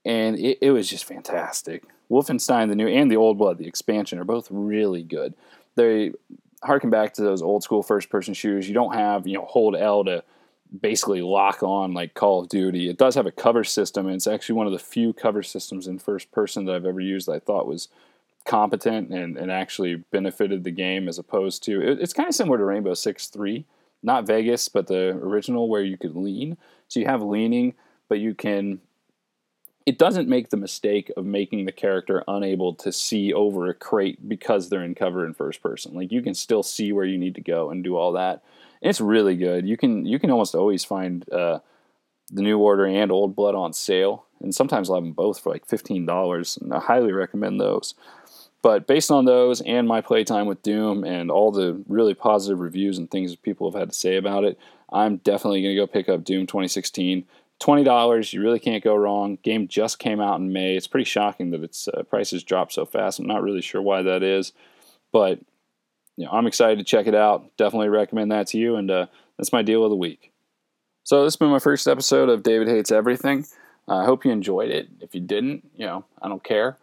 And 0.03 0.39
it, 0.39 0.57
it 0.61 0.72
was 0.72 0.89
just 0.89 1.05
fantastic. 1.05 1.84
Wolfenstein: 2.09 2.70
The 2.70 2.76
New 2.76 2.88
and 2.88 3.11
the 3.11 3.18
Old 3.18 3.38
Blood, 3.38 3.59
the 3.59 3.68
expansion, 3.68 4.18
are 4.18 4.24
both 4.24 4.47
really 4.49 5.03
good. 5.03 5.36
They 5.76 6.13
harken 6.63 6.89
back 6.89 7.13
to 7.13 7.22
those 7.22 7.43
old 7.43 7.63
school 7.63 7.84
first 7.84 8.09
person 8.09 8.34
shooters. 8.34 8.68
You 8.68 8.74
don't 8.74 8.95
have 8.95 9.28
you 9.28 9.36
know 9.36 9.45
hold 9.45 9.76
L 9.76 10.03
to 10.05 10.24
basically 10.82 11.22
lock 11.22 11.61
on 11.61 11.93
like 11.93 12.15
Call 12.15 12.41
of 12.41 12.49
Duty. 12.49 12.89
It 12.89 12.97
does 12.97 13.13
have 13.13 13.28
a 13.28 13.32
cover 13.32 13.63
system, 13.63 14.07
and 14.07 14.15
it's 14.15 14.28
actually 14.28 14.55
one 14.55 14.65
of 14.65 14.74
the 14.74 14.80
few 14.80 15.13
cover 15.13 15.43
systems 15.43 15.86
in 15.86 15.99
first 15.99 16.32
person 16.32 16.65
that 16.65 16.76
I've 16.76 16.86
ever 16.86 16.99
used 16.99 17.28
that 17.28 17.34
I 17.34 17.39
thought 17.39 17.68
was 17.68 17.88
competent 18.47 19.11
and, 19.11 19.37
and 19.37 19.51
actually 19.51 19.95
benefited 20.11 20.63
the 20.63 20.71
game 20.71 21.07
as 21.07 21.19
opposed 21.19 21.63
to 21.65 21.81
it, 21.81 22.01
it's 22.01 22.13
kind 22.13 22.27
of 22.27 22.33
similar 22.33 22.57
to 22.57 22.63
Rainbow 22.63 22.95
Six 22.95 23.27
Three, 23.27 23.65
not 24.01 24.25
Vegas, 24.25 24.69
but 24.69 24.87
the 24.87 25.09
original 25.09 25.69
where 25.69 25.83
you 25.83 25.97
could 25.97 26.15
lean. 26.15 26.57
So 26.87 26.99
you 26.99 27.05
have 27.05 27.21
leaning, 27.21 27.75
but 28.09 28.19
you 28.19 28.33
can. 28.33 28.79
It 29.85 29.97
doesn't 29.97 30.27
make 30.27 30.49
the 30.49 30.57
mistake 30.57 31.11
of 31.15 31.25
making 31.25 31.65
the 31.65 31.71
character 31.71 32.21
unable 32.27 32.73
to 32.75 32.91
see 32.91 33.31
over 33.31 33.67
a 33.67 33.73
crate 33.73 34.27
because 34.27 34.67
they're 34.67 34.83
in 34.83 34.95
cover 34.95 35.25
in 35.25 35.33
first 35.33 35.61
person. 35.61 35.93
Like 35.93 36.11
you 36.11 36.21
can 36.21 36.33
still 36.33 36.63
see 36.63 36.91
where 36.91 37.05
you 37.05 37.17
need 37.17 37.35
to 37.35 37.41
go 37.41 37.69
and 37.69 37.83
do 37.83 37.95
all 37.95 38.11
that. 38.13 38.43
And 38.81 38.89
it's 38.89 38.99
really 38.99 39.35
good. 39.35 39.67
You 39.67 39.77
can 39.77 40.05
you 40.05 40.19
can 40.19 40.31
almost 40.31 40.55
always 40.55 40.83
find 40.83 41.29
uh, 41.31 41.59
the 42.31 42.41
New 42.41 42.57
Order 42.59 42.85
and 42.85 43.11
Old 43.11 43.35
Blood 43.35 43.55
on 43.55 43.71
sale, 43.71 44.25
and 44.41 44.53
sometimes 44.53 44.89
I'll 44.89 44.97
have 44.97 45.03
them 45.03 45.13
both 45.13 45.39
for 45.39 45.53
like 45.53 45.65
fifteen 45.65 46.05
dollars. 46.05 46.57
And 46.57 46.73
I 46.73 46.79
highly 46.79 47.13
recommend 47.13 47.59
those. 47.59 47.95
But 48.61 48.87
based 48.87 49.11
on 49.11 49.25
those 49.25 49.61
and 49.61 49.87
my 49.87 50.01
playtime 50.01 50.47
with 50.47 50.61
Doom 50.61 51.03
and 51.03 51.29
all 51.31 51.51
the 51.51 51.83
really 51.87 52.13
positive 52.13 52.59
reviews 52.59 52.97
and 52.97 53.09
things 53.09 53.35
people 53.35 53.69
have 53.71 53.79
had 53.79 53.89
to 53.89 53.95
say 53.95 54.17
about 54.17 54.43
it, 54.43 54.59
I'm 54.91 55.17
definitely 55.17 55.61
going 55.61 55.75
to 55.75 55.81
go 55.81 55.87
pick 55.87 56.09
up 56.09 56.23
Doom 56.23 56.47
2016. 56.47 57.25
$20, 57.61 58.33
you 58.33 58.41
really 58.41 58.59
can't 58.59 58.83
go 58.83 58.95
wrong. 58.95 59.37
Game 59.43 59.67
just 59.67 59.99
came 59.99 60.19
out 60.19 60.39
in 60.39 60.53
May. 60.53 60.75
It's 60.75 60.87
pretty 60.87 61.05
shocking 61.05 61.51
that 61.51 61.63
its 61.63 61.87
uh, 61.87 62.03
prices 62.03 62.43
dropped 62.43 62.73
so 62.73 62.85
fast. 62.85 63.19
I'm 63.19 63.25
not 63.27 63.43
really 63.43 63.61
sure 63.61 63.81
why 63.81 64.01
that 64.03 64.23
is. 64.23 64.53
but 65.11 65.39
you 66.17 66.25
know, 66.25 66.31
I'm 66.31 66.47
excited 66.47 66.79
to 66.79 66.83
check 66.83 67.07
it 67.07 67.15
out. 67.15 67.55
Definitely 67.57 67.89
recommend 67.89 68.31
that 68.31 68.47
to 68.47 68.57
you, 68.57 68.75
and 68.75 68.89
uh, 68.89 69.05
that's 69.37 69.53
my 69.53 69.61
deal 69.61 69.83
of 69.83 69.91
the 69.91 69.95
week. 69.95 70.33
So 71.03 71.23
this 71.23 71.33
has 71.33 71.37
been 71.37 71.49
my 71.49 71.59
first 71.59 71.87
episode 71.87 72.27
of 72.27 72.43
David 72.43 72.67
Hates 72.67 72.91
Everything. 72.91 73.45
I 73.87 74.03
hope 74.03 74.25
you 74.25 74.31
enjoyed 74.31 74.69
it. 74.71 74.89
If 74.99 75.15
you 75.15 75.21
didn't, 75.21 75.69
you 75.75 75.85
know, 75.85 76.05
I 76.21 76.27
don't 76.27 76.43
care. 76.43 76.77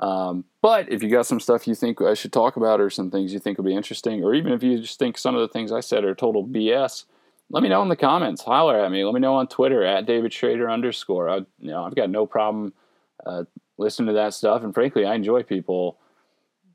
Um, 0.00 0.44
but 0.60 0.92
if 0.92 1.02
you 1.02 1.08
got 1.08 1.26
some 1.26 1.40
stuff 1.40 1.66
you 1.66 1.74
think 1.74 2.02
I 2.02 2.14
should 2.14 2.32
talk 2.32 2.56
about, 2.56 2.80
or 2.80 2.90
some 2.90 3.10
things 3.10 3.32
you 3.32 3.38
think 3.38 3.58
would 3.58 3.66
be 3.66 3.74
interesting, 3.74 4.22
or 4.22 4.34
even 4.34 4.52
if 4.52 4.62
you 4.62 4.78
just 4.78 4.98
think 4.98 5.16
some 5.16 5.34
of 5.34 5.40
the 5.40 5.48
things 5.48 5.72
I 5.72 5.80
said 5.80 6.04
are 6.04 6.14
total 6.14 6.46
BS, 6.46 7.04
let 7.50 7.62
me 7.62 7.68
know 7.68 7.82
in 7.82 7.88
the 7.88 7.96
comments. 7.96 8.42
Holler 8.42 8.78
at 8.78 8.90
me. 8.90 9.04
Let 9.04 9.14
me 9.14 9.20
know 9.20 9.36
on 9.36 9.46
Twitter 9.46 9.84
at 9.84 10.06
David 10.06 10.32
Schrader 10.32 10.68
underscore. 10.68 11.28
I, 11.28 11.36
you 11.36 11.70
know, 11.70 11.84
I've 11.84 11.94
got 11.94 12.10
no 12.10 12.26
problem 12.26 12.74
uh, 13.24 13.44
listening 13.78 14.08
to 14.08 14.14
that 14.14 14.34
stuff, 14.34 14.62
and 14.62 14.74
frankly, 14.74 15.04
I 15.04 15.14
enjoy 15.14 15.42
people 15.42 15.98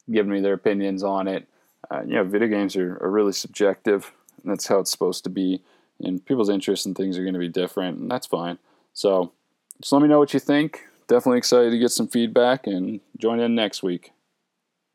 giving 0.09 0.31
me 0.31 0.41
their 0.41 0.53
opinions 0.53 1.03
on 1.03 1.27
it. 1.27 1.47
Uh, 1.89 2.01
you 2.01 2.13
know, 2.13 2.23
video 2.23 2.47
games 2.47 2.75
are, 2.75 2.97
are 3.01 3.11
really 3.11 3.33
subjective, 3.33 4.11
and 4.41 4.51
that's 4.51 4.67
how 4.67 4.79
it's 4.79 4.91
supposed 4.91 5.23
to 5.25 5.29
be. 5.29 5.61
And 5.99 6.25
people's 6.25 6.49
interests 6.49 6.85
and 6.85 6.95
things 6.95 7.17
are 7.17 7.23
going 7.23 7.33
to 7.33 7.39
be 7.39 7.49
different, 7.49 7.99
and 7.99 8.09
that's 8.09 8.25
fine. 8.25 8.57
So, 8.93 9.31
just 9.79 9.91
let 9.91 10.01
me 10.01 10.07
know 10.07 10.19
what 10.19 10.33
you 10.33 10.39
think. 10.39 10.85
Definitely 11.11 11.39
excited 11.39 11.71
to 11.71 11.77
get 11.77 11.91
some 11.91 12.07
feedback 12.07 12.67
and 12.67 13.01
join 13.17 13.41
in 13.41 13.53
next 13.53 13.83
week. 13.83 14.13